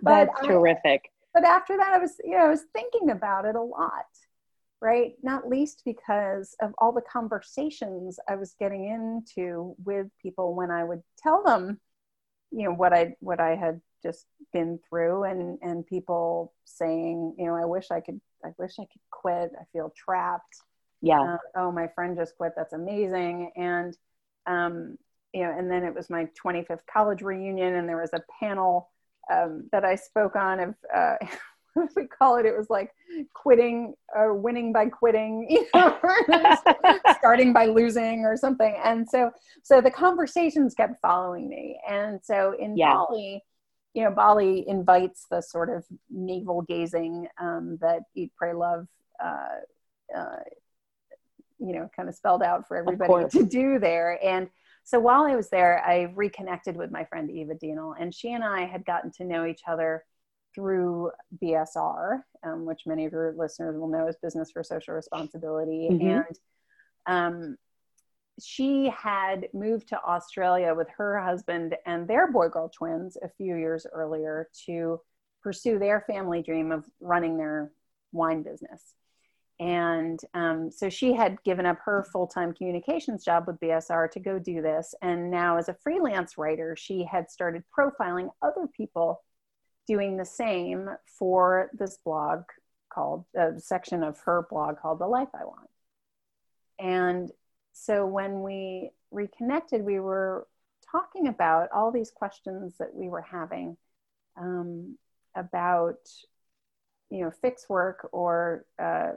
but 0.02 0.28
That's 0.28 0.46
terrific. 0.46 1.02
I, 1.04 1.08
but 1.34 1.44
after 1.44 1.76
that, 1.76 1.92
I 1.92 1.98
was, 1.98 2.16
you 2.24 2.32
know, 2.32 2.44
I 2.44 2.48
was 2.48 2.64
thinking 2.74 3.10
about 3.10 3.44
it 3.44 3.56
a 3.56 3.62
lot, 3.62 4.04
right? 4.80 5.12
Not 5.22 5.48
least 5.48 5.82
because 5.84 6.54
of 6.60 6.72
all 6.78 6.92
the 6.92 7.02
conversations 7.02 8.18
I 8.28 8.36
was 8.36 8.54
getting 8.58 8.86
into 8.86 9.74
with 9.84 10.08
people 10.20 10.54
when 10.54 10.70
I 10.70 10.84
would 10.84 11.02
tell 11.22 11.42
them, 11.42 11.80
you 12.50 12.64
know, 12.64 12.72
what 12.72 12.92
I 12.92 13.14
what 13.20 13.40
I 13.40 13.54
had 13.54 13.80
just 14.02 14.26
been 14.52 14.78
through, 14.88 15.24
and 15.24 15.58
and 15.62 15.86
people 15.86 16.52
saying, 16.64 17.34
you 17.38 17.46
know, 17.46 17.54
I 17.54 17.64
wish 17.64 17.90
I 17.90 18.00
could, 18.00 18.20
I 18.44 18.48
wish 18.58 18.72
I 18.78 18.84
could 18.84 19.02
quit. 19.10 19.52
I 19.58 19.64
feel 19.72 19.92
trapped. 19.96 20.56
Yeah. 21.02 21.20
Uh, 21.20 21.36
oh, 21.56 21.72
my 21.72 21.88
friend 21.88 22.16
just 22.16 22.36
quit. 22.36 22.52
That's 22.56 22.72
amazing. 22.72 23.52
And 23.56 23.96
um, 24.46 24.98
you 25.32 25.42
know, 25.42 25.54
and 25.56 25.70
then 25.70 25.84
it 25.84 25.94
was 25.94 26.10
my 26.10 26.28
25th 26.44 26.80
college 26.92 27.22
reunion, 27.22 27.74
and 27.74 27.88
there 27.88 28.00
was 28.00 28.12
a 28.12 28.22
panel 28.40 28.90
um, 29.30 29.68
that 29.72 29.84
I 29.84 29.94
spoke 29.94 30.36
on 30.36 30.60
of 30.60 30.74
uh, 30.94 31.16
what 31.74 31.88
do 31.88 32.02
we 32.02 32.06
call 32.06 32.36
it? 32.36 32.46
It 32.46 32.56
was 32.56 32.68
like 32.68 32.92
quitting 33.34 33.94
or 34.14 34.34
winning 34.34 34.72
by 34.72 34.86
quitting, 34.86 35.46
you 35.50 35.66
know, 35.74 35.98
starting 37.18 37.52
by 37.52 37.66
losing 37.66 38.24
or 38.24 38.36
something. 38.36 38.76
And 38.84 39.08
so, 39.08 39.30
so 39.62 39.80
the 39.80 39.90
conversations 39.90 40.74
kept 40.74 41.00
following 41.00 41.48
me. 41.48 41.80
And 41.88 42.20
so 42.22 42.54
in 42.58 42.76
yeah. 42.76 42.94
Bali, 42.94 43.42
you 43.94 44.04
know, 44.04 44.10
Bali 44.10 44.68
invites 44.68 45.26
the 45.30 45.40
sort 45.40 45.68
of 45.68 45.84
navel 46.10 46.62
gazing 46.62 47.26
um, 47.40 47.78
that 47.80 48.02
Eat, 48.14 48.32
Pray, 48.36 48.52
Love, 48.52 48.86
uh, 49.22 49.58
uh, 50.16 50.36
you 51.58 51.74
know, 51.74 51.90
kind 51.94 52.08
of 52.08 52.14
spelled 52.14 52.42
out 52.42 52.68
for 52.68 52.76
everybody 52.76 53.28
to 53.30 53.44
do 53.44 53.78
there. 53.78 54.18
And 54.24 54.48
so 54.84 54.98
while 54.98 55.24
I 55.24 55.36
was 55.36 55.50
there, 55.50 55.82
I 55.84 56.12
reconnected 56.14 56.76
with 56.76 56.90
my 56.90 57.04
friend 57.04 57.30
Eva 57.30 57.54
Dienel, 57.54 57.94
and 57.98 58.14
she 58.14 58.32
and 58.32 58.44
I 58.44 58.64
had 58.64 58.84
gotten 58.84 59.10
to 59.12 59.24
know 59.24 59.44
each 59.44 59.62
other 59.66 60.04
through 60.54 61.10
BSR, 61.42 62.22
um, 62.42 62.64
which 62.64 62.82
many 62.86 63.04
of 63.06 63.12
your 63.12 63.34
listeners 63.36 63.78
will 63.78 63.88
know 63.88 64.08
as 64.08 64.16
Business 64.16 64.50
for 64.50 64.64
Social 64.64 64.94
Responsibility. 64.94 65.88
Mm-hmm. 65.90 66.06
And 66.06 66.38
um, 67.06 67.56
she 68.42 68.90
had 68.90 69.48
moved 69.52 69.88
to 69.88 70.02
Australia 70.02 70.74
with 70.74 70.88
her 70.96 71.20
husband 71.20 71.76
and 71.86 72.06
their 72.06 72.30
boy 72.30 72.48
girl 72.48 72.68
twins 72.68 73.16
a 73.22 73.28
few 73.28 73.56
years 73.56 73.86
earlier 73.92 74.48
to 74.66 75.00
pursue 75.42 75.78
their 75.78 76.00
family 76.02 76.42
dream 76.42 76.72
of 76.72 76.84
running 77.00 77.36
their 77.36 77.72
wine 78.12 78.42
business. 78.42 78.94
And 79.58 80.18
um, 80.32 80.70
so 80.70 80.88
she 80.88 81.12
had 81.12 81.42
given 81.44 81.66
up 81.66 81.78
her 81.84 82.06
full 82.10 82.26
time 82.26 82.54
communications 82.54 83.24
job 83.24 83.44
with 83.46 83.60
BSR 83.60 84.10
to 84.12 84.20
go 84.20 84.38
do 84.38 84.62
this. 84.62 84.94
And 85.02 85.30
now, 85.30 85.58
as 85.58 85.68
a 85.68 85.74
freelance 85.74 86.38
writer, 86.38 86.74
she 86.76 87.04
had 87.04 87.30
started 87.30 87.62
profiling 87.76 88.30
other 88.40 88.66
people 88.74 89.22
doing 89.86 90.16
the 90.16 90.24
same 90.24 90.88
for 91.04 91.70
this 91.74 91.98
blog 92.04 92.44
called 92.90 93.26
a 93.36 93.60
section 93.60 94.02
of 94.02 94.18
her 94.24 94.46
blog 94.48 94.78
called 94.78 94.98
The 94.98 95.06
Life 95.06 95.28
I 95.34 95.44
Want. 95.44 95.68
And 96.78 97.30
so 97.80 98.04
when 98.04 98.42
we 98.42 98.90
reconnected, 99.10 99.82
we 99.82 100.00
were 100.00 100.46
talking 100.92 101.28
about 101.28 101.70
all 101.74 101.90
these 101.90 102.10
questions 102.10 102.74
that 102.78 102.94
we 102.94 103.08
were 103.08 103.22
having 103.22 103.78
um, 104.36 104.98
about, 105.34 105.96
you 107.08 107.24
know, 107.24 107.30
fix 107.30 107.70
work 107.70 108.06
or 108.12 108.66
uh, 108.78 109.12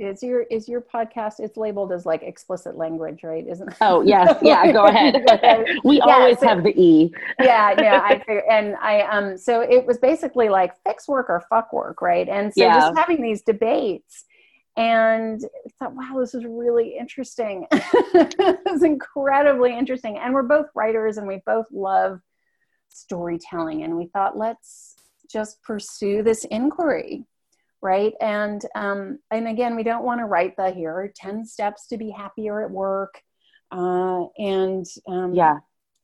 is 0.00 0.22
your 0.24 0.42
is 0.42 0.68
your 0.68 0.82
podcast 0.82 1.34
it's 1.38 1.56
labeled 1.56 1.90
as 1.90 2.04
like 2.04 2.22
explicit 2.22 2.76
language 2.76 3.22
right? 3.22 3.46
Isn't 3.48 3.68
it? 3.68 3.76
oh 3.80 4.02
yes. 4.02 4.36
Yeah 4.42 4.70
go 4.70 4.84
ahead, 4.84 5.24
we 5.84 5.98
yeah, 5.98 6.04
always 6.04 6.38
so, 6.40 6.48
have 6.48 6.64
the 6.64 6.78
e. 6.78 7.14
Yeah 7.40 7.80
yeah 7.80 8.02
i 8.04 8.18
figure, 8.18 8.42
and 8.50 8.76
i 8.76 9.00
um 9.00 9.38
so 9.38 9.62
it 9.62 9.86
was 9.86 9.96
basically 9.96 10.50
like 10.50 10.74
fix 10.84 11.08
work 11.08 11.30
or 11.30 11.42
fuck 11.48 11.72
work 11.72 12.02
right? 12.02 12.28
And 12.28 12.52
so 12.52 12.62
yeah. 12.62 12.74
just 12.74 12.98
having 12.98 13.22
these 13.22 13.40
debates 13.40 14.26
and 14.76 15.40
I 15.44 15.70
thought 15.78 15.94
wow 15.94 16.20
this 16.20 16.34
is 16.34 16.44
really 16.44 16.96
interesting. 16.98 17.66
It's 18.14 18.84
incredibly 18.84 19.76
interesting 19.76 20.18
and 20.18 20.34
we're 20.34 20.42
both 20.42 20.66
writers 20.74 21.16
and 21.16 21.26
we 21.26 21.40
both 21.46 21.66
love 21.70 22.20
storytelling 22.88 23.84
and 23.84 23.96
we 23.96 24.06
thought 24.06 24.36
let's 24.36 24.96
just 25.30 25.62
pursue 25.62 26.22
this 26.22 26.44
inquiry 26.44 27.24
right? 27.82 28.14
And 28.20 28.62
um, 28.74 29.18
and 29.30 29.48
again 29.48 29.76
we 29.76 29.82
don't 29.82 30.04
want 30.04 30.20
to 30.20 30.26
write 30.26 30.56
the 30.56 30.70
here 30.70 30.90
are 30.90 31.12
10 31.14 31.44
steps 31.46 31.86
to 31.88 31.96
be 31.96 32.10
happier 32.10 32.62
at 32.62 32.70
work 32.70 33.22
uh, 33.70 34.24
and 34.38 34.86
um, 35.08 35.34
yeah. 35.34 35.58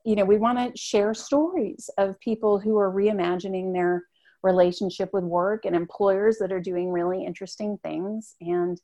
you 0.04 0.16
know 0.16 0.24
we 0.24 0.36
want 0.36 0.58
to 0.58 0.80
share 0.80 1.14
stories 1.14 1.88
of 1.98 2.18
people 2.20 2.58
who 2.58 2.78
are 2.78 2.92
reimagining 2.92 3.72
their 3.72 4.04
relationship 4.43 5.11
with 5.12 5.24
work 5.24 5.64
and 5.64 5.76
employers 5.76 6.38
that 6.38 6.53
are 6.53 6.61
doing 6.61 6.90
really 6.90 7.24
interesting 7.24 7.78
things 7.82 8.34
and 8.40 8.80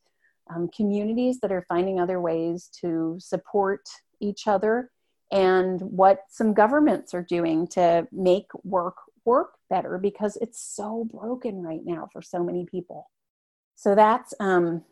um, 0.53 0.69
communities 0.75 1.39
that 1.41 1.51
are 1.51 1.65
finding 1.67 1.99
other 1.99 2.19
ways 2.19 2.69
to 2.81 3.17
support 3.19 3.81
each 4.19 4.47
other 4.47 4.89
and 5.31 5.81
what 5.81 6.21
some 6.29 6.53
governments 6.53 7.13
are 7.13 7.21
doing 7.21 7.67
to 7.67 8.07
make 8.11 8.47
work 8.63 8.95
work 9.25 9.53
better 9.69 9.99
because 9.99 10.37
it's 10.37 10.59
so 10.59 11.07
broken 11.11 11.61
right 11.61 11.85
now 11.85 12.09
for 12.11 12.21
so 12.21 12.43
many 12.43 12.65
people. 12.65 13.09
So 13.75 13.93
that's 13.93 14.33
um, 14.39 14.83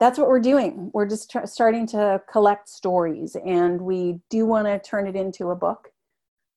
that's 0.00 0.18
what 0.18 0.28
we're 0.28 0.40
doing. 0.40 0.90
We're 0.92 1.08
just 1.08 1.30
tr- 1.30 1.46
starting 1.46 1.86
to 1.88 2.20
collect 2.30 2.68
stories, 2.68 3.36
and 3.36 3.80
we 3.80 4.20
do 4.30 4.46
want 4.46 4.66
to 4.66 4.78
turn 4.78 5.06
it 5.06 5.16
into 5.16 5.50
a 5.50 5.56
book. 5.56 5.90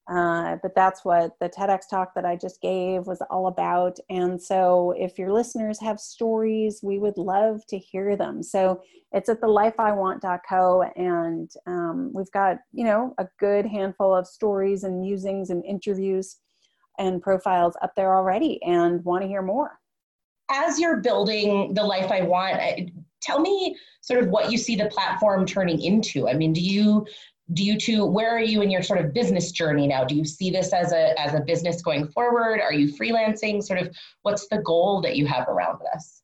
Uh, 0.09 0.55
but 0.61 0.73
that's 0.73 1.03
what 1.03 1.37
the 1.41 1.49
TEDx 1.49 1.89
talk 1.89 2.15
that 2.15 2.23
I 2.23 2.37
just 2.37 2.61
gave 2.61 3.07
was 3.07 3.21
all 3.29 3.47
about. 3.47 3.99
And 4.09 4.41
so, 4.41 4.93
if 4.97 5.19
your 5.19 5.33
listeners 5.33 5.81
have 5.81 5.99
stories, 5.99 6.79
we 6.81 6.97
would 6.97 7.17
love 7.17 7.65
to 7.67 7.77
hear 7.77 8.15
them. 8.15 8.41
So, 8.41 8.81
it's 9.11 9.27
at 9.27 9.41
the 9.41 9.47
lifeiwant.co, 9.47 10.81
and 10.95 11.51
um, 11.65 12.11
we've 12.13 12.31
got, 12.31 12.59
you 12.71 12.85
know, 12.85 13.13
a 13.17 13.27
good 13.39 13.65
handful 13.65 14.13
of 14.13 14.27
stories 14.27 14.83
and 14.83 15.01
musings 15.01 15.49
and 15.49 15.63
interviews 15.65 16.37
and 16.97 17.21
profiles 17.21 17.75
up 17.81 17.93
there 17.95 18.15
already 18.15 18.61
and 18.63 19.03
want 19.03 19.23
to 19.23 19.27
hear 19.27 19.41
more. 19.41 19.79
As 20.49 20.79
you're 20.79 20.97
building 20.97 21.73
the 21.73 21.83
life 21.83 22.11
I 22.11 22.21
want, 22.21 22.91
tell 23.21 23.39
me 23.39 23.75
sort 24.01 24.23
of 24.23 24.29
what 24.29 24.51
you 24.51 24.57
see 24.57 24.75
the 24.75 24.85
platform 24.85 25.45
turning 25.45 25.81
into. 25.81 26.29
I 26.29 26.33
mean, 26.33 26.53
do 26.53 26.61
you 26.61 27.05
do 27.53 27.63
you 27.63 27.77
two 27.77 28.05
where 28.05 28.29
are 28.29 28.41
you 28.41 28.61
in 28.61 28.69
your 28.69 28.83
sort 28.83 28.99
of 28.99 29.13
business 29.13 29.51
journey 29.51 29.87
now? 29.87 30.03
Do 30.03 30.15
you 30.15 30.25
see 30.25 30.49
this 30.49 30.73
as 30.73 30.91
a 30.91 31.19
as 31.19 31.33
a 31.33 31.39
business 31.39 31.81
going 31.81 32.07
forward? 32.09 32.59
Are 32.59 32.73
you 32.73 32.93
freelancing? 32.93 33.63
Sort 33.63 33.79
of 33.79 33.95
what's 34.23 34.47
the 34.47 34.59
goal 34.59 35.01
that 35.01 35.15
you 35.15 35.25
have 35.27 35.47
around 35.47 35.79
this? 35.93 36.23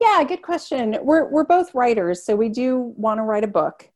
Yeah 0.00 0.22
good 0.24 0.42
question. 0.42 0.96
We're 1.02 1.28
we're 1.28 1.44
both 1.44 1.74
writers 1.74 2.24
so 2.24 2.36
we 2.36 2.48
do 2.48 2.94
want 2.96 3.18
to 3.18 3.22
write 3.22 3.44
a 3.44 3.48
book. 3.48 3.90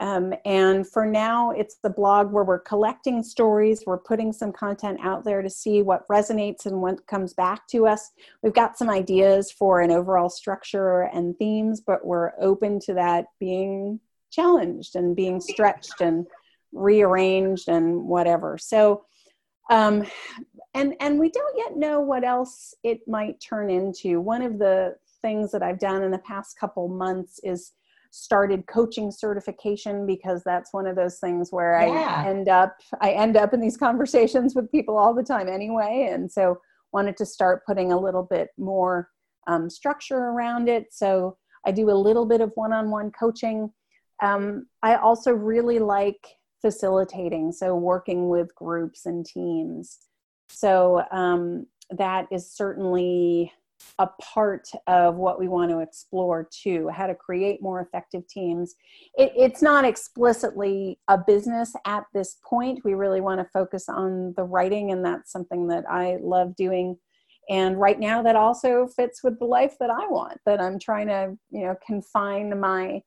Um, 0.00 0.32
and 0.46 0.88
for 0.88 1.04
now, 1.04 1.50
it's 1.50 1.76
the 1.82 1.90
blog 1.90 2.32
where 2.32 2.42
we're 2.42 2.58
collecting 2.58 3.22
stories. 3.22 3.82
We're 3.86 3.98
putting 3.98 4.32
some 4.32 4.50
content 4.50 4.98
out 5.02 5.24
there 5.24 5.42
to 5.42 5.50
see 5.50 5.82
what 5.82 6.08
resonates 6.08 6.64
and 6.64 6.80
what 6.80 7.06
comes 7.06 7.34
back 7.34 7.68
to 7.68 7.86
us. 7.86 8.10
We've 8.42 8.54
got 8.54 8.78
some 8.78 8.88
ideas 8.88 9.52
for 9.52 9.82
an 9.82 9.90
overall 9.90 10.30
structure 10.30 11.02
and 11.12 11.36
themes, 11.36 11.82
but 11.82 12.06
we're 12.06 12.32
open 12.40 12.80
to 12.80 12.94
that 12.94 13.26
being 13.38 14.00
challenged 14.30 14.96
and 14.96 15.16
being 15.16 15.40
stretched 15.40 16.00
and 16.00 16.26
rearranged 16.72 17.68
and 17.68 18.04
whatever. 18.04 18.58
So, 18.58 19.04
um, 19.70 20.04
and 20.74 20.94
and 21.00 21.18
we 21.18 21.30
don't 21.30 21.56
yet 21.56 21.76
know 21.76 22.00
what 22.00 22.24
else 22.24 22.74
it 22.82 23.00
might 23.06 23.40
turn 23.40 23.70
into. 23.70 24.20
One 24.20 24.42
of 24.42 24.58
the 24.58 24.96
things 25.22 25.52
that 25.52 25.62
I've 25.62 25.78
done 25.78 26.02
in 26.02 26.10
the 26.10 26.18
past 26.18 26.58
couple 26.58 26.88
months 26.88 27.40
is 27.42 27.72
started 28.10 28.66
coaching 28.66 29.10
certification 29.10 30.04
because 30.04 30.42
that's 30.44 30.72
one 30.72 30.86
of 30.86 30.96
those 30.96 31.18
things 31.18 31.50
where 31.52 31.80
yeah. 31.80 32.24
I 32.24 32.28
end 32.28 32.48
up 32.48 32.76
I 33.00 33.12
end 33.12 33.36
up 33.36 33.54
in 33.54 33.60
these 33.60 33.76
conversations 33.76 34.54
with 34.54 34.70
people 34.72 34.98
all 34.98 35.14
the 35.14 35.22
time 35.22 35.48
anyway 35.48 36.08
and 36.10 36.30
so 36.30 36.58
wanted 36.92 37.16
to 37.18 37.26
start 37.26 37.64
putting 37.64 37.92
a 37.92 37.98
little 37.98 38.24
bit 38.24 38.48
more 38.58 39.08
um, 39.46 39.70
structure 39.70 40.16
around 40.16 40.68
it 40.68 40.86
so 40.90 41.36
I 41.64 41.70
do 41.70 41.88
a 41.90 41.92
little 41.92 42.26
bit 42.26 42.40
of 42.40 42.50
one-on-one 42.56 43.12
coaching 43.12 43.70
um, 44.22 44.66
I 44.82 44.96
also 44.96 45.32
really 45.32 45.78
like 45.78 46.26
facilitating 46.60 47.52
so 47.52 47.74
working 47.74 48.28
with 48.28 48.54
groups 48.54 49.06
and 49.06 49.24
teams. 49.24 49.98
So 50.50 51.02
um, 51.10 51.66
that 51.90 52.26
is 52.30 52.52
certainly 52.52 53.52
a 53.98 54.06
part 54.20 54.68
of 54.86 55.16
what 55.16 55.40
we 55.40 55.48
want 55.48 55.70
to 55.70 55.80
explore 55.80 56.46
too 56.52 56.88
how 56.88 57.06
to 57.06 57.14
create 57.14 57.62
more 57.62 57.80
effective 57.80 58.26
teams. 58.28 58.74
It, 59.14 59.32
it's 59.34 59.62
not 59.62 59.86
explicitly 59.86 60.98
a 61.08 61.16
business 61.16 61.72
at 61.86 62.04
this 62.12 62.36
point. 62.44 62.80
We 62.84 62.92
really 62.92 63.22
want 63.22 63.40
to 63.40 63.48
focus 63.54 63.88
on 63.88 64.34
the 64.36 64.44
writing 64.44 64.90
and 64.92 65.02
that's 65.02 65.32
something 65.32 65.66
that 65.68 65.84
i 65.90 66.18
love 66.20 66.54
doing. 66.56 66.98
And 67.48 67.80
right 67.80 67.98
now 67.98 68.22
that 68.22 68.36
also 68.36 68.86
fits 68.86 69.24
with 69.24 69.38
the 69.38 69.46
life 69.46 69.74
that 69.80 69.90
i 69.90 70.06
want 70.06 70.38
that 70.44 70.60
i'm 70.60 70.78
trying 70.78 71.08
to 71.08 71.36
you 71.50 71.62
know 71.62 71.74
confine 71.86 72.60
my 72.60 73.00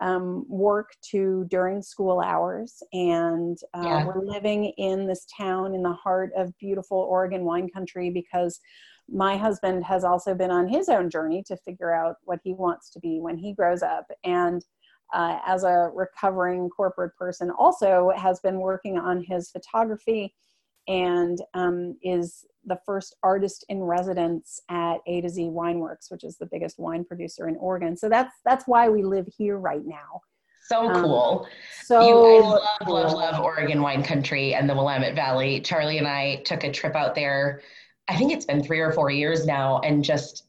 um, 0.00 0.44
work 0.48 0.92
to 1.10 1.46
during 1.50 1.82
school 1.82 2.20
hours. 2.20 2.82
And 2.92 3.58
uh, 3.74 3.82
yeah. 3.84 4.06
we're 4.06 4.24
living 4.24 4.72
in 4.78 5.06
this 5.06 5.26
town 5.36 5.74
in 5.74 5.82
the 5.82 5.92
heart 5.92 6.30
of 6.36 6.56
beautiful 6.58 6.98
oregon 6.98 7.44
wine 7.44 7.68
country 7.68 8.10
because 8.10 8.60
my 9.10 9.36
husband 9.36 9.84
has 9.84 10.04
also 10.04 10.34
been 10.34 10.50
on 10.50 10.68
his 10.68 10.88
own 10.88 11.10
journey 11.10 11.42
to 11.46 11.56
figure 11.56 11.92
out 11.92 12.16
what 12.24 12.40
he 12.44 12.52
wants 12.52 12.90
to 12.90 13.00
be 13.00 13.20
when 13.20 13.38
he 13.38 13.54
grows 13.54 13.82
up. 13.82 14.06
And 14.24 14.64
uh, 15.14 15.38
as 15.46 15.64
a 15.64 15.90
recovering 15.94 16.68
corporate 16.68 17.16
person 17.16 17.50
also 17.50 18.12
has 18.16 18.40
been 18.40 18.60
working 18.60 18.98
on 18.98 19.24
his 19.26 19.50
photography 19.50 20.34
and 20.88 21.40
um, 21.54 21.96
is 22.02 22.44
the 22.64 22.78
first 22.84 23.16
artist 23.22 23.64
in 23.68 23.82
residence 23.82 24.60
at 24.68 24.96
A 25.06 25.20
to 25.20 25.28
Z 25.28 25.50
Wineworks, 25.52 26.10
which 26.10 26.24
is 26.24 26.36
the 26.36 26.46
biggest 26.46 26.78
wine 26.78 27.04
producer 27.04 27.48
in 27.48 27.56
Oregon. 27.56 27.96
So 27.96 28.08
that's 28.08 28.34
that's 28.44 28.64
why 28.66 28.88
we 28.88 29.02
live 29.02 29.28
here 29.36 29.58
right 29.58 29.84
now. 29.84 30.22
So 30.66 30.88
um, 30.88 31.02
cool. 31.02 31.48
So 31.82 32.00
you, 32.00 32.44
I 32.44 32.48
love, 32.48 32.62
cool. 32.84 32.94
love, 32.94 33.12
love 33.12 33.40
Oregon 33.40 33.80
wine 33.80 34.02
country 34.02 34.54
and 34.54 34.68
the 34.68 34.74
Willamette 34.74 35.14
Valley. 35.14 35.60
Charlie 35.60 35.98
and 35.98 36.08
I 36.08 36.42
took 36.44 36.64
a 36.64 36.70
trip 36.70 36.94
out 36.94 37.14
there. 37.14 37.62
I 38.08 38.16
think 38.16 38.32
it's 38.32 38.44
been 38.44 38.62
three 38.62 38.80
or 38.80 38.92
four 38.92 39.10
years 39.10 39.46
now, 39.46 39.80
and 39.80 40.02
just 40.02 40.47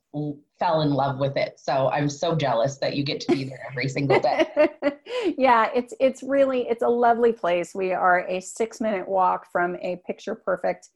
fell 0.58 0.82
in 0.82 0.92
love 0.92 1.20
with 1.20 1.38
it. 1.38 1.60
So 1.60 1.90
I'm 1.90 2.10
so 2.10 2.36
jealous 2.36 2.78
that 2.78 2.96
you 2.96 3.04
get 3.04 3.22
to 3.22 3.32
be 3.32 3.44
there 3.44 3.66
every 3.70 3.88
single 3.88 4.20
day. 4.20 4.48
yeah, 5.38 5.70
it's 5.74 5.94
it's 6.00 6.24
really 6.24 6.68
it's 6.68 6.84
a 6.84 6.88
lovely 6.88 7.32
place. 7.32 7.76
We 7.76 7.94
are 7.94 8.26
a 8.28 8.40
6-minute 8.40 9.08
walk 9.08 9.52
from 9.52 9.76
a 9.78 10.02
picture 10.06 10.36
perfect 10.36 10.90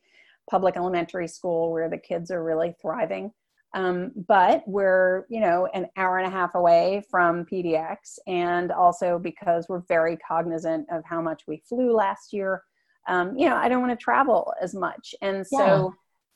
public 0.50 0.76
elementary 0.76 1.28
school 1.28 1.72
where 1.72 1.90
the 1.90 1.98
kids 1.98 2.32
are 2.32 2.44
really 2.44 2.76
thriving. 2.82 3.32
Um, 3.76 4.12
but 4.28 4.64
we're, 4.68 5.26
you 5.30 5.40
know, 5.40 5.68
an 5.74 5.88
hour 5.98 6.20
and 6.20 6.28
a 6.28 6.30
half 6.30 6.54
away 6.54 7.04
from 7.10 7.46
PDX, 7.46 8.20
and 8.28 8.72
also 8.72 9.18
because 9.18 9.66
we're 9.68 9.82
very 9.88 10.16
cognizant 10.18 10.88
of 10.92 11.04
how 11.06 11.22
much 11.22 11.44
we 11.48 11.64
flew 11.68 11.96
last 11.96 12.34
year. 12.34 12.64
Um, 13.08 13.36
you 13.36 13.50
know, 13.50 13.56
I 13.56 13.70
don't 13.70 13.82
want 13.82 13.98
to 13.98 14.04
travel 14.04 14.54
as 14.62 14.76
much, 14.76 15.16
and 15.22 15.46
so 15.46 15.58
yeah. 15.58 15.90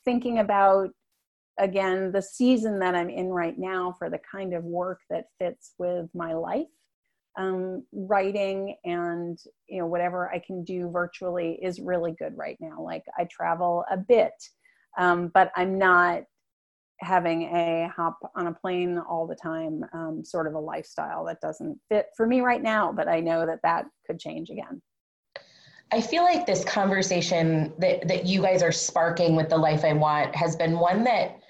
thinking 0.04 0.40
about 0.40 0.90
again 1.58 2.12
the 2.12 2.22
season 2.22 2.78
that 2.78 2.94
i'm 2.94 3.10
in 3.10 3.28
right 3.28 3.58
now 3.58 3.94
for 3.98 4.10
the 4.10 4.20
kind 4.30 4.54
of 4.54 4.64
work 4.64 5.00
that 5.10 5.26
fits 5.38 5.74
with 5.78 6.08
my 6.14 6.32
life 6.32 6.66
um, 7.38 7.84
writing 7.92 8.76
and 8.84 9.38
you 9.68 9.78
know 9.78 9.86
whatever 9.86 10.32
i 10.32 10.38
can 10.38 10.64
do 10.64 10.90
virtually 10.90 11.58
is 11.62 11.78
really 11.80 12.12
good 12.18 12.36
right 12.36 12.56
now. 12.60 12.82
Like 12.82 13.04
i 13.18 13.24
travel 13.30 13.84
a 13.90 13.96
bit 13.96 14.32
um, 14.98 15.30
but 15.34 15.52
i'm 15.56 15.78
not 15.78 16.22
having 17.00 17.42
a 17.54 17.88
hop 17.94 18.18
on 18.34 18.48
a 18.48 18.52
plane 18.52 18.98
all 18.98 19.24
the 19.24 19.36
time 19.36 19.84
um, 19.92 20.24
sort 20.24 20.48
of 20.48 20.54
a 20.54 20.58
lifestyle 20.58 21.24
that 21.24 21.40
doesn't 21.40 21.78
fit 21.88 22.06
for 22.16 22.26
me 22.26 22.40
right 22.40 22.62
now 22.62 22.92
but 22.92 23.06
i 23.06 23.20
know 23.20 23.46
that 23.46 23.60
that 23.62 23.84
could 24.06 24.18
change 24.18 24.50
again. 24.50 24.82
I 25.90 26.00
feel 26.00 26.22
like 26.22 26.44
this 26.44 26.64
conversation 26.64 27.72
that, 27.78 28.06
that 28.08 28.26
you 28.26 28.42
guys 28.42 28.62
are 28.62 28.72
sparking 28.72 29.34
with 29.34 29.48
the 29.48 29.56
life 29.56 29.84
I 29.84 29.94
want 29.94 30.34
has 30.34 30.54
been 30.54 30.78
one 30.78 31.02
that 31.04 31.40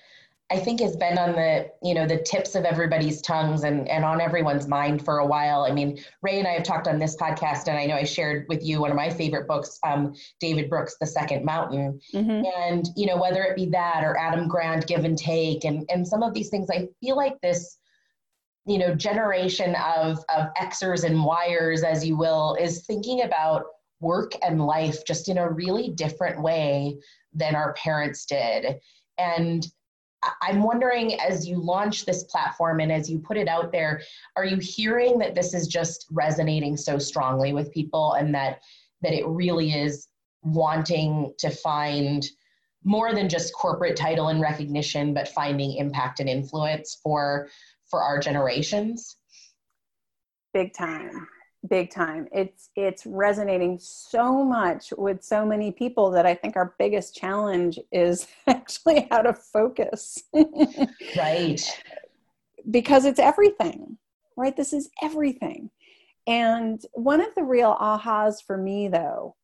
I 0.50 0.58
think 0.58 0.80
has 0.80 0.96
been 0.96 1.18
on 1.18 1.32
the 1.32 1.70
you 1.82 1.92
know 1.92 2.06
the 2.06 2.22
tips 2.22 2.54
of 2.54 2.64
everybody's 2.64 3.20
tongues 3.20 3.64
and 3.64 3.86
and 3.88 4.04
on 4.04 4.20
everyone's 4.20 4.66
mind 4.66 5.04
for 5.04 5.18
a 5.18 5.26
while. 5.26 5.64
I 5.64 5.72
mean, 5.72 6.02
Ray 6.22 6.38
and 6.38 6.48
I 6.48 6.52
have 6.52 6.62
talked 6.62 6.88
on 6.88 6.98
this 6.98 7.16
podcast, 7.16 7.68
and 7.68 7.76
I 7.76 7.84
know 7.84 7.96
I 7.96 8.04
shared 8.04 8.46
with 8.48 8.64
you 8.64 8.80
one 8.80 8.90
of 8.90 8.96
my 8.96 9.10
favorite 9.10 9.46
books, 9.46 9.78
um, 9.84 10.14
David 10.40 10.70
Brooks' 10.70 10.96
The 10.98 11.06
Second 11.06 11.44
Mountain, 11.44 12.00
mm-hmm. 12.14 12.44
and 12.62 12.88
you 12.96 13.06
know 13.06 13.18
whether 13.18 13.42
it 13.42 13.56
be 13.56 13.66
that 13.66 14.04
or 14.04 14.16
Adam 14.16 14.48
Grant, 14.48 14.86
Give 14.86 15.04
and 15.04 15.18
Take, 15.18 15.64
and 15.64 15.88
and 15.90 16.06
some 16.06 16.22
of 16.22 16.32
these 16.32 16.48
things. 16.48 16.70
I 16.70 16.88
feel 17.00 17.16
like 17.16 17.38
this 17.42 17.78
you 18.64 18.78
know 18.78 18.94
generation 18.94 19.74
of 19.76 20.24
of 20.34 20.46
Xers 20.58 21.04
and 21.04 21.16
Yers, 21.16 21.84
as 21.84 22.06
you 22.06 22.16
will, 22.16 22.56
is 22.58 22.86
thinking 22.86 23.22
about 23.22 23.66
work 24.00 24.32
and 24.42 24.64
life 24.64 25.04
just 25.04 25.28
in 25.28 25.36
a 25.36 25.50
really 25.50 25.90
different 25.90 26.40
way 26.40 26.96
than 27.34 27.54
our 27.54 27.74
parents 27.74 28.24
did, 28.24 28.76
and 29.18 29.66
I'm 30.42 30.62
wondering 30.62 31.20
as 31.20 31.46
you 31.46 31.62
launch 31.62 32.04
this 32.04 32.24
platform 32.24 32.80
and 32.80 32.90
as 32.90 33.08
you 33.08 33.18
put 33.18 33.36
it 33.36 33.48
out 33.48 33.70
there, 33.70 34.02
are 34.36 34.44
you 34.44 34.56
hearing 34.56 35.18
that 35.18 35.34
this 35.34 35.54
is 35.54 35.68
just 35.68 36.06
resonating 36.10 36.76
so 36.76 36.98
strongly 36.98 37.52
with 37.52 37.72
people 37.72 38.14
and 38.14 38.34
that 38.34 38.60
that 39.02 39.12
it 39.12 39.26
really 39.26 39.72
is 39.72 40.08
wanting 40.42 41.32
to 41.38 41.50
find 41.50 42.26
more 42.82 43.14
than 43.14 43.28
just 43.28 43.54
corporate 43.54 43.96
title 43.96 44.28
and 44.28 44.40
recognition, 44.40 45.14
but 45.14 45.28
finding 45.28 45.76
impact 45.76 46.20
and 46.20 46.28
influence 46.28 46.98
for 47.02 47.48
for 47.88 48.02
our 48.02 48.18
generations? 48.18 49.16
Big 50.52 50.72
time 50.74 51.28
big 51.68 51.90
time. 51.90 52.28
It's 52.32 52.70
it's 52.76 53.04
resonating 53.06 53.78
so 53.80 54.44
much 54.44 54.92
with 54.96 55.22
so 55.22 55.44
many 55.44 55.72
people 55.72 56.10
that 56.12 56.24
i 56.24 56.34
think 56.34 56.56
our 56.56 56.74
biggest 56.78 57.16
challenge 57.16 57.78
is 57.90 58.26
actually 58.46 59.08
how 59.10 59.22
to 59.22 59.34
focus. 59.34 60.22
Right. 61.16 61.60
Because 62.70 63.06
it's 63.06 63.20
everything 63.20 63.96
right? 64.38 64.56
This 64.56 64.72
is 64.72 64.88
everything. 65.02 65.70
And 66.26 66.80
one 66.92 67.20
of 67.20 67.34
the 67.34 67.42
real 67.42 67.76
ahas 67.80 68.36
for 68.46 68.56
me 68.56 68.88
though 68.88 69.34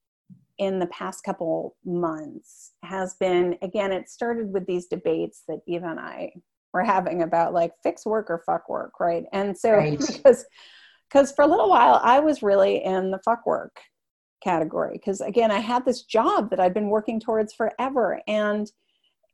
in 0.58 0.78
the 0.78 0.86
past 0.86 1.24
couple 1.24 1.76
months 1.84 2.72
has 2.84 3.14
been 3.14 3.58
again 3.60 3.90
it 3.90 4.08
started 4.08 4.52
with 4.52 4.64
these 4.66 4.86
debates 4.86 5.42
that 5.48 5.58
eva 5.66 5.88
and 5.88 5.98
i 5.98 6.32
were 6.72 6.84
having 6.84 7.22
about 7.22 7.52
like 7.52 7.72
fix 7.82 8.06
work 8.06 8.30
or 8.30 8.40
fuck 8.46 8.68
work 8.68 9.00
right? 9.00 9.24
And 9.32 9.58
so 9.58 9.72
right. 9.72 9.98
because 10.06 10.44
because 11.08 11.32
for 11.32 11.42
a 11.42 11.48
little 11.48 11.68
while 11.68 12.00
I 12.02 12.20
was 12.20 12.42
really 12.42 12.84
in 12.84 13.10
the 13.10 13.20
fuck 13.24 13.46
work 13.46 13.80
category 14.42 14.92
because 14.94 15.20
again 15.20 15.50
I 15.50 15.58
had 15.58 15.84
this 15.84 16.02
job 16.02 16.50
that 16.50 16.60
I'd 16.60 16.74
been 16.74 16.90
working 16.90 17.18
towards 17.18 17.54
forever 17.54 18.20
and 18.28 18.70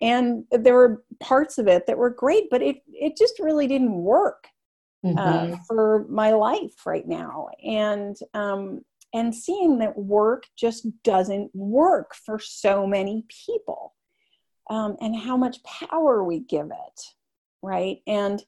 and 0.00 0.44
there 0.50 0.74
were 0.74 1.02
parts 1.18 1.58
of 1.58 1.66
it 1.66 1.86
that 1.86 1.98
were 1.98 2.10
great 2.10 2.44
but 2.50 2.62
it 2.62 2.76
it 2.88 3.16
just 3.16 3.38
really 3.40 3.66
didn't 3.66 3.92
work 3.92 4.46
uh, 5.04 5.08
mm-hmm. 5.08 5.52
uh, 5.54 5.56
for 5.66 6.06
my 6.08 6.30
life 6.32 6.86
right 6.86 7.08
now 7.08 7.48
and 7.64 8.16
um 8.34 8.82
and 9.12 9.34
seeing 9.34 9.78
that 9.78 9.98
work 9.98 10.44
just 10.56 10.86
doesn't 11.02 11.50
work 11.54 12.14
for 12.14 12.38
so 12.38 12.86
many 12.86 13.24
people 13.46 13.94
um, 14.68 14.96
and 15.00 15.16
how 15.16 15.36
much 15.36 15.62
power 15.64 16.22
we 16.22 16.40
give 16.40 16.66
it 16.66 17.00
right 17.62 17.98
and 18.06 18.42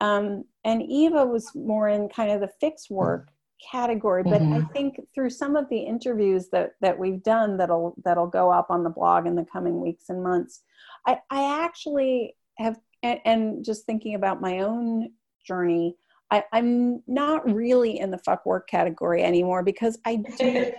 um, 0.00 0.44
and 0.64 0.82
Eva 0.82 1.24
was 1.24 1.54
more 1.54 1.88
in 1.88 2.08
kind 2.08 2.30
of 2.30 2.40
the 2.40 2.50
fix 2.60 2.90
work 2.90 3.28
category, 3.70 4.22
but 4.22 4.42
mm-hmm. 4.42 4.54
I 4.54 4.72
think 4.72 5.00
through 5.14 5.30
some 5.30 5.56
of 5.56 5.68
the 5.68 5.78
interviews 5.78 6.48
that 6.50 6.72
that 6.80 6.98
we've 6.98 7.22
done 7.22 7.56
that'll 7.56 7.94
that'll 8.04 8.26
go 8.26 8.50
up 8.50 8.66
on 8.70 8.84
the 8.84 8.90
blog 8.90 9.26
in 9.26 9.34
the 9.34 9.46
coming 9.50 9.80
weeks 9.80 10.06
and 10.08 10.22
months, 10.22 10.62
I, 11.06 11.20
I 11.30 11.64
actually 11.64 12.36
have 12.58 12.78
and, 13.02 13.20
and 13.24 13.64
just 13.64 13.84
thinking 13.84 14.14
about 14.14 14.40
my 14.40 14.60
own 14.60 15.10
journey, 15.46 15.96
I, 16.30 16.44
I'm 16.52 17.02
not 17.06 17.50
really 17.52 18.00
in 18.00 18.10
the 18.10 18.18
fuck 18.18 18.46
work 18.46 18.68
category 18.68 19.22
anymore 19.22 19.62
because 19.62 19.98
I 20.04 20.16
do 20.38 20.72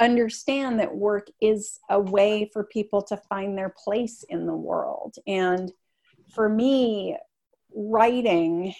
understand 0.00 0.78
that 0.80 0.94
work 0.94 1.28
is 1.40 1.80
a 1.90 1.98
way 1.98 2.50
for 2.52 2.64
people 2.64 3.02
to 3.02 3.16
find 3.16 3.56
their 3.56 3.74
place 3.82 4.24
in 4.28 4.46
the 4.46 4.54
world. 4.54 5.16
And 5.26 5.72
for 6.34 6.48
me, 6.48 7.16
writing 7.74 8.74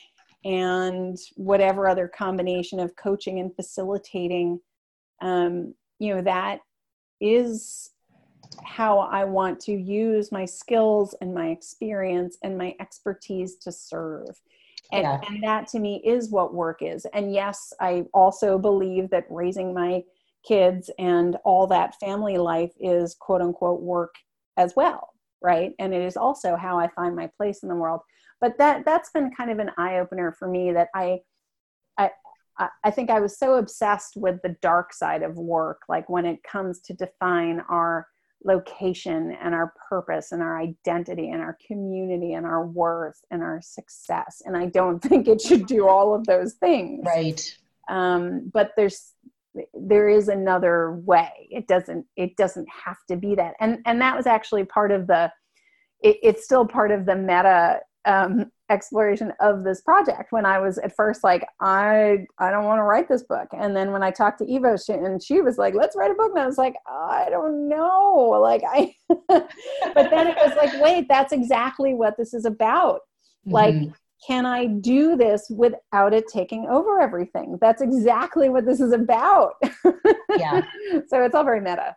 and 0.45 1.17
whatever 1.37 1.89
other 1.89 2.07
combination 2.09 2.79
of 2.79 2.95
coaching 2.97 3.41
and 3.41 3.55
facilitating 3.55 4.61
um, 5.23 5.75
you 5.99 6.15
know 6.15 6.23
that 6.23 6.61
is 7.21 7.91
how 8.63 8.99
i 8.99 9.25
want 9.25 9.59
to 9.59 9.73
use 9.73 10.31
my 10.31 10.45
skills 10.45 11.15
and 11.21 11.35
my 11.35 11.49
experience 11.49 12.37
and 12.43 12.57
my 12.57 12.75
expertise 12.81 13.57
to 13.57 13.73
serve. 13.73 14.41
And, 14.93 15.03
yeah. 15.03 15.21
and 15.27 15.43
that 15.43 15.67
to 15.69 15.79
me 15.79 16.03
is 16.05 16.31
what 16.31 16.53
work 16.53 16.83
is. 16.83 17.07
And 17.15 17.33
yes 17.33 17.73
i 17.81 18.05
also 18.13 18.59
believe 18.59 19.11
that 19.11 19.25
raising 19.31 19.73
my 19.73 20.03
kids 20.47 20.91
and 20.99 21.37
all 21.45 21.67
that 21.69 21.99
family 22.01 22.37
life 22.37 22.73
is 22.79 23.17
quote 23.19 23.41
unquote 23.41 23.81
work 23.81 24.15
as 24.57 24.75
well 24.77 25.14
right 25.45 25.73
and 25.79 25.95
it 25.95 26.03
is 26.03 26.17
also 26.17 26.57
how 26.57 26.79
i 26.79 26.89
find 26.89 27.15
my 27.15 27.31
place 27.37 27.63
in 27.63 27.69
the 27.69 27.75
world 27.75 28.01
but 28.41 28.59
that 28.59 28.85
that's 28.85 29.11
been 29.11 29.31
kind 29.31 29.51
of 29.51 29.59
an 29.59 29.71
eye 29.79 29.99
opener 29.99 30.33
for 30.33 30.49
me 30.49 30.73
that 30.73 30.89
I, 30.95 31.21
I 31.97 32.11
I 32.85 32.91
think 32.91 33.11
I 33.11 33.19
was 33.19 33.39
so 33.39 33.55
obsessed 33.55 34.17
with 34.17 34.41
the 34.43 34.55
dark 34.63 34.93
side 34.93 35.23
of 35.23 35.37
work, 35.37 35.83
like 35.89 36.09
when 36.09 36.25
it 36.25 36.43
comes 36.45 36.81
to 36.83 36.95
define 36.95 37.61
our 37.69 38.07
location 38.45 39.37
and 39.43 39.55
our 39.55 39.73
purpose 39.89 40.31
and 40.31 40.43
our 40.43 40.61
identity 40.61 41.31
and 41.31 41.41
our 41.41 41.57
community 41.67 42.35
and 42.35 42.47
our 42.47 42.67
worth 42.67 43.19
and 43.31 43.43
our 43.43 43.61
success. 43.61 44.43
And 44.45 44.57
I 44.57 44.67
don't 44.67 45.01
think 45.03 45.27
it 45.27 45.41
should 45.41 45.67
do 45.67 45.89
all 45.89 46.15
of 46.15 46.27
those 46.27 46.53
things. 46.55 47.05
Right. 47.05 47.57
Um, 47.89 48.51
but 48.53 48.73
there's 48.77 49.13
there 49.73 50.09
is 50.09 50.29
another 50.29 50.93
way. 51.05 51.49
It 51.51 51.67
doesn't 51.69 52.07
it 52.17 52.37
doesn't 52.37 52.69
have 52.69 52.99
to 53.09 53.17
be 53.17 53.35
that. 53.37 53.55
And 53.61 53.79
and 53.87 54.01
that 54.01 54.17
was 54.17 54.27
actually 54.27 54.65
part 54.65 54.91
of 54.91 55.07
the 55.07 55.33
it, 56.01 56.19
it's 56.23 56.45
still 56.45 56.67
part 56.67 56.91
of 56.91 57.07
the 57.07 57.17
meta 57.17 57.81
um, 58.07 58.51
exploration 58.71 59.33
of 59.41 59.63
this 59.63 59.83
project 59.83 60.33
when 60.33 60.47
i 60.47 60.59
was 60.59 60.79
at 60.79 60.97
first 60.97 61.23
like 61.23 61.47
i 61.61 62.17
i 62.39 62.51
don't 62.51 62.65
want 62.65 62.79
to 62.79 62.83
write 62.83 63.09
this 63.09 63.23
book 63.23 63.47
and 63.53 63.77
then 63.77 63.93
when 63.93 64.03
i 64.03 64.11
talked 64.11 64.39
to 64.39 64.47
Eva 64.47 64.79
she, 64.79 64.95
and 64.95 65.23
she 65.23 65.43
was 65.43 65.59
like 65.59 65.75
let's 65.75 65.95
write 65.95 66.11
a 66.11 66.15
book 66.15 66.31
and 66.31 66.39
i 66.39 66.47
was 66.47 66.57
like 66.57 66.75
i 66.89 67.27
don't 67.29 67.69
know 67.69 68.39
like 68.43 68.63
i 68.67 68.95
but 69.29 70.11
then 70.11 70.27
it 70.29 70.37
was 70.37 70.57
like 70.57 70.81
wait 70.83 71.07
that's 71.09 71.33
exactly 71.33 71.93
what 71.93 72.17
this 72.17 72.33
is 72.33 72.47
about 72.47 73.01
mm-hmm. 73.47 73.53
like 73.53 73.75
can 74.27 74.47
i 74.47 74.67
do 74.67 75.17
this 75.17 75.51
without 75.51 76.13
it 76.13 76.27
taking 76.29 76.67
over 76.69 77.01
everything? 77.01 77.59
That's 77.61 77.83
exactly 77.83 78.49
what 78.49 78.65
this 78.65 78.81
is 78.81 78.93
about. 78.93 79.55
Yeah. 80.37 80.63
So 81.09 81.23
it's 81.23 81.35
all 81.35 81.45
very 81.45 81.61
meta. 81.61 81.97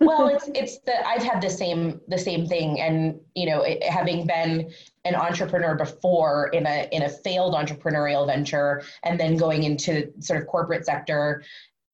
Well 0.00 0.28
it's 0.28 0.48
it's 0.54 0.78
the 0.80 1.06
i've 1.06 1.22
had 1.22 1.40
the 1.40 1.50
same 1.50 2.00
the 2.08 2.18
same 2.18 2.46
thing. 2.46 2.80
And 2.80 3.20
you 3.34 3.46
know 3.46 3.62
it, 3.62 3.82
having 3.82 4.26
been 4.26 4.72
an 5.04 5.14
entrepreneur 5.14 5.74
before 5.74 6.48
in 6.48 6.66
a 6.66 6.88
in 6.90 7.02
a 7.02 7.08
failed 7.08 7.54
entrepreneurial 7.54 8.26
venture 8.26 8.82
and 9.04 9.18
then 9.18 9.36
going 9.36 9.62
into 9.64 10.12
sort 10.20 10.40
of 10.40 10.48
corporate 10.48 10.84
sector 10.84 11.42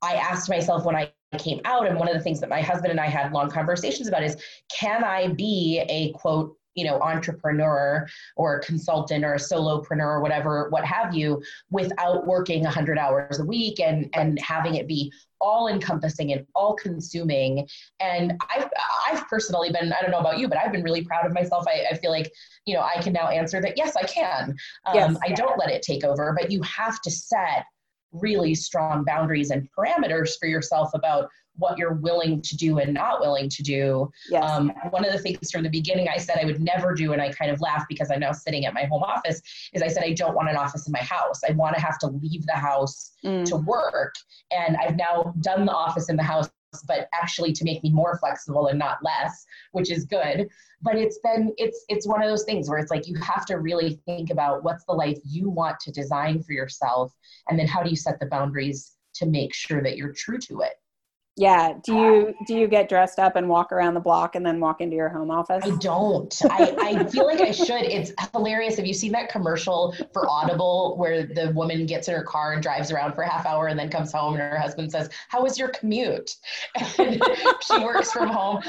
i 0.03 0.15
asked 0.15 0.49
myself 0.49 0.85
when 0.85 0.97
i 0.97 1.13
came 1.39 1.61
out 1.65 1.87
and 1.87 1.99
one 1.99 2.09
of 2.09 2.15
the 2.15 2.21
things 2.21 2.41
that 2.41 2.49
my 2.49 2.61
husband 2.61 2.91
and 2.91 3.01
i 3.01 3.07
had 3.07 3.33
long 3.33 3.51
conversations 3.51 4.09
about 4.09 4.23
is 4.23 4.37
can 4.69 5.05
i 5.05 5.29
be 5.29 5.83
a 5.89 6.13
quote 6.13 6.57
you 6.81 6.87
know 6.87 6.99
entrepreneur 7.01 8.09
or 8.37 8.57
a 8.57 8.61
consultant 8.63 9.23
or 9.23 9.35
a 9.35 9.39
solopreneur 9.39 10.17
or 10.17 10.21
whatever 10.23 10.69
what 10.71 10.85
have 10.85 11.15
you 11.15 11.43
without 11.71 12.27
working 12.27 12.63
100 12.63 12.99
hours 12.99 13.39
a 13.39 13.45
week 13.45 13.79
and 13.81 14.09
and 14.15 14.41
having 14.41 14.77
it 14.77 14.89
be 14.89 15.13
all 15.43 15.69
encompassing 15.69 16.33
and 16.33 16.47
all 16.55 16.75
consuming. 16.75 17.67
And 17.99 18.33
i've 18.55 18.69
i've 19.07 19.29
personally 19.29 19.71
been 19.71 19.93
i 19.93 20.01
don't 20.01 20.11
know 20.11 20.19
about 20.19 20.39
you 20.39 20.49
but 20.49 20.59
i've 20.59 20.73
been 20.73 20.83
really 20.83 21.05
proud 21.05 21.27
of 21.27 21.33
myself. 21.33 21.65
I, 21.69 21.85
I 21.93 21.97
feel 21.97 22.11
like 22.11 22.33
you 22.65 22.75
know 22.75 22.83
i 22.83 23.01
can 23.03 23.13
now 23.13 23.29
answer 23.29 23.61
that 23.61 23.77
yes 23.77 23.97
i 23.97 24.03
can. 24.03 24.57
Um, 24.87 24.95
yes, 24.95 25.17
i 25.27 25.33
don't 25.33 25.59
let 25.59 25.71
it 25.71 25.83
take 25.83 26.05
over 26.05 26.35
but 26.39 26.51
you 26.51 26.63
have 26.63 27.01
to 27.03 27.11
set 27.11 27.65
really 28.13 28.55
strong 28.55 29.05
boundaries 29.05 29.51
and 29.51 29.69
parameters 29.77 30.33
for 30.39 30.47
yourself 30.47 30.91
about 30.95 31.29
what 31.57 31.79
you're 31.79 31.95
willing 31.95 32.41
to 32.43 32.57
do 32.57 32.79
and 32.79 32.95
not 32.95 33.21
willing 33.21 33.49
to 33.49 33.63
do. 33.63 34.11
Yes. 34.31 34.43
Um, 34.43 34.73
one 34.91 35.05
of 35.05 35.13
the 35.13 35.19
things 35.19 35.51
from 35.51 35.63
the 35.63 35.69
beginning 35.69 36.09
I 36.09 36.17
said 36.17 36.39
I 36.41 36.47
would 36.47 36.61
never 36.61 36.95
do, 36.95 37.13
and 37.13 37.21
I 37.21 37.31
kind 37.33 37.51
of 37.51 37.61
laugh 37.61 37.85
because 37.89 38.11
I'm 38.11 38.21
now 38.21 38.33
sitting 38.33 38.65
at 38.67 38.75
my 38.75 38.85
home 38.85 39.03
office, 39.03 39.41
is 39.73 39.83
I 39.83 39.89
said 39.89 40.03
I 40.05 40.13
don't 40.13 40.35
want 40.35 40.49
an 40.49 40.57
office 40.57 40.87
in 40.87 40.93
my 40.93 41.01
house. 41.03 41.41
I 41.49 41.53
want 41.53 41.75
to 41.77 41.81
have 41.81 41.99
to 42.01 42.09
leave 42.09 42.47
the 42.47 42.53
house 42.53 43.13
mm. 43.25 43.45
to 43.47 43.57
work. 43.57 44.15
And 44.51 44.77
I've 44.77 44.97
now 44.97 45.35
done 45.41 45.67
the 45.67 45.73
office 45.73 46.09
in 46.09 46.17
the 46.17 46.23
house 46.23 46.51
but 46.87 47.09
actually 47.13 47.53
to 47.53 47.65
make 47.65 47.83
me 47.83 47.91
more 47.91 48.17
flexible 48.19 48.69
and 48.69 48.79
not 48.79 48.99
less 49.03 49.45
which 49.73 49.91
is 49.91 50.05
good 50.05 50.49
but 50.81 50.95
it's 50.95 51.19
been 51.19 51.53
it's 51.59 51.85
it's 51.89 52.07
one 52.07 52.23
of 52.23 52.29
those 52.29 52.45
things 52.45 52.69
where 52.69 52.79
it's 52.79 52.93
like 52.93 53.09
you 53.09 53.17
have 53.17 53.45
to 53.45 53.59
really 53.59 54.01
think 54.07 54.31
about 54.31 54.63
what's 54.63 54.85
the 54.85 54.93
life 54.93 55.19
you 55.25 55.51
want 55.51 55.79
to 55.81 55.91
design 55.91 56.41
for 56.41 56.53
yourself 56.53 57.13
and 57.49 57.59
then 57.59 57.67
how 57.67 57.83
do 57.83 57.91
you 57.91 57.97
set 57.97 58.21
the 58.21 58.27
boundaries 58.27 58.93
to 59.15 59.27
make 59.27 59.53
sure 59.53 59.83
that 59.83 59.97
you're 59.97 60.13
true 60.13 60.39
to 60.39 60.61
it 60.61 60.75
yeah. 61.37 61.75
Do 61.85 61.97
uh, 61.97 62.03
you 62.03 62.35
do 62.47 62.55
you 62.55 62.69
get 62.69 62.89
dressed 62.89 63.19
up 63.19 63.37
and 63.37 63.49
walk 63.49 63.73
around 63.73 63.95
the 63.95 64.01
block 64.01 64.35
and 64.35 64.45
then 64.45 64.61
walk 64.61 64.81
into 64.81 64.97
your 64.97 65.09
home 65.09 65.31
office? 65.31 65.63
I 65.65 65.77
don't. 65.77 66.35
I, 66.51 66.75
I 66.79 67.05
feel 67.05 67.27
like 67.27 67.41
I 67.41 67.53
should. 67.53 67.83
It's 67.83 68.13
hilarious. 68.33 68.77
Have 68.77 68.87
you 68.87 68.95
seen 68.95 69.13
that 69.13 69.31
commercial 69.31 69.95
for 70.13 70.29
Audible 70.29 70.97
where 70.99 71.25
the 71.25 71.53
woman 71.55 71.87
gets 71.87 72.09
in 72.09 72.15
her 72.15 72.23
car 72.23 72.53
and 72.53 72.63
drives 72.63 72.91
around 72.91 73.15
for 73.15 73.23
a 73.23 73.29
half 73.29 73.47
hour 73.47 73.69
and 73.69 73.79
then 73.79 73.89
comes 73.89 74.13
home 74.13 74.35
and 74.35 74.43
her 74.43 74.59
husband 74.59 74.91
says, 74.91 75.09
How 75.29 75.43
was 75.43 75.59
your 75.59 75.69
commute? 75.69 76.37
And 76.99 77.23
she 77.63 77.79
works 77.79 78.13
from 78.13 78.29
home. 78.29 78.63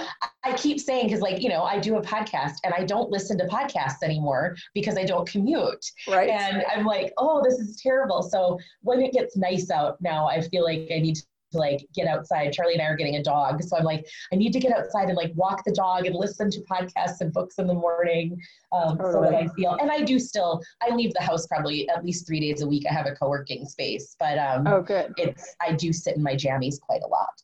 I 0.43 0.53
keep 0.53 0.79
saying, 0.79 1.07
because 1.07 1.21
like, 1.21 1.41
you 1.41 1.49
know, 1.49 1.63
I 1.63 1.79
do 1.79 1.97
a 1.97 2.01
podcast 2.01 2.55
and 2.63 2.73
I 2.73 2.83
don't 2.83 3.09
listen 3.09 3.37
to 3.39 3.45
podcasts 3.45 4.03
anymore 4.03 4.55
because 4.73 4.97
I 4.97 5.03
don't 5.03 5.27
commute. 5.27 5.85
Right. 6.07 6.29
And 6.29 6.63
I'm 6.73 6.85
like, 6.85 7.11
oh, 7.17 7.41
this 7.43 7.59
is 7.59 7.79
terrible. 7.81 8.23
So 8.23 8.57
when 8.81 9.01
it 9.01 9.11
gets 9.11 9.35
nice 9.35 9.69
out 9.69 10.01
now, 10.01 10.27
I 10.27 10.41
feel 10.41 10.63
like 10.63 10.87
I 10.93 10.99
need 10.99 11.17
to 11.51 11.57
like 11.57 11.85
get 11.93 12.07
outside. 12.07 12.51
Charlie 12.53 12.73
and 12.73 12.81
I 12.81 12.85
are 12.85 12.95
getting 12.95 13.15
a 13.15 13.23
dog. 13.23 13.61
So 13.63 13.77
I'm 13.77 13.83
like, 13.83 14.05
I 14.31 14.35
need 14.35 14.53
to 14.53 14.59
get 14.59 14.77
outside 14.77 15.07
and 15.07 15.17
like 15.17 15.31
walk 15.35 15.63
the 15.65 15.71
dog 15.71 16.05
and 16.05 16.15
listen 16.15 16.49
to 16.51 16.61
podcasts 16.61 17.21
and 17.21 17.31
books 17.31 17.55
in 17.57 17.67
the 17.67 17.73
morning 17.73 18.39
um, 18.71 18.97
totally. 18.97 19.13
so 19.13 19.21
that 19.21 19.33
I 19.35 19.47
feel, 19.55 19.77
and 19.79 19.91
I 19.91 20.01
do 20.01 20.19
still, 20.19 20.61
I 20.81 20.93
leave 20.93 21.13
the 21.13 21.21
house 21.21 21.47
probably 21.47 21.87
at 21.89 22.03
least 22.03 22.27
three 22.27 22.39
days 22.39 22.61
a 22.61 22.67
week. 22.67 22.85
I 22.89 22.93
have 22.93 23.05
a 23.05 23.15
co-working 23.15 23.65
space, 23.65 24.15
but 24.19 24.37
um, 24.37 24.67
oh, 24.67 24.81
good. 24.81 25.13
It's, 25.17 25.55
I 25.61 25.73
do 25.73 25.91
sit 25.93 26.15
in 26.15 26.23
my 26.23 26.35
jammies 26.35 26.79
quite 26.79 27.01
a 27.03 27.07
lot. 27.07 27.41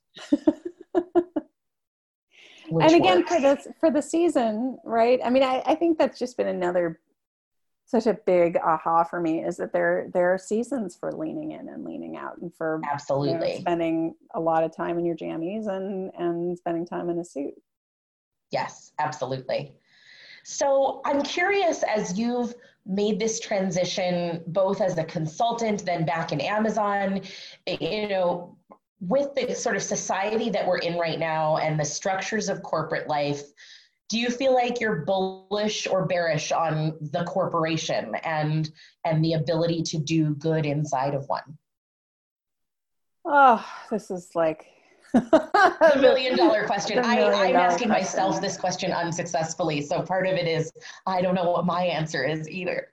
and 2.70 2.94
again, 2.94 3.18
works. 3.20 3.34
for 3.34 3.42
this, 3.42 3.68
for 3.80 3.92
the 3.92 4.02
season, 4.02 4.78
right? 4.84 5.20
I 5.24 5.30
mean, 5.30 5.44
I, 5.44 5.62
I 5.66 5.76
think 5.76 5.98
that's 5.98 6.20
just 6.20 6.38
been 6.38 6.48
another 6.48 7.00
such 7.88 8.06
a 8.06 8.14
big 8.26 8.58
aha 8.58 9.04
for 9.04 9.20
me 9.20 9.44
is 9.44 9.58
that 9.58 9.72
there 9.72 10.10
there 10.14 10.34
are 10.34 10.38
seasons 10.38 10.96
for 10.96 11.12
leaning 11.12 11.54
in 11.54 11.70
and 11.70 11.86
leaning 11.86 12.18
out 12.18 12.38
and 12.40 12.54
for 12.54 12.82
absolutely 12.90 13.48
you 13.48 13.56
know, 13.56 13.62
spending 13.62 14.16
a 14.36 14.40
lot 14.40 14.64
of 14.64 14.76
time 14.76 15.00
in 15.00 15.06
your 15.06 15.16
jammies 15.16 15.68
and 15.68 16.12
and 16.20 16.58
spending 16.58 16.86
time 16.86 17.10
in 17.10 17.18
a 17.18 17.26
suit. 17.26 17.54
Yes 18.52 18.92
absolutely. 19.00 19.74
So 20.44 21.02
i'm 21.06 21.22
curious 21.24 21.84
as 21.84 22.18
you've 22.20 22.54
made 22.86 23.20
this 23.20 23.40
transition 23.40 24.44
both 24.48 24.82
as 24.82 24.98
a 24.98 25.04
consultant 25.04 25.86
then 25.86 26.06
back 26.06 26.32
in 26.32 26.40
amazon 26.40 27.22
you 27.66 28.08
know 28.08 28.56
with 29.02 29.34
the 29.36 29.54
sort 29.54 29.76
of 29.76 29.84
society 29.84 30.50
that 30.50 30.66
we're 30.66 30.78
in 30.78 30.98
right 30.98 31.20
now 31.20 31.58
and 31.58 31.78
the 31.80 31.86
structures 31.86 32.48
of 32.48 32.64
corporate 32.64 33.08
life 33.08 33.44
do 34.10 34.18
you 34.18 34.30
feel 34.30 34.54
like 34.54 34.80
you're 34.80 35.04
bullish 35.06 35.88
or 35.88 36.06
bearish 36.06 36.52
on 36.52 36.96
the 37.12 37.24
corporation 37.26 38.16
and 38.24 38.70
and 39.06 39.24
the 39.24 39.34
ability 39.34 39.84
to 39.84 39.98
do 39.98 40.36
good 40.36 40.66
inside 40.66 41.14
of 41.14 41.28
one? 41.28 41.58
Oh 43.26 43.66
this 43.92 44.10
is 44.10 44.32
like 44.36 44.68
the 45.14 45.98
million 46.02 46.38
dollar 46.38 46.66
question. 46.66 47.00
I, 47.00 47.24
i'm 47.24 47.56
asking 47.56 47.88
question. 47.88 47.90
myself 47.90 48.42
this 48.42 48.58
question 48.58 48.92
unsuccessfully 48.92 49.82
so 49.82 50.02
part 50.02 50.28
of 50.28 50.34
it 50.34 50.48
is 50.48 50.72
i 51.06 51.22
don't 51.22 51.36
know 51.36 51.50
what 51.50 51.66
my 51.66 51.84
answer 51.84 52.24
is 52.26 52.50
either. 52.50 52.90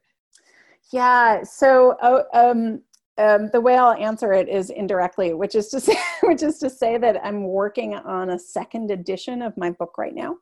Yeah 0.90 1.42
so 1.44 1.96
oh, 2.02 2.24
um, 2.32 2.82
um, 3.16 3.48
the 3.52 3.60
way 3.60 3.76
I'll 3.76 3.92
answer 3.92 4.32
it 4.32 4.48
is 4.48 4.70
indirectly, 4.70 5.34
which 5.34 5.54
is 5.54 5.68
to 5.68 5.78
say, 5.80 5.96
which 6.24 6.42
is 6.42 6.58
to 6.58 6.68
say 6.68 6.98
that 6.98 7.24
I'm 7.24 7.44
working 7.44 7.94
on 7.94 8.30
a 8.30 8.38
second 8.40 8.90
edition 8.90 9.40
of 9.40 9.56
my 9.56 9.70
book 9.70 9.96
right 9.98 10.14
now 10.14 10.38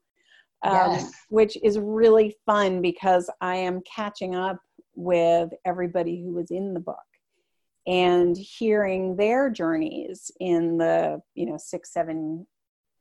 um, 0.65 0.93
yes. 0.93 1.13
which 1.29 1.57
is 1.63 1.79
really 1.79 2.37
fun 2.47 2.81
because 2.83 3.31
I 3.41 3.57
am 3.57 3.83
catching 3.83 4.35
up 4.35 4.59
with 4.95 5.51
everybody 5.65 6.23
who 6.23 6.33
was 6.33 6.51
in 6.51 6.75
the 6.75 6.81
book 6.81 6.99
and 7.87 8.37
hearing 8.37 9.17
their 9.17 9.51
journeys 9.51 10.31
in 10.39 10.79
the 10.79 11.21
you 11.35 11.47
know 11.47 11.57
six 11.59 11.93
seven 11.93 12.47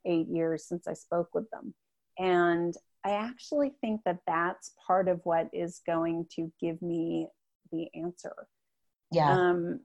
eight 0.05 0.27
years 0.27 0.65
since 0.65 0.87
i 0.87 0.93
spoke 0.93 1.29
with 1.33 1.49
them. 1.51 1.73
And 2.17 2.73
i 3.05 3.11
actually 3.11 3.73
think 3.81 4.01
that 4.05 4.19
that's 4.25 4.73
part 4.87 5.07
of 5.07 5.21
what 5.23 5.49
is 5.53 5.81
going 5.85 6.27
to 6.35 6.51
give 6.59 6.81
me 6.81 7.27
the 7.71 7.87
answer. 7.93 8.33
Yeah. 9.11 9.29
Um, 9.29 9.81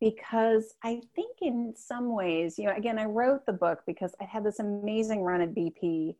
because 0.00 0.74
i 0.82 1.00
think 1.14 1.36
in 1.42 1.74
some 1.76 2.14
ways 2.14 2.58
you 2.58 2.64
know 2.64 2.74
again 2.74 2.98
i 2.98 3.04
wrote 3.04 3.44
the 3.44 3.52
book 3.52 3.80
because 3.86 4.14
i 4.20 4.24
had 4.24 4.42
this 4.42 4.58
amazing 4.58 5.20
run 5.20 5.42
at 5.42 5.54
bp 5.54 6.14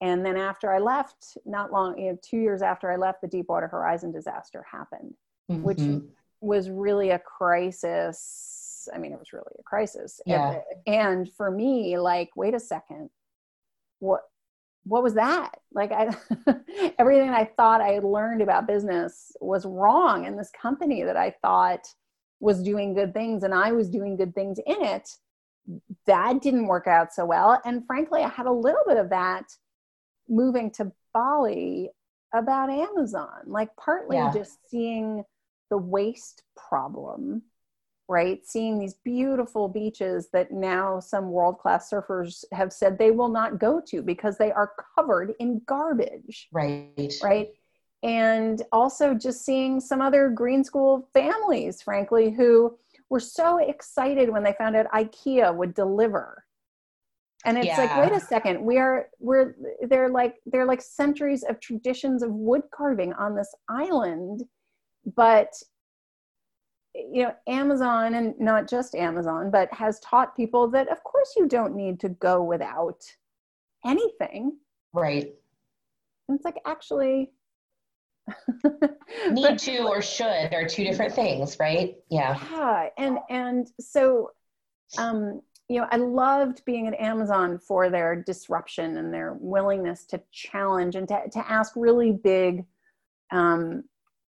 and 0.00 0.24
then 0.24 0.36
after 0.36 0.72
I 0.72 0.78
left, 0.78 1.36
not 1.44 1.72
long, 1.72 1.98
you 1.98 2.12
know, 2.12 2.18
two 2.22 2.38
years 2.38 2.62
after 2.62 2.90
I 2.90 2.96
left, 2.96 3.20
the 3.20 3.28
Deepwater 3.28 3.68
Horizon 3.68 4.12
disaster 4.12 4.64
happened, 4.70 5.14
mm-hmm. 5.50 5.62
which 5.62 5.80
was 6.40 6.70
really 6.70 7.10
a 7.10 7.18
crisis. 7.18 8.88
I 8.94 8.98
mean, 8.98 9.12
it 9.12 9.18
was 9.18 9.32
really 9.32 9.52
a 9.58 9.62
crisis. 9.62 10.20
Yeah. 10.24 10.60
And, 10.86 10.94
and 10.94 11.34
for 11.34 11.50
me, 11.50 11.98
like, 11.98 12.30
wait 12.34 12.54
a 12.54 12.60
second, 12.60 13.10
what 13.98 14.22
what 14.84 15.02
was 15.02 15.12
that? 15.14 15.56
Like, 15.74 15.92
I 15.92 16.16
everything 16.98 17.28
I 17.28 17.50
thought 17.56 17.82
I 17.82 17.90
had 17.90 18.04
learned 18.04 18.40
about 18.40 18.66
business 18.66 19.32
was 19.40 19.66
wrong 19.66 20.24
and 20.26 20.38
this 20.38 20.50
company 20.50 21.02
that 21.02 21.18
I 21.18 21.34
thought 21.42 21.86
was 22.40 22.62
doing 22.62 22.94
good 22.94 23.12
things, 23.12 23.42
and 23.42 23.52
I 23.52 23.72
was 23.72 23.90
doing 23.90 24.16
good 24.16 24.34
things 24.34 24.58
in 24.66 24.82
it. 24.82 25.10
That 26.06 26.40
didn't 26.40 26.66
work 26.66 26.86
out 26.86 27.12
so 27.12 27.26
well. 27.26 27.60
And 27.66 27.86
frankly, 27.86 28.22
I 28.22 28.28
had 28.28 28.46
a 28.46 28.52
little 28.52 28.82
bit 28.86 28.96
of 28.96 29.10
that 29.10 29.44
moving 30.30 30.70
to 30.72 30.92
Bali 31.12 31.90
about 32.32 32.70
Amazon, 32.70 33.42
like 33.46 33.74
partly 33.76 34.16
yeah. 34.16 34.32
just 34.32 34.58
seeing 34.70 35.24
the 35.70 35.78
waste 35.78 36.42
problem, 36.56 37.42
right? 38.08 38.40
Seeing 38.46 38.78
these 38.78 38.94
beautiful 39.04 39.68
beaches 39.68 40.28
that 40.32 40.52
now 40.52 41.00
some 41.00 41.30
world 41.30 41.58
class 41.58 41.90
surfers 41.90 42.44
have 42.52 42.72
said 42.72 42.98
they 42.98 43.10
will 43.10 43.28
not 43.28 43.58
go 43.58 43.80
to 43.88 44.02
because 44.02 44.38
they 44.38 44.52
are 44.52 44.72
covered 44.96 45.34
in 45.40 45.62
garbage. 45.66 46.48
Right. 46.52 47.14
Right. 47.22 47.48
And 48.02 48.62
also 48.72 49.14
just 49.14 49.44
seeing 49.44 49.78
some 49.80 50.00
other 50.00 50.30
green 50.30 50.64
school 50.64 51.08
families, 51.12 51.82
frankly, 51.82 52.30
who 52.30 52.78
were 53.10 53.20
so 53.20 53.58
excited 53.58 54.30
when 54.30 54.42
they 54.42 54.54
found 54.54 54.76
out 54.76 54.90
IKEA 54.92 55.54
would 55.54 55.74
deliver 55.74 56.44
and 57.44 57.56
it's 57.56 57.66
yeah. 57.66 57.76
like 57.78 57.96
wait 57.96 58.16
a 58.16 58.20
second 58.20 58.62
we 58.62 58.78
are 58.78 59.06
we're 59.18 59.54
they're 59.88 60.10
like 60.10 60.36
they're 60.46 60.66
like 60.66 60.82
centuries 60.82 61.42
of 61.42 61.58
traditions 61.60 62.22
of 62.22 62.30
wood 62.30 62.62
carving 62.72 63.12
on 63.14 63.34
this 63.34 63.54
island 63.68 64.44
but 65.16 65.52
you 66.94 67.22
know 67.22 67.32
amazon 67.48 68.14
and 68.14 68.34
not 68.38 68.68
just 68.68 68.94
amazon 68.94 69.50
but 69.50 69.72
has 69.72 70.00
taught 70.00 70.36
people 70.36 70.68
that 70.68 70.88
of 70.90 71.02
course 71.04 71.32
you 71.36 71.48
don't 71.48 71.74
need 71.74 71.98
to 72.00 72.08
go 72.08 72.42
without 72.42 73.00
anything. 73.84 74.56
Right. 74.92 75.34
And 76.28 76.36
it's 76.36 76.44
like 76.44 76.58
actually 76.66 77.32
need 79.30 79.58
to 79.58 79.78
or 79.82 80.02
should 80.02 80.52
are 80.52 80.66
two 80.66 80.84
different 80.84 81.14
things 81.14 81.56
right? 81.58 81.96
Yeah. 82.10 82.38
Yeah 82.50 82.88
and 82.98 83.18
and 83.28 83.70
so 83.80 84.30
um 84.98 85.40
you 85.70 85.80
know, 85.80 85.86
I 85.92 85.98
loved 85.98 86.64
being 86.64 86.88
at 86.88 86.98
Amazon 86.98 87.56
for 87.56 87.90
their 87.90 88.16
disruption 88.16 88.96
and 88.96 89.14
their 89.14 89.36
willingness 89.38 90.04
to 90.06 90.20
challenge 90.32 90.96
and 90.96 91.06
to, 91.06 91.22
to 91.30 91.48
ask 91.48 91.74
really 91.76 92.10
big, 92.10 92.64
um, 93.30 93.84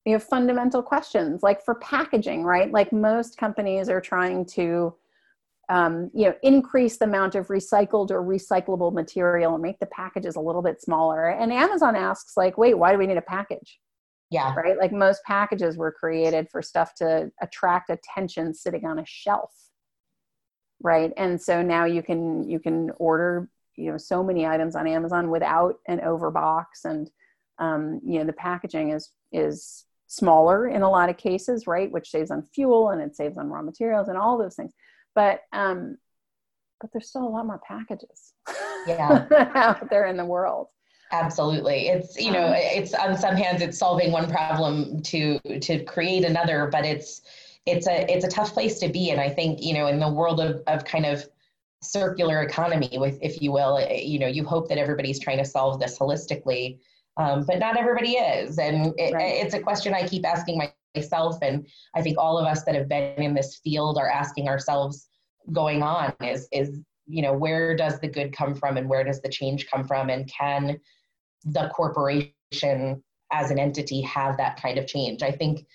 you 0.04 0.12
know, 0.12 0.18
fundamental 0.18 0.82
questions 0.82 1.42
like 1.42 1.64
for 1.64 1.76
packaging, 1.76 2.44
right? 2.44 2.70
Like 2.70 2.92
most 2.92 3.38
companies 3.38 3.88
are 3.88 4.00
trying 4.00 4.44
to, 4.46 4.94
um, 5.70 6.10
you 6.12 6.26
know, 6.26 6.34
increase 6.42 6.98
the 6.98 7.06
amount 7.06 7.34
of 7.34 7.46
recycled 7.46 8.10
or 8.10 8.22
recyclable 8.22 8.92
material 8.92 9.54
and 9.54 9.62
make 9.62 9.80
the 9.80 9.86
packages 9.86 10.36
a 10.36 10.40
little 10.40 10.60
bit 10.60 10.82
smaller. 10.82 11.30
And 11.30 11.50
Amazon 11.50 11.96
asks, 11.96 12.36
like, 12.36 12.58
wait, 12.58 12.76
why 12.76 12.92
do 12.92 12.98
we 12.98 13.06
need 13.06 13.16
a 13.16 13.22
package? 13.22 13.78
Yeah. 14.30 14.54
Right. 14.54 14.76
Like 14.76 14.92
most 14.92 15.22
packages 15.24 15.78
were 15.78 15.92
created 15.92 16.48
for 16.50 16.60
stuff 16.60 16.94
to 16.96 17.30
attract 17.40 17.88
attention 17.88 18.52
sitting 18.52 18.84
on 18.84 18.98
a 18.98 19.04
shelf 19.06 19.50
right? 20.82 21.12
And 21.16 21.40
so 21.40 21.62
now 21.62 21.84
you 21.84 22.02
can 22.02 22.48
you 22.48 22.58
can 22.58 22.90
order 22.96 23.48
you 23.76 23.90
know 23.90 23.98
so 23.98 24.22
many 24.22 24.46
items 24.46 24.76
on 24.76 24.86
amazon 24.86 25.30
without 25.30 25.76
an 25.86 26.00
overbox. 26.00 26.84
And 26.84 27.10
um, 27.58 28.00
you 28.04 28.18
know 28.18 28.24
the 28.24 28.32
packaging 28.32 28.90
is 28.90 29.10
is 29.32 29.84
smaller 30.08 30.68
in 30.68 30.82
a 30.82 30.90
lot 30.90 31.08
of 31.08 31.16
cases 31.16 31.66
right? 31.66 31.90
Which 31.90 32.10
saves 32.10 32.30
on 32.30 32.46
fuel 32.54 32.90
and 32.90 33.00
it 33.00 33.16
saves 33.16 33.38
on 33.38 33.48
raw 33.48 33.62
materials 33.62 34.08
and 34.08 34.18
all 34.18 34.36
those 34.38 34.56
things. 34.56 34.72
But 35.14 35.40
um 35.52 35.96
but 36.80 36.90
there's 36.92 37.08
still 37.08 37.26
a 37.26 37.30
lot 37.30 37.46
more 37.46 37.60
packages 37.66 38.34
yeah. 38.86 39.26
out 39.54 39.88
there 39.88 40.06
in 40.06 40.16
the 40.16 40.24
world. 40.24 40.66
Absolutely. 41.12 41.88
It's 41.88 42.18
you 42.18 42.32
know 42.32 42.46
um, 42.46 42.54
it's 42.56 42.94
on 42.94 43.16
some 43.16 43.36
hands 43.36 43.60
it's 43.60 43.78
solving 43.78 44.12
one 44.12 44.30
problem 44.30 45.02
to 45.02 45.38
to 45.60 45.84
create 45.84 46.24
another 46.24 46.68
but 46.72 46.84
it's 46.84 47.22
it's 47.66 47.86
a 47.86 48.10
it's 48.12 48.24
a 48.24 48.28
tough 48.28 48.52
place 48.52 48.78
to 48.78 48.88
be 48.88 49.10
and 49.10 49.20
i 49.20 49.28
think 49.28 49.62
you 49.62 49.74
know 49.74 49.86
in 49.86 49.98
the 49.98 50.08
world 50.08 50.40
of, 50.40 50.62
of 50.66 50.84
kind 50.84 51.06
of 51.06 51.24
circular 51.82 52.42
economy 52.42 52.90
with 52.98 53.18
if 53.22 53.40
you 53.42 53.52
will 53.52 53.78
eh, 53.78 54.00
you 54.02 54.18
know 54.18 54.26
you 54.26 54.44
hope 54.44 54.68
that 54.68 54.78
everybody's 54.78 55.18
trying 55.18 55.38
to 55.38 55.44
solve 55.44 55.78
this 55.80 55.98
holistically 55.98 56.78
um, 57.18 57.44
but 57.44 57.58
not 57.58 57.76
everybody 57.76 58.12
is. 58.12 58.58
And 58.58 58.94
it, 58.96 59.12
right. 59.12 59.44
it's 59.44 59.54
a 59.54 59.60
question 59.60 59.92
i 59.92 60.06
keep 60.06 60.26
asking 60.26 60.60
myself 60.94 61.36
and 61.42 61.66
i 61.94 62.02
think 62.02 62.18
all 62.18 62.38
of 62.38 62.46
us 62.46 62.64
that 62.64 62.74
have 62.74 62.88
been 62.88 63.22
in 63.22 63.34
this 63.34 63.60
field 63.62 63.98
are 63.98 64.08
asking 64.08 64.48
ourselves 64.48 65.08
going 65.52 65.82
on 65.82 66.14
is 66.22 66.48
is 66.52 66.80
you 67.06 67.22
know 67.22 67.32
where 67.32 67.76
does 67.76 67.98
the 68.00 68.08
good 68.08 68.32
come 68.32 68.54
from 68.54 68.76
and 68.76 68.88
where 68.88 69.04
does 69.04 69.20
the 69.20 69.28
change 69.28 69.66
come 69.68 69.84
from? 69.84 70.10
And 70.10 70.30
can 70.30 70.78
the 71.44 71.68
corporation 71.68 73.02
as 73.32 73.50
an 73.50 73.58
entity 73.58 74.00
have 74.02 74.36
that 74.36 74.60
kind 74.60 74.78
of 74.78 74.86
change? 74.86 75.22
I 75.22 75.32
think 75.32 75.66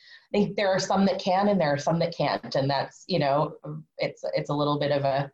There 0.45 0.69
are 0.69 0.79
some 0.79 1.05
that 1.05 1.19
can 1.19 1.49
and 1.49 1.59
there 1.59 1.73
are 1.73 1.77
some 1.77 1.99
that 1.99 2.15
can't, 2.15 2.55
and 2.55 2.69
that's 2.69 3.03
you 3.07 3.19
know 3.19 3.55
it's 3.97 4.23
it's 4.35 4.49
a 4.49 4.53
little 4.53 4.79
bit 4.79 4.91
of 4.91 5.03
a 5.03 5.31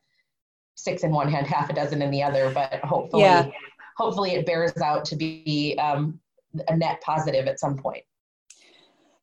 six 0.75 1.03
in 1.03 1.11
one 1.11 1.29
hand, 1.29 1.47
half 1.47 1.69
a 1.69 1.73
dozen 1.73 2.01
in 2.01 2.11
the 2.11 2.23
other. 2.23 2.51
But 2.51 2.79
hopefully, 2.83 3.23
yeah. 3.23 3.49
hopefully 3.97 4.31
it 4.31 4.45
bears 4.45 4.77
out 4.77 5.05
to 5.05 5.15
be 5.15 5.77
um, 5.79 6.19
a 6.67 6.75
net 6.75 7.01
positive 7.01 7.47
at 7.47 7.59
some 7.59 7.77
point. 7.77 8.03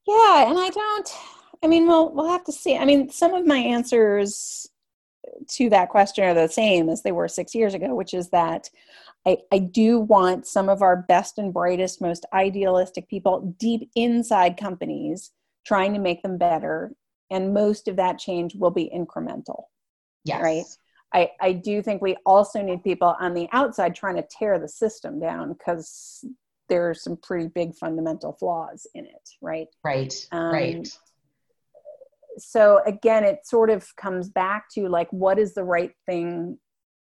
Yeah, 0.07 0.49
and 0.49 0.59
I 0.59 0.71
don't. 0.71 1.13
I 1.63 1.67
mean, 1.67 1.87
we'll 1.87 2.13
we'll 2.13 2.31
have 2.31 2.45
to 2.45 2.53
see. 2.53 2.77
I 2.77 2.85
mean, 2.85 3.11
some 3.11 3.35
of 3.35 3.47
my 3.47 3.59
answers 3.59 4.69
to 5.49 5.71
that 5.71 5.89
question 5.89 6.25
are 6.25 6.35
the 6.35 6.49
same 6.49 6.89
as 6.89 7.03
they 7.03 7.13
were 7.13 7.29
six 7.29 7.55
years 7.55 7.75
ago, 7.75 7.95
which 7.95 8.15
is 8.15 8.31
that 8.31 8.69
I, 9.27 9.39
I 9.53 9.59
do 9.59 10.01
want 10.01 10.47
some 10.47 10.69
of 10.69 10.83
our 10.83 10.97
best 10.97 11.39
and 11.39 11.53
brightest, 11.53 12.01
most 12.01 12.25
idealistic 12.33 13.09
people 13.09 13.55
deep 13.59 13.91
inside 13.95 14.57
companies 14.57 15.31
trying 15.65 15.93
to 15.93 16.01
make 16.01 16.23
them 16.23 16.39
better 16.39 16.93
and 17.31 17.55
most 17.55 17.87
of 17.89 17.97
that 17.97 18.19
change 18.19 18.55
will 18.55 18.71
be 18.71 18.91
incremental 18.95 19.65
yes. 20.25 20.43
right? 20.43 20.65
I, 21.13 21.31
I 21.41 21.53
do 21.53 21.83
think 21.83 22.03
we 22.03 22.17
also 22.25 22.63
need 22.63 22.85
people 22.85 23.17
on 23.19 23.35
the 23.35 23.49
outside 23.53 23.95
trying 23.95 24.17
to 24.17 24.27
tear 24.31 24.59
the 24.59 24.69
system 24.69 25.19
down 25.19 25.53
because 25.53 26.25
there 26.69 26.89
are 26.89 26.95
some 26.95 27.17
pretty 27.17 27.49
big 27.49 27.75
fundamental 27.75 28.33
flaws 28.33 28.87
in 28.95 29.05
it 29.05 29.29
right? 29.41 29.67
Right 29.85 30.15
um, 30.33 30.53
right. 30.53 30.89
so 32.39 32.81
again 32.87 33.25
it 33.25 33.41
sort 33.45 33.71
of 33.71 33.95
comes 33.97 34.29
back 34.29 34.71
to 34.75 34.89
like 34.89 35.09
what 35.11 35.39
is 35.39 35.55
the 35.55 35.65
right 35.65 35.93
thing 36.07 36.59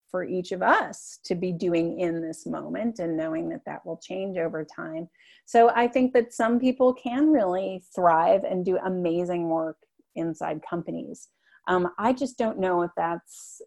for 0.10 0.24
each 0.24 0.52
of 0.52 0.62
us 0.62 1.20
to 1.24 1.36
be 1.36 1.52
doing 1.52 2.00
in 2.00 2.22
this 2.22 2.46
moment 2.46 3.00
and 3.00 3.16
knowing 3.16 3.50
that 3.50 3.66
that 3.66 3.86
will 3.86 3.98
change 3.98 4.38
over 4.38 4.66
time. 4.66 5.10
So 5.46 5.70
I 5.76 5.88
think 5.88 6.14
that 6.14 6.34
some 6.34 6.60
people 6.60 6.94
can 6.94 7.32
really 7.32 7.84
thrive 7.96 8.44
and 8.44 8.66
do 8.66 8.78
amazing 8.78 9.50
work 9.50 9.78
inside 10.16 10.62
companies. 10.68 11.30
Um, 11.68 11.92
I 11.98 12.14
just 12.14 12.38
don't 12.38 12.60
know 12.60 12.82
if 12.82 12.92
that's 12.98 13.62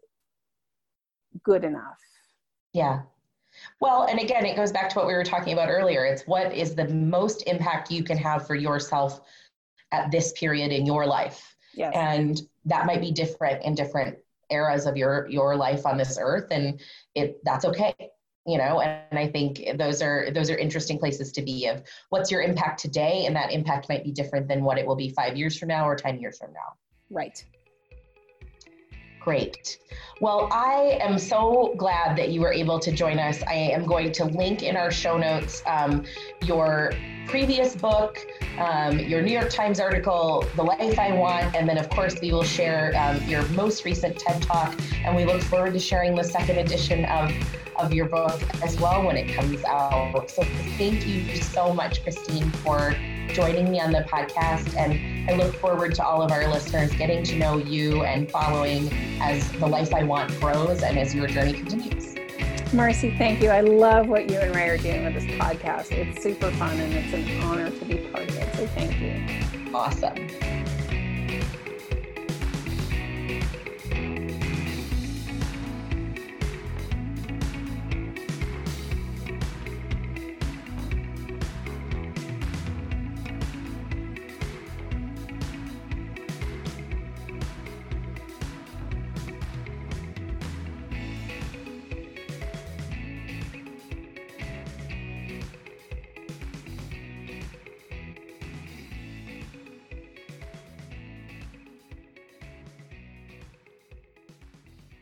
good 1.43 1.63
enough. 1.63 1.99
Yeah. 2.73 3.01
Well, 3.79 4.03
and 4.03 4.19
again, 4.19 4.45
it 4.45 4.55
goes 4.55 4.71
back 4.71 4.89
to 4.89 4.95
what 4.97 5.07
we 5.07 5.13
were 5.13 5.23
talking 5.23 5.53
about 5.53 5.69
earlier. 5.69 6.05
It's 6.05 6.23
what 6.23 6.53
is 6.53 6.75
the 6.75 6.87
most 6.89 7.43
impact 7.47 7.91
you 7.91 8.03
can 8.03 8.17
have 8.17 8.47
for 8.47 8.55
yourself 8.55 9.21
at 9.91 10.11
this 10.11 10.33
period 10.33 10.71
in 10.71 10.85
your 10.85 11.05
life. 11.05 11.55
Yes. 11.75 11.93
And 11.95 12.41
that 12.65 12.85
might 12.85 13.01
be 13.01 13.11
different 13.11 13.63
in 13.63 13.75
different 13.75 14.17
eras 14.49 14.85
of 14.85 14.97
your 14.97 15.27
your 15.29 15.55
life 15.55 15.85
on 15.85 15.97
this 15.97 16.17
earth 16.19 16.47
and 16.51 16.79
it 17.15 17.39
that's 17.43 17.65
okay 17.65 17.93
you 18.45 18.57
know? 18.57 18.81
And 18.81 19.17
i 19.17 19.27
think 19.27 19.63
those 19.77 20.01
are 20.01 20.29
those 20.31 20.49
are 20.49 20.57
interesting 20.57 20.99
places 20.99 21.31
to 21.31 21.41
be 21.41 21.67
of 21.67 21.81
what's 22.09 22.29
your 22.29 22.41
impact 22.41 22.81
today 22.81 23.25
and 23.25 23.35
that 23.37 23.53
impact 23.53 23.87
might 23.87 24.03
be 24.03 24.11
different 24.11 24.49
than 24.49 24.65
what 24.65 24.77
it 24.77 24.85
will 24.85 24.97
be 24.97 25.09
five 25.09 25.37
years 25.37 25.57
from 25.57 25.69
now 25.69 25.87
or 25.87 25.95
10 25.95 26.19
years 26.19 26.39
from 26.39 26.51
now. 26.51 26.73
Right 27.09 27.41
Great. 29.23 29.79
Well, 30.19 30.49
I 30.51 30.97
am 31.01 31.17
so 31.17 31.73
glad 31.77 32.17
that 32.17 32.29
you 32.29 32.41
were 32.41 32.51
able 32.51 32.77
to 32.79 32.91
join 32.91 33.19
us. 33.19 33.41
I 33.43 33.53
am 33.53 33.85
going 33.85 34.11
to 34.13 34.25
link 34.25 34.63
in 34.63 34.75
our 34.75 34.91
show 34.91 35.17
notes 35.17 35.63
um, 35.65 36.03
your 36.43 36.91
previous 37.27 37.75
book, 37.75 38.19
um, 38.57 38.99
your 38.99 39.21
New 39.21 39.31
York 39.31 39.49
Times 39.49 39.79
article, 39.79 40.45
The 40.57 40.63
Life 40.63 40.99
I 40.99 41.13
Want, 41.13 41.55
and 41.55 41.67
then, 41.67 41.77
of 41.77 41.89
course, 41.89 42.19
we 42.21 42.33
will 42.33 42.43
share 42.43 42.93
um, 42.97 43.21
your 43.27 43.47
most 43.49 43.85
recent 43.85 44.19
TED 44.19 44.41
Talk. 44.41 44.77
And 45.05 45.15
we 45.15 45.23
look 45.23 45.41
forward 45.41 45.73
to 45.73 45.79
sharing 45.79 46.15
the 46.15 46.23
second 46.23 46.57
edition 46.57 47.05
of, 47.05 47.31
of 47.77 47.93
your 47.93 48.07
book 48.07 48.41
as 48.61 48.79
well 48.79 49.05
when 49.05 49.15
it 49.15 49.33
comes 49.33 49.63
out. 49.63 50.29
So, 50.29 50.43
thank 50.77 51.07
you 51.07 51.37
so 51.37 51.73
much, 51.73 52.03
Christine, 52.03 52.49
for 52.51 52.93
joining 53.29 53.71
me 53.71 53.79
on 53.79 53.91
the 53.91 54.01
podcast. 54.01 54.75
And 54.75 55.29
I 55.29 55.35
look 55.35 55.55
forward 55.55 55.95
to 55.95 56.05
all 56.05 56.21
of 56.21 56.31
our 56.31 56.47
listeners 56.47 56.93
getting 56.93 57.23
to 57.23 57.35
know 57.35 57.57
you 57.57 58.03
and 58.03 58.29
following 58.29 58.91
as 59.21 59.51
the 59.53 59.67
life 59.67 59.93
I 59.93 60.03
want 60.03 60.37
grows 60.39 60.83
and 60.83 60.97
as 60.97 61.13
your 61.13 61.27
journey 61.27 61.53
continues. 61.53 62.15
Marcy, 62.73 63.15
thank 63.17 63.41
you. 63.41 63.49
I 63.49 63.61
love 63.61 64.07
what 64.07 64.29
you 64.29 64.39
and 64.39 64.55
Ray 64.55 64.69
are 64.69 64.77
doing 64.77 65.05
with 65.05 65.13
this 65.13 65.25
podcast. 65.39 65.91
It's 65.91 66.23
super 66.23 66.51
fun 66.51 66.79
and 66.79 66.93
it's 66.93 67.13
an 67.13 67.41
honor 67.43 67.69
to 67.69 67.85
be 67.85 67.97
part 67.97 68.27
of 68.27 68.35
it. 68.35 68.55
So 68.55 68.67
thank 68.67 68.99
you. 68.99 69.73
Awesome. 69.75 70.27